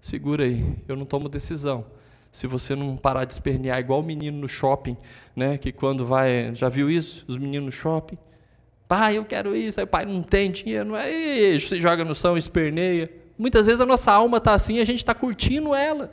segura 0.00 0.44
aí, 0.44 0.78
eu 0.88 0.96
não 0.96 1.04
tomo 1.04 1.28
decisão. 1.28 1.84
Se 2.30 2.46
você 2.46 2.74
não 2.74 2.96
parar 2.96 3.26
de 3.26 3.34
espernear, 3.34 3.78
igual 3.80 4.00
o 4.00 4.02
menino 4.02 4.38
no 4.38 4.48
shopping, 4.48 4.96
né, 5.36 5.58
que 5.58 5.72
quando 5.72 6.06
vai, 6.06 6.54
já 6.54 6.70
viu 6.70 6.88
isso? 6.88 7.22
Os 7.28 7.36
meninos 7.36 7.66
no 7.66 7.72
shopping. 7.72 8.16
Pai, 8.88 9.18
eu 9.18 9.26
quero 9.26 9.54
isso. 9.54 9.78
Aí 9.78 9.84
o 9.84 9.86
pai 9.86 10.06
não 10.06 10.22
tem 10.22 10.50
dinheiro, 10.50 10.86
não 10.86 10.96
é? 10.96 11.10
se 11.58 11.78
joga 11.82 12.02
no 12.02 12.14
chão, 12.14 12.34
esperneia. 12.38 13.20
Muitas 13.38 13.66
vezes 13.66 13.80
a 13.80 13.86
nossa 13.86 14.12
alma 14.12 14.38
está 14.38 14.54
assim 14.54 14.78
a 14.78 14.84
gente 14.84 14.98
está 14.98 15.14
curtindo 15.14 15.74
ela. 15.74 16.12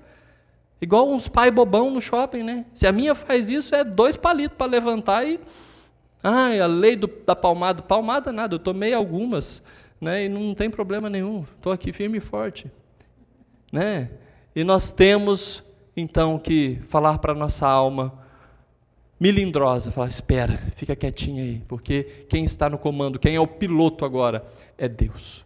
Igual 0.81 1.09
uns 1.11 1.27
pai 1.27 1.51
bobão 1.51 1.91
no 1.91 1.99
shopping, 1.99 2.43
né? 2.43 2.65
Se 2.73 2.87
a 2.87 2.91
minha 2.91 3.13
faz 3.13 3.49
isso, 3.49 3.75
é 3.75 3.83
dois 3.83 4.15
palitos 4.15 4.57
para 4.57 4.71
levantar 4.71 5.25
e. 5.25 5.39
Ai, 6.23 6.59
a 6.59 6.65
lei 6.65 6.95
do, 6.95 7.07
da 7.25 7.35
palmada. 7.35 7.81
Palmada 7.81 8.31
nada, 8.31 8.55
eu 8.55 8.59
tomei 8.59 8.93
algumas, 8.93 9.61
né? 9.99 10.25
E 10.25 10.29
não 10.29 10.53
tem 10.53 10.69
problema 10.69 11.09
nenhum. 11.09 11.45
Estou 11.55 11.71
aqui 11.71 11.91
firme 11.91 12.17
e 12.17 12.21
forte. 12.21 12.71
Né? 13.71 14.09
E 14.55 14.63
nós 14.63 14.91
temos, 14.91 15.63
então, 15.95 16.39
que 16.39 16.79
falar 16.87 17.19
para 17.19 17.33
a 17.33 17.35
nossa 17.35 17.67
alma 17.67 18.13
milindrosa, 19.19 19.91
falar, 19.91 20.07
espera, 20.07 20.59
fica 20.75 20.95
quietinha 20.95 21.43
aí, 21.43 21.61
porque 21.67 22.25
quem 22.29 22.45
está 22.45 22.69
no 22.69 22.77
comando, 22.77 23.19
quem 23.19 23.35
é 23.35 23.39
o 23.39 23.45
piloto 23.45 24.05
agora, 24.05 24.45
é 24.77 24.87
Deus. 24.87 25.45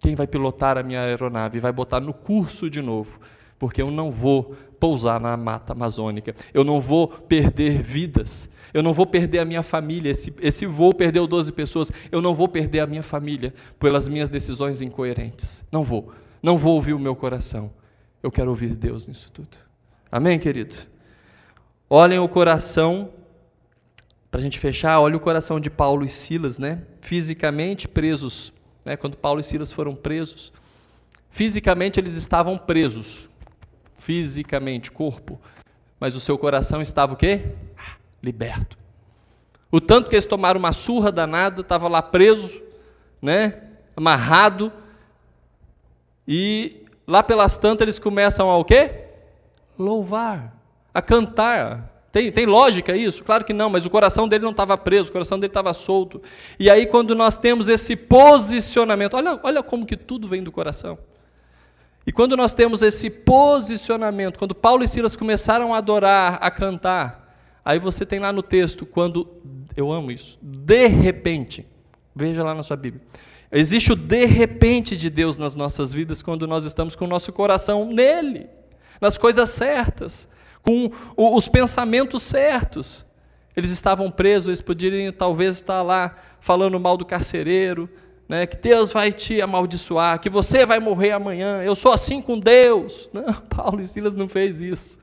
Quem 0.00 0.14
vai 0.14 0.26
pilotar 0.26 0.78
a 0.78 0.82
minha 0.82 1.02
aeronave 1.02 1.60
vai 1.60 1.70
botar 1.70 2.00
no 2.00 2.14
curso 2.14 2.70
de 2.70 2.80
novo, 2.80 3.20
porque 3.58 3.82
eu 3.82 3.90
não 3.90 4.10
vou 4.10 4.56
pousar 4.80 5.20
na 5.20 5.36
mata 5.36 5.74
amazônica, 5.74 6.34
eu 6.54 6.64
não 6.64 6.80
vou 6.80 7.06
perder 7.06 7.82
vidas, 7.82 8.48
eu 8.72 8.82
não 8.82 8.94
vou 8.94 9.06
perder 9.06 9.40
a 9.40 9.44
minha 9.44 9.62
família. 9.62 10.10
Esse, 10.10 10.32
esse 10.40 10.64
voo 10.64 10.94
perdeu 10.94 11.26
12 11.26 11.52
pessoas, 11.52 11.92
eu 12.10 12.22
não 12.22 12.34
vou 12.34 12.48
perder 12.48 12.80
a 12.80 12.86
minha 12.86 13.02
família 13.02 13.52
pelas 13.78 14.08
minhas 14.08 14.30
decisões 14.30 14.80
incoerentes. 14.80 15.62
Não 15.70 15.84
vou, 15.84 16.10
não 16.42 16.56
vou 16.56 16.76
ouvir 16.76 16.94
o 16.94 16.98
meu 16.98 17.14
coração. 17.14 17.70
Eu 18.22 18.30
quero 18.30 18.48
ouvir 18.48 18.74
Deus 18.74 19.06
nisso 19.06 19.30
tudo. 19.30 19.58
Amém, 20.10 20.38
querido? 20.38 20.76
Olhem 21.90 22.18
o 22.18 22.28
coração, 22.28 23.10
para 24.30 24.40
a 24.40 24.42
gente 24.42 24.58
fechar, 24.58 24.98
olha 24.98 25.16
o 25.16 25.20
coração 25.20 25.60
de 25.60 25.68
Paulo 25.68 26.06
e 26.06 26.08
Silas, 26.08 26.58
né? 26.58 26.84
Fisicamente 27.02 27.86
presos 27.86 28.50
né, 28.84 28.96
quando 28.96 29.16
Paulo 29.16 29.40
e 29.40 29.42
Silas 29.44 29.72
foram 29.72 29.94
presos. 29.94 30.52
Fisicamente 31.30 32.00
eles 32.00 32.14
estavam 32.14 32.58
presos, 32.58 33.28
fisicamente, 33.94 34.90
corpo, 34.90 35.40
mas 35.98 36.14
o 36.14 36.20
seu 36.20 36.36
coração 36.36 36.82
estava 36.82 37.12
o 37.12 37.16
quê? 37.16 37.54
Liberto. 38.22 38.78
O 39.70 39.80
tanto 39.80 40.08
que 40.08 40.16
eles 40.16 40.26
tomaram 40.26 40.58
uma 40.58 40.72
surra 40.72 41.12
danada, 41.12 41.60
estava 41.60 41.86
lá 41.86 42.02
preso, 42.02 42.60
né, 43.22 43.62
amarrado, 43.96 44.72
e 46.26 46.84
lá 47.06 47.22
pelas 47.22 47.56
tantas 47.56 47.82
eles 47.82 47.98
começam 47.98 48.50
a 48.50 48.56
o 48.56 48.64
quê? 48.64 49.04
Louvar, 49.78 50.54
a 50.92 51.00
cantar, 51.00 51.99
tem, 52.12 52.32
tem 52.32 52.44
lógica 52.44 52.96
isso? 52.96 53.22
Claro 53.22 53.44
que 53.44 53.52
não, 53.52 53.70
mas 53.70 53.86
o 53.86 53.90
coração 53.90 54.26
dele 54.26 54.42
não 54.42 54.50
estava 54.50 54.76
preso, 54.76 55.10
o 55.10 55.12
coração 55.12 55.38
dele 55.38 55.50
estava 55.50 55.72
solto. 55.72 56.20
E 56.58 56.68
aí, 56.68 56.86
quando 56.86 57.14
nós 57.14 57.38
temos 57.38 57.68
esse 57.68 57.94
posicionamento, 57.94 59.14
olha, 59.14 59.38
olha 59.42 59.62
como 59.62 59.86
que 59.86 59.96
tudo 59.96 60.26
vem 60.26 60.42
do 60.42 60.50
coração. 60.50 60.98
E 62.04 62.10
quando 62.10 62.36
nós 62.36 62.52
temos 62.52 62.82
esse 62.82 63.08
posicionamento, 63.08 64.38
quando 64.38 64.54
Paulo 64.54 64.82
e 64.82 64.88
Silas 64.88 65.14
começaram 65.14 65.72
a 65.72 65.78
adorar, 65.78 66.38
a 66.40 66.50
cantar, 66.50 67.36
aí 67.64 67.78
você 67.78 68.04
tem 68.04 68.18
lá 68.18 68.32
no 68.32 68.42
texto, 68.42 68.84
quando, 68.84 69.28
eu 69.76 69.92
amo 69.92 70.10
isso, 70.10 70.36
de 70.42 70.88
repente, 70.88 71.64
veja 72.16 72.42
lá 72.42 72.54
na 72.54 72.64
sua 72.64 72.76
Bíblia, 72.76 73.02
existe 73.52 73.92
o 73.92 73.96
de 73.96 74.24
repente 74.24 74.96
de 74.96 75.08
Deus 75.08 75.38
nas 75.38 75.54
nossas 75.54 75.92
vidas 75.92 76.22
quando 76.22 76.48
nós 76.48 76.64
estamos 76.64 76.96
com 76.96 77.04
o 77.04 77.08
nosso 77.08 77.32
coração 77.32 77.86
nele, 77.86 78.48
nas 79.00 79.16
coisas 79.16 79.50
certas 79.50 80.28
com 80.62 80.90
os 81.16 81.48
pensamentos 81.48 82.22
certos. 82.22 83.06
Eles 83.56 83.70
estavam 83.70 84.10
presos, 84.10 84.48
eles 84.48 84.62
poderiam 84.62 85.12
talvez 85.12 85.56
estar 85.56 85.82
lá 85.82 86.16
falando 86.40 86.78
mal 86.78 86.96
do 86.96 87.04
carcereiro, 87.04 87.88
né, 88.28 88.46
que 88.46 88.56
Deus 88.56 88.92
vai 88.92 89.10
te 89.10 89.42
amaldiçoar, 89.42 90.20
que 90.20 90.30
você 90.30 90.64
vai 90.64 90.78
morrer 90.78 91.10
amanhã, 91.10 91.62
eu 91.62 91.74
sou 91.74 91.92
assim 91.92 92.22
com 92.22 92.38
Deus. 92.38 93.10
Não, 93.12 93.34
Paulo 93.34 93.80
e 93.82 93.86
Silas 93.86 94.14
não 94.14 94.28
fez 94.28 94.62
isso. 94.62 95.00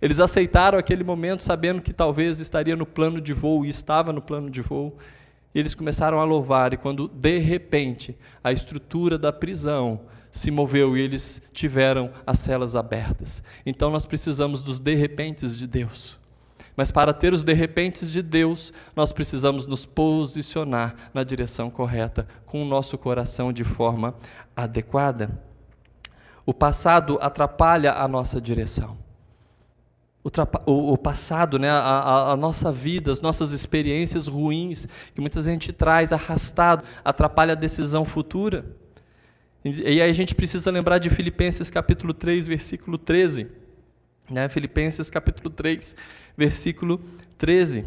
Eles 0.00 0.20
aceitaram 0.20 0.78
aquele 0.78 1.02
momento 1.02 1.42
sabendo 1.42 1.80
que 1.80 1.92
talvez 1.92 2.38
estaria 2.38 2.76
no 2.76 2.84
plano 2.84 3.18
de 3.18 3.32
voo 3.32 3.64
e 3.64 3.70
estava 3.70 4.12
no 4.12 4.20
plano 4.20 4.50
de 4.50 4.60
voo. 4.60 4.94
E 5.54 5.58
eles 5.58 5.74
começaram 5.74 6.20
a 6.20 6.24
louvar, 6.24 6.74
e 6.74 6.76
quando 6.76 7.08
de 7.08 7.38
repente 7.38 8.14
a 8.44 8.52
estrutura 8.52 9.16
da 9.16 9.32
prisão 9.32 10.02
se 10.36 10.50
moveu 10.50 10.96
e 10.96 11.00
eles 11.00 11.40
tiveram 11.52 12.10
as 12.26 12.38
celas 12.38 12.76
abertas. 12.76 13.42
Então 13.64 13.90
nós 13.90 14.04
precisamos 14.04 14.60
dos 14.60 14.78
de 14.78 14.94
repentes 14.94 15.56
de 15.56 15.66
Deus. 15.66 16.18
Mas 16.76 16.90
para 16.90 17.14
ter 17.14 17.32
os 17.32 17.42
de 17.42 17.54
repentes 17.54 18.10
de 18.10 18.20
Deus, 18.20 18.70
nós 18.94 19.12
precisamos 19.12 19.66
nos 19.66 19.86
posicionar 19.86 20.94
na 21.14 21.24
direção 21.24 21.70
correta, 21.70 22.28
com 22.44 22.62
o 22.62 22.66
nosso 22.66 22.98
coração 22.98 23.50
de 23.50 23.64
forma 23.64 24.14
adequada. 24.54 25.42
O 26.44 26.52
passado 26.52 27.18
atrapalha 27.22 27.94
a 27.94 28.06
nossa 28.06 28.38
direção. 28.38 28.98
O, 30.66 30.92
o, 30.92 30.98
passado, 30.98 31.58
né, 31.58 31.70
a, 31.70 31.78
a, 31.78 32.32
a, 32.32 32.36
nossa 32.36 32.70
vida, 32.70 33.10
as 33.10 33.20
nossas 33.20 33.52
experiências 33.52 34.26
ruins, 34.26 34.86
que 35.14 35.20
muitas 35.20 35.46
vezes 35.46 35.48
a 35.48 35.52
gente 35.52 35.72
traz 35.72 36.12
arrastado, 36.12 36.84
atrapalha 37.02 37.52
a 37.52 37.56
decisão 37.56 38.04
futura. 38.04 38.66
E, 39.74 40.00
aí 40.00 40.00
a 40.00 40.12
gente 40.12 40.32
precisa 40.32 40.70
lembrar 40.70 40.98
de 40.98 41.10
Filipenses 41.10 41.70
capítulo 41.70 42.14
3, 42.14 42.46
versículo 42.46 42.96
13. 42.96 43.48
Né? 44.30 44.48
Filipenses 44.48 45.10
capítulo 45.10 45.50
3, 45.50 45.96
versículo 46.36 47.00
13. 47.36 47.84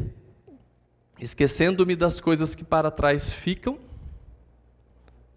Esquecendo-me 1.21 1.95
das 1.95 2.19
coisas 2.19 2.53
que 2.53 2.65
para 2.65 2.91
trás 2.91 3.31
ficam, 3.31 3.77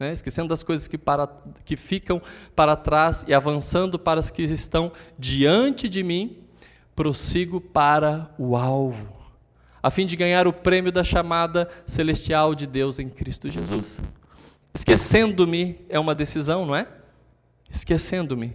né? 0.01 0.13
esquecendo 0.13 0.49
das 0.49 0.65
coisas 0.65 0.89
que, 0.89 0.99
para, 0.99 1.29
que 1.65 1.77
ficam 1.77 2.21
para 2.57 2.75
trás 2.75 3.25
e 3.29 3.33
avançando 3.33 3.97
para 3.97 4.19
as 4.19 4.31
que 4.31 4.43
estão 4.43 4.91
diante 5.17 5.89
de 5.89 6.03
mim, 6.03 6.39
prossigo 6.97 7.61
para 7.61 8.35
o 8.37 8.57
alvo, 8.57 9.13
a 9.81 9.91
fim 9.93 10.07
de 10.07 10.17
ganhar 10.17 10.49
o 10.49 10.53
prêmio 10.53 10.91
da 10.91 11.05
chamada 11.05 11.69
celestial 11.87 12.53
de 12.53 12.67
Deus 12.67 12.99
em 12.99 13.09
Cristo 13.09 13.49
Jesus. 13.49 14.01
Esquecendo-me 14.75 15.79
é 15.89 15.99
uma 15.99 16.15
decisão, 16.15 16.65
não 16.65 16.75
é? 16.75 16.87
Esquecendo-me. 17.71 18.53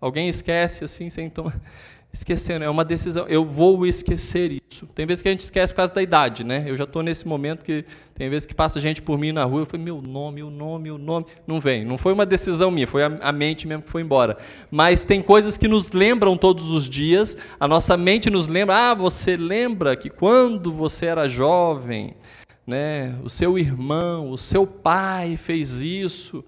Alguém 0.00 0.28
esquece 0.28 0.84
assim 0.84 1.10
sem 1.10 1.28
tomar 1.28 1.60
esquecendo, 2.16 2.64
é 2.64 2.70
uma 2.70 2.84
decisão. 2.84 3.26
Eu 3.28 3.44
vou 3.44 3.86
esquecer 3.86 4.60
isso. 4.70 4.86
Tem 4.94 5.06
vezes 5.06 5.22
que 5.22 5.28
a 5.28 5.30
gente 5.30 5.42
esquece 5.42 5.72
por 5.72 5.78
causa 5.78 5.94
da 5.94 6.02
idade, 6.02 6.44
né? 6.44 6.64
Eu 6.66 6.74
já 6.74 6.84
estou 6.84 7.02
nesse 7.02 7.26
momento 7.26 7.64
que 7.64 7.84
tem 8.14 8.28
vezes 8.28 8.46
que 8.46 8.54
passa 8.54 8.80
gente 8.80 9.02
por 9.02 9.18
mim 9.18 9.32
na 9.32 9.44
rua, 9.44 9.60
eu 9.60 9.66
falo, 9.66 9.82
meu 9.82 10.00
nome, 10.00 10.42
o 10.42 10.50
nome, 10.50 10.90
o 10.90 10.98
nome. 10.98 11.26
Não 11.46 11.60
vem. 11.60 11.84
Não 11.84 11.98
foi 11.98 12.12
uma 12.12 12.26
decisão 12.26 12.70
minha, 12.70 12.86
foi 12.86 13.02
a 13.02 13.32
mente 13.32 13.68
mesmo 13.68 13.82
que 13.84 13.90
foi 13.90 14.02
embora. 14.02 14.38
Mas 14.70 15.04
tem 15.04 15.22
coisas 15.22 15.58
que 15.58 15.68
nos 15.68 15.92
lembram 15.92 16.36
todos 16.36 16.70
os 16.70 16.88
dias, 16.88 17.36
a 17.60 17.68
nossa 17.68 17.96
mente 17.96 18.30
nos 18.30 18.46
lembra, 18.46 18.90
ah, 18.90 18.94
você 18.94 19.36
lembra 19.36 19.94
que 19.96 20.08
quando 20.08 20.72
você 20.72 21.06
era 21.06 21.28
jovem, 21.28 22.14
né, 22.66 23.18
o 23.22 23.30
seu 23.30 23.58
irmão, 23.58 24.30
o 24.30 24.36
seu 24.36 24.66
pai 24.66 25.36
fez 25.36 25.80
isso. 25.80 26.44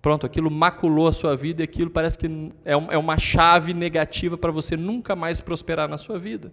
Pronto, 0.00 0.24
aquilo 0.24 0.50
maculou 0.50 1.08
a 1.08 1.12
sua 1.12 1.36
vida 1.36 1.62
e 1.62 1.64
aquilo 1.64 1.90
parece 1.90 2.16
que 2.16 2.26
é, 2.64 2.72
é 2.72 2.98
uma 2.98 3.18
chave 3.18 3.74
negativa 3.74 4.38
para 4.38 4.52
você 4.52 4.76
nunca 4.76 5.16
mais 5.16 5.40
prosperar 5.40 5.88
na 5.88 5.98
sua 5.98 6.18
vida. 6.18 6.52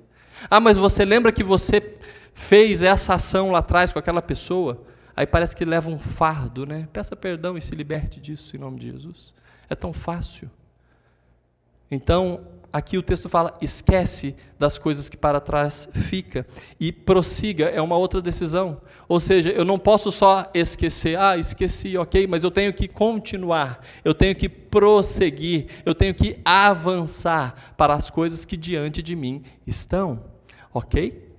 Ah, 0.49 0.59
mas 0.59 0.77
você 0.77 1.05
lembra 1.05 1.31
que 1.31 1.43
você 1.43 1.95
fez 2.33 2.81
essa 2.81 3.13
ação 3.13 3.51
lá 3.51 3.59
atrás 3.59 3.93
com 3.93 3.99
aquela 3.99 4.21
pessoa? 4.21 4.83
Aí 5.15 5.25
parece 5.25 5.55
que 5.55 5.63
leva 5.63 5.89
um 5.89 5.99
fardo, 5.99 6.65
né? 6.65 6.89
Peça 6.91 7.15
perdão 7.15 7.57
e 7.57 7.61
se 7.61 7.73
liberte 7.75 8.19
disso 8.19 8.55
em 8.55 8.59
nome 8.59 8.79
de 8.79 8.91
Jesus. 8.91 9.33
É 9.69 9.75
tão 9.75 9.93
fácil. 9.93 10.49
Então, 11.89 12.41
aqui 12.75 12.97
o 12.97 13.01
texto 13.01 13.29
fala: 13.29 13.57
esquece 13.61 14.35
das 14.59 14.77
coisas 14.77 15.07
que 15.07 15.15
para 15.15 15.39
trás 15.39 15.87
fica 15.93 16.45
e 16.77 16.91
prossiga, 16.91 17.67
é 17.67 17.81
uma 17.81 17.95
outra 17.95 18.21
decisão. 18.21 18.81
Ou 19.07 19.17
seja, 19.17 19.49
eu 19.49 19.63
não 19.63 19.79
posso 19.79 20.11
só 20.11 20.51
esquecer, 20.53 21.17
ah, 21.17 21.37
esqueci, 21.37 21.97
ok, 21.97 22.27
mas 22.27 22.43
eu 22.43 22.51
tenho 22.51 22.73
que 22.73 22.87
continuar, 22.89 23.79
eu 24.03 24.13
tenho 24.13 24.35
que 24.35 24.49
prosseguir, 24.49 25.67
eu 25.85 25.95
tenho 25.95 26.13
que 26.13 26.37
avançar 26.43 27.73
para 27.77 27.93
as 27.93 28.09
coisas 28.09 28.43
que 28.43 28.57
diante 28.57 29.01
de 29.01 29.15
mim 29.15 29.41
estão, 29.65 30.21
ok? 30.73 31.31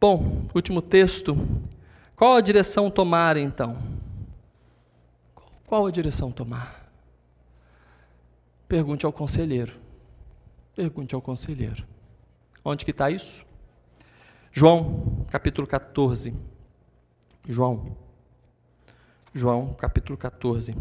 Bom, 0.00 0.42
último 0.54 0.80
texto. 0.80 1.36
Qual 2.14 2.36
a 2.36 2.40
direção 2.40 2.88
tomar 2.88 3.36
então? 3.36 3.78
Qual 5.66 5.84
a 5.86 5.90
direção 5.90 6.30
tomar? 6.30 6.88
Pergunte 8.68 9.04
ao 9.04 9.12
conselheiro. 9.12 9.81
Pergunte 10.74 11.14
ao 11.14 11.20
conselheiro. 11.20 11.86
Onde 12.64 12.84
que 12.84 12.90
está 12.90 13.10
isso? 13.10 13.44
João, 14.52 15.26
capítulo 15.30 15.66
14. 15.66 16.34
João. 17.48 17.96
João, 19.34 19.74
capítulo 19.74 20.16
14. 20.16 20.74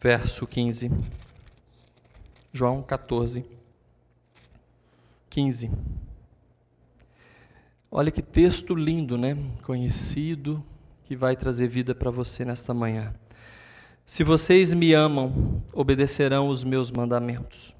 Verso 0.00 0.46
15. 0.46 0.90
João 2.52 2.82
14. 2.82 3.44
15. 5.30 5.70
Olha 7.90 8.10
que 8.10 8.20
texto 8.20 8.74
lindo, 8.74 9.16
né? 9.16 9.36
Conhecido, 9.62 10.64
que 11.04 11.16
vai 11.16 11.36
trazer 11.36 11.68
vida 11.68 11.94
para 11.94 12.10
você 12.10 12.44
nesta 12.44 12.74
manhã. 12.74 13.14
Se 14.04 14.22
vocês 14.22 14.74
me 14.74 14.92
amam, 14.92 15.62
obedecerão 15.72 16.48
os 16.48 16.62
meus 16.62 16.90
mandamentos. 16.90 17.74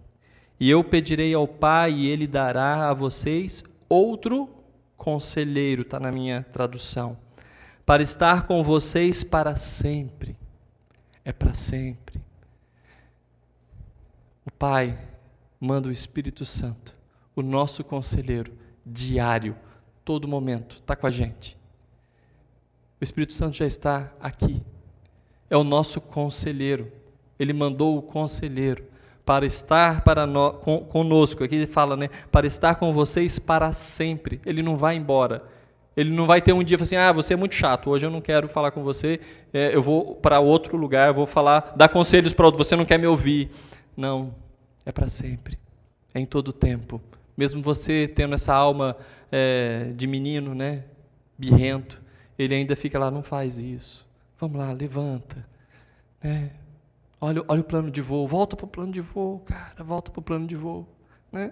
E 0.59 0.71
eu 0.71 0.83
pedirei 0.83 1.35
ao 1.35 1.47
Pai, 1.47 1.93
e 1.93 2.07
Ele 2.07 2.27
dará 2.27 2.89
a 2.89 2.95
vocês 2.95 3.63
outro 3.89 4.49
conselheiro, 4.97 5.83
está 5.83 6.01
na 6.01 6.11
minha 6.11 6.43
tradução, 6.53 7.19
para 7.85 8.03
estar 8.03 8.47
com 8.47 8.65
vocês 8.65 9.23
para 9.23 9.55
sempre. 9.55 10.37
É 11.25 11.33
para 11.33 11.53
sempre. 11.53 12.23
O 14.47 14.51
Pai 14.51 14.99
manda 15.61 15.89
o 15.89 15.93
Espírito 15.93 16.47
Santo, 16.47 16.97
o 17.37 17.43
nosso 17.43 17.85
conselheiro, 17.85 18.53
diário, 18.85 19.57
todo 20.05 20.27
momento, 20.27 20.77
está 20.77 20.97
com 20.97 21.07
a 21.07 21.11
gente. 21.11 21.57
O 22.99 23.05
Espírito 23.05 23.35
Santo 23.35 23.57
já 23.57 23.67
está 23.67 24.11
aqui 24.19 24.63
é 25.55 25.57
o 25.57 25.63
nosso 25.63 26.01
conselheiro. 26.01 26.91
Ele 27.39 27.53
mandou 27.53 27.97
o 27.97 28.03
conselheiro 28.03 28.85
para 29.25 29.47
estar 29.47 30.03
para 30.03 30.27
nós, 30.27 30.57
conosco. 30.89 31.45
Aqui 31.45 31.55
ele 31.55 31.67
fala, 31.67 31.97
né? 31.97 32.11
Para 32.31 32.47
estar 32.47 32.75
com 32.75 32.93
vocês 32.93 33.39
para 33.39 33.73
sempre. 33.73 34.41
Ele 34.45 34.63
não 34.63 34.77
vai 34.77 34.97
embora. 34.97 35.45
Ele 35.97 36.11
não 36.11 36.27
vai 36.27 36.43
ter 36.43 36.53
um 36.53 36.65
dia 36.65 36.77
assim, 36.81 36.97
ah, 36.97 37.13
você 37.13 37.35
é 37.35 37.37
muito 37.37 37.55
chato, 37.55 37.89
hoje 37.89 38.05
eu 38.05 38.11
não 38.11 38.21
quero 38.21 38.49
falar 38.49 38.73
com 38.73 38.83
você, 38.83 39.21
é, 39.53 39.73
eu 39.73 39.81
vou 39.81 40.17
para 40.17 40.41
outro 40.41 40.77
lugar, 40.77 41.07
eu 41.07 41.15
vou 41.15 41.25
falar, 41.25 41.73
dar 41.77 41.89
conselhos 41.89 42.33
para 42.33 42.47
outro, 42.47 42.63
você 42.65 42.75
não 42.75 42.85
quer 42.85 42.99
me 42.99 43.07
ouvir. 43.07 43.49
Não, 43.97 44.35
é 44.85 44.91
para 44.91 45.07
sempre, 45.07 45.57
é 46.13 46.19
em 46.19 46.27
todo 46.27 46.53
tempo. 46.53 47.01
Mesmo 47.37 47.63
você 47.63 48.09
tendo 48.09 48.35
essa 48.35 48.53
alma 48.53 48.97
é, 49.31 49.93
de 49.95 50.09
menino, 50.09 50.53
né, 50.53 50.83
birrento, 51.39 52.03
ele 52.37 52.57
ainda 52.57 52.75
fica 52.75 52.99
lá, 52.99 53.09
não 53.09 53.23
faz 53.23 53.57
isso. 53.57 54.04
Vamos 54.45 54.59
lá, 54.59 54.73
levanta. 54.73 55.43
Né? 56.23 56.51
Olha, 57.19 57.43
olha 57.49 57.63
o 57.63 57.65
plano 57.65 57.91
de 57.91 58.03
voo, 58.03 58.29
volta 58.29 58.55
para 58.55 58.67
o 58.67 58.69
plano 58.69 58.93
de 58.93 59.01
voo, 59.01 59.39
cara, 59.39 59.83
volta 59.83 60.11
para 60.11 60.21
o 60.21 60.23
plano 60.23 60.47
de 60.47 60.55
voo. 60.55 60.87
Né? 61.33 61.51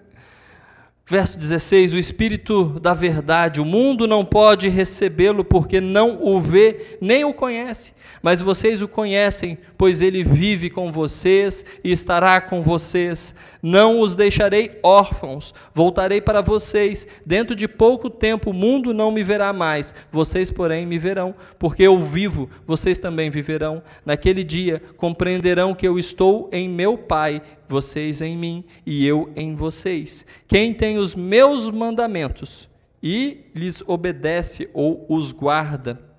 Verso 1.03 1.35
16: 1.35 1.95
O 1.95 1.97
Espírito 1.97 2.79
da 2.79 2.93
Verdade, 2.93 3.59
o 3.59 3.65
mundo 3.65 4.05
não 4.05 4.23
pode 4.23 4.69
recebê-lo 4.69 5.43
porque 5.43 5.81
não 5.81 6.23
o 6.23 6.39
vê 6.39 6.99
nem 7.01 7.25
o 7.25 7.33
conhece, 7.33 7.95
mas 8.21 8.41
vocês 8.41 8.79
o 8.79 8.87
conhecem, 8.87 9.57
pois 9.75 9.99
ele 10.03 10.23
vive 10.23 10.69
com 10.69 10.91
vocês 10.91 11.65
e 11.83 11.91
estará 11.91 12.39
com 12.39 12.61
vocês. 12.61 13.33
Não 13.65 14.01
os 14.01 14.13
deixarei 14.13 14.77
órfãos, 14.83 15.53
voltarei 15.73 16.19
para 16.19 16.41
vocês. 16.41 17.07
Dentro 17.25 17.55
de 17.55 17.65
pouco 17.65 18.09
tempo 18.09 18.49
o 18.49 18.53
mundo 18.53 18.93
não 18.93 19.09
me 19.09 19.23
verá 19.23 19.53
mais, 19.53 19.95
vocês, 20.11 20.51
porém, 20.51 20.85
me 20.85 20.99
verão, 20.99 21.33
porque 21.57 21.83
eu 21.83 21.97
vivo, 22.03 22.49
vocês 22.67 22.99
também 22.99 23.29
viverão. 23.29 23.81
Naquele 24.05 24.43
dia 24.43 24.81
compreenderão 24.97 25.73
que 25.73 25.87
eu 25.87 25.97
estou 25.97 26.49
em 26.51 26.67
meu 26.67 26.97
Pai, 26.97 27.41
vocês 27.69 28.21
em 28.21 28.37
mim 28.37 28.65
e 28.85 29.07
eu 29.07 29.31
em 29.33 29.55
vocês. 29.55 30.25
Quem 30.45 30.73
tem 30.73 30.97
os 30.97 31.15
meus 31.15 31.69
mandamentos 31.69 32.67
e 33.01 33.45
lhes 33.55 33.81
obedece 33.87 34.69
ou 34.73 35.05
os 35.07 35.31
guarda, 35.31 36.12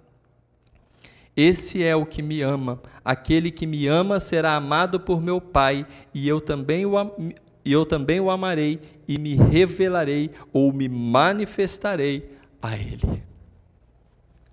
Esse 1.36 1.82
é 1.82 1.96
o 1.96 2.06
que 2.06 2.22
me 2.22 2.42
ama. 2.42 2.80
Aquele 3.04 3.50
que 3.50 3.66
me 3.66 3.86
ama 3.86 4.20
será 4.20 4.54
amado 4.54 5.00
por 5.00 5.20
meu 5.20 5.40
Pai, 5.40 5.86
e 6.12 6.28
eu 6.28 6.40
também 6.40 6.86
o, 6.86 6.92
e 7.64 7.72
eu 7.72 7.84
também 7.84 8.20
o 8.20 8.30
amarei 8.30 8.80
e 9.08 9.18
me 9.18 9.34
revelarei 9.34 10.30
ou 10.52 10.72
me 10.72 10.88
manifestarei 10.88 12.30
a 12.62 12.76
Ele. 12.76 13.22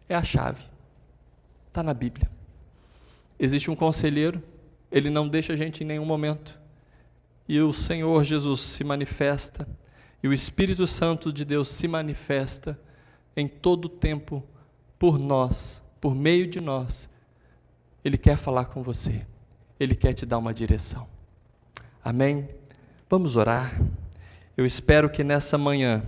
É 0.09 0.15
a 0.15 0.23
chave. 0.23 0.63
Está 1.67 1.83
na 1.83 1.93
Bíblia. 1.93 2.29
Existe 3.39 3.71
um 3.71 3.75
conselheiro, 3.75 4.41
ele 4.91 5.09
não 5.09 5.27
deixa 5.27 5.53
a 5.53 5.55
gente 5.55 5.83
em 5.83 5.87
nenhum 5.87 6.05
momento. 6.05 6.59
E 7.47 7.59
o 7.59 7.73
Senhor 7.73 8.23
Jesus 8.23 8.61
se 8.61 8.83
manifesta, 8.83 9.67
e 10.21 10.27
o 10.27 10.33
Espírito 10.33 10.85
Santo 10.85 11.33
de 11.33 11.43
Deus 11.43 11.69
se 11.69 11.87
manifesta 11.87 12.79
em 13.35 13.47
todo 13.47 13.85
o 13.85 13.89
tempo 13.89 14.43
por 14.99 15.17
nós, 15.17 15.81
por 16.01 16.15
meio 16.15 16.47
de 16.47 16.59
nós. 16.59 17.07
Ele 18.03 18.17
quer 18.17 18.35
falar 18.35 18.65
com 18.65 18.81
você, 18.81 19.25
ele 19.79 19.95
quer 19.95 20.13
te 20.13 20.25
dar 20.25 20.39
uma 20.39 20.53
direção. 20.53 21.07
Amém? 22.03 22.49
Vamos 23.07 23.35
orar. 23.35 23.79
Eu 24.57 24.65
espero 24.65 25.09
que 25.09 25.23
nessa 25.23 25.57
manhã 25.57 26.03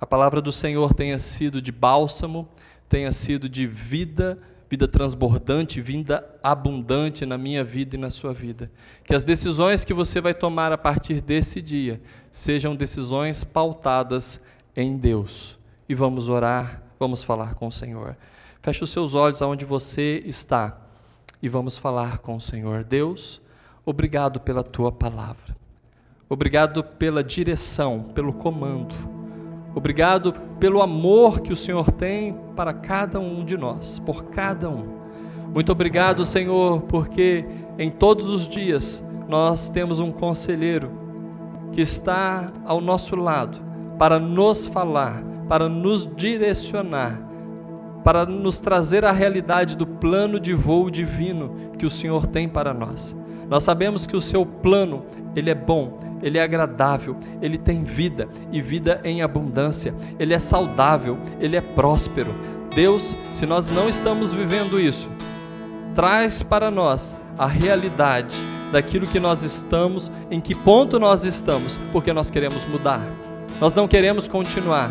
a 0.00 0.06
palavra 0.06 0.40
do 0.40 0.52
Senhor 0.52 0.94
tenha 0.94 1.18
sido 1.18 1.60
de 1.60 1.72
bálsamo, 1.72 2.48
tenha 2.88 3.12
sido 3.12 3.48
de 3.48 3.66
vida, 3.66 4.38
vida 4.68 4.86
transbordante, 4.86 5.80
vida 5.80 6.24
abundante 6.42 7.26
na 7.26 7.36
minha 7.36 7.64
vida 7.64 7.96
e 7.96 7.98
na 7.98 8.08
sua 8.08 8.32
vida. 8.32 8.70
Que 9.04 9.14
as 9.14 9.24
decisões 9.24 9.84
que 9.84 9.92
você 9.92 10.20
vai 10.20 10.32
tomar 10.32 10.72
a 10.72 10.78
partir 10.78 11.20
desse 11.20 11.60
dia 11.60 12.00
sejam 12.30 12.76
decisões 12.76 13.42
pautadas 13.42 14.40
em 14.76 14.96
Deus. 14.96 15.58
E 15.88 15.94
vamos 15.94 16.28
orar, 16.28 16.82
vamos 16.98 17.24
falar 17.24 17.54
com 17.54 17.66
o 17.66 17.72
Senhor. 17.72 18.16
Feche 18.62 18.84
os 18.84 18.90
seus 18.90 19.14
olhos 19.14 19.40
aonde 19.40 19.64
você 19.64 20.22
está 20.26 20.78
e 21.42 21.48
vamos 21.48 21.78
falar 21.78 22.18
com 22.18 22.36
o 22.36 22.40
Senhor. 22.40 22.84
Deus, 22.84 23.40
obrigado 23.86 24.38
pela 24.38 24.62
tua 24.62 24.92
palavra. 24.92 25.56
Obrigado 26.28 26.84
pela 26.84 27.24
direção, 27.24 28.02
pelo 28.14 28.32
comando. 28.32 28.94
Obrigado 29.74 30.32
pelo 30.58 30.82
amor 30.82 31.40
que 31.40 31.52
o 31.52 31.56
Senhor 31.56 31.90
tem 31.92 32.36
para 32.54 32.74
cada 32.74 33.18
um 33.18 33.44
de 33.44 33.56
nós, 33.56 33.98
por 34.00 34.24
cada 34.24 34.68
um. 34.68 35.00
Muito 35.54 35.72
obrigado, 35.72 36.24
Senhor, 36.24 36.82
porque 36.82 37.44
em 37.78 37.90
todos 37.90 38.28
os 38.30 38.46
dias 38.46 39.02
nós 39.28 39.70
temos 39.70 40.00
um 40.00 40.12
conselheiro 40.12 40.90
que 41.72 41.80
está 41.80 42.52
ao 42.64 42.80
nosso 42.80 43.16
lado 43.16 43.58
para 43.98 44.18
nos 44.18 44.66
falar, 44.66 45.22
para 45.48 45.68
nos 45.68 46.06
direcionar, 46.14 47.29
para 48.04 48.24
nos 48.24 48.60
trazer 48.60 49.04
a 49.04 49.12
realidade 49.12 49.76
do 49.76 49.86
plano 49.86 50.40
de 50.40 50.54
voo 50.54 50.90
divino 50.90 51.72
que 51.78 51.86
o 51.86 51.90
Senhor 51.90 52.26
tem 52.26 52.48
para 52.48 52.72
nós. 52.72 53.16
Nós 53.48 53.62
sabemos 53.62 54.06
que 54.06 54.16
o 54.16 54.20
seu 54.20 54.46
plano, 54.46 55.04
ele 55.34 55.50
é 55.50 55.54
bom, 55.54 55.98
ele 56.22 56.38
é 56.38 56.42
agradável, 56.42 57.16
ele 57.40 57.58
tem 57.58 57.82
vida 57.82 58.28
e 58.52 58.60
vida 58.60 59.00
em 59.04 59.22
abundância, 59.22 59.94
ele 60.18 60.34
é 60.34 60.38
saudável, 60.38 61.18
ele 61.40 61.56
é 61.56 61.60
próspero. 61.60 62.34
Deus, 62.74 63.14
se 63.34 63.46
nós 63.46 63.68
não 63.68 63.88
estamos 63.88 64.32
vivendo 64.32 64.78
isso, 64.78 65.08
traz 65.94 66.42
para 66.42 66.70
nós 66.70 67.16
a 67.36 67.46
realidade 67.46 68.36
daquilo 68.70 69.06
que 69.06 69.18
nós 69.18 69.42
estamos, 69.42 70.12
em 70.30 70.40
que 70.40 70.54
ponto 70.54 70.98
nós 70.98 71.24
estamos, 71.24 71.78
porque 71.92 72.12
nós 72.12 72.30
queremos 72.30 72.64
mudar. 72.66 73.02
Nós 73.60 73.74
não 73.74 73.88
queremos 73.88 74.28
continuar. 74.28 74.90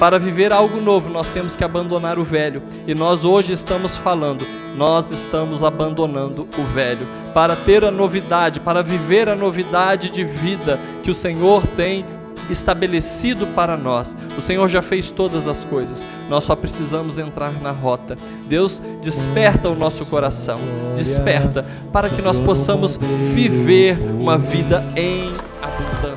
Para 0.00 0.18
viver 0.18 0.50
algo 0.50 0.80
novo, 0.80 1.10
nós 1.10 1.28
temos 1.28 1.56
que 1.56 1.62
abandonar 1.62 2.18
o 2.18 2.24
velho. 2.24 2.62
E 2.86 2.94
nós 2.94 3.22
hoje 3.22 3.52
estamos 3.52 3.98
falando, 3.98 4.46
nós 4.74 5.10
estamos 5.10 5.62
abandonando 5.62 6.48
o 6.56 6.62
velho. 6.72 7.06
Para 7.34 7.54
ter 7.54 7.84
a 7.84 7.90
novidade, 7.90 8.60
para 8.60 8.82
viver 8.82 9.28
a 9.28 9.36
novidade 9.36 10.08
de 10.08 10.24
vida 10.24 10.80
que 11.02 11.10
o 11.10 11.14
Senhor 11.14 11.66
tem 11.76 12.06
estabelecido 12.48 13.46
para 13.48 13.76
nós. 13.76 14.16
O 14.38 14.40
Senhor 14.40 14.66
já 14.68 14.80
fez 14.80 15.10
todas 15.10 15.46
as 15.46 15.66
coisas. 15.66 16.02
Nós 16.30 16.44
só 16.44 16.56
precisamos 16.56 17.18
entrar 17.18 17.52
na 17.60 17.70
rota. 17.70 18.16
Deus 18.48 18.80
desperta 19.02 19.68
o 19.68 19.74
nosso 19.74 20.06
coração, 20.10 20.58
desperta 20.96 21.62
para 21.92 22.08
que 22.08 22.22
nós 22.22 22.38
possamos 22.38 22.96
viver 23.34 23.98
uma 24.18 24.38
vida 24.38 24.82
em 24.96 25.30
abundância. 25.60 26.09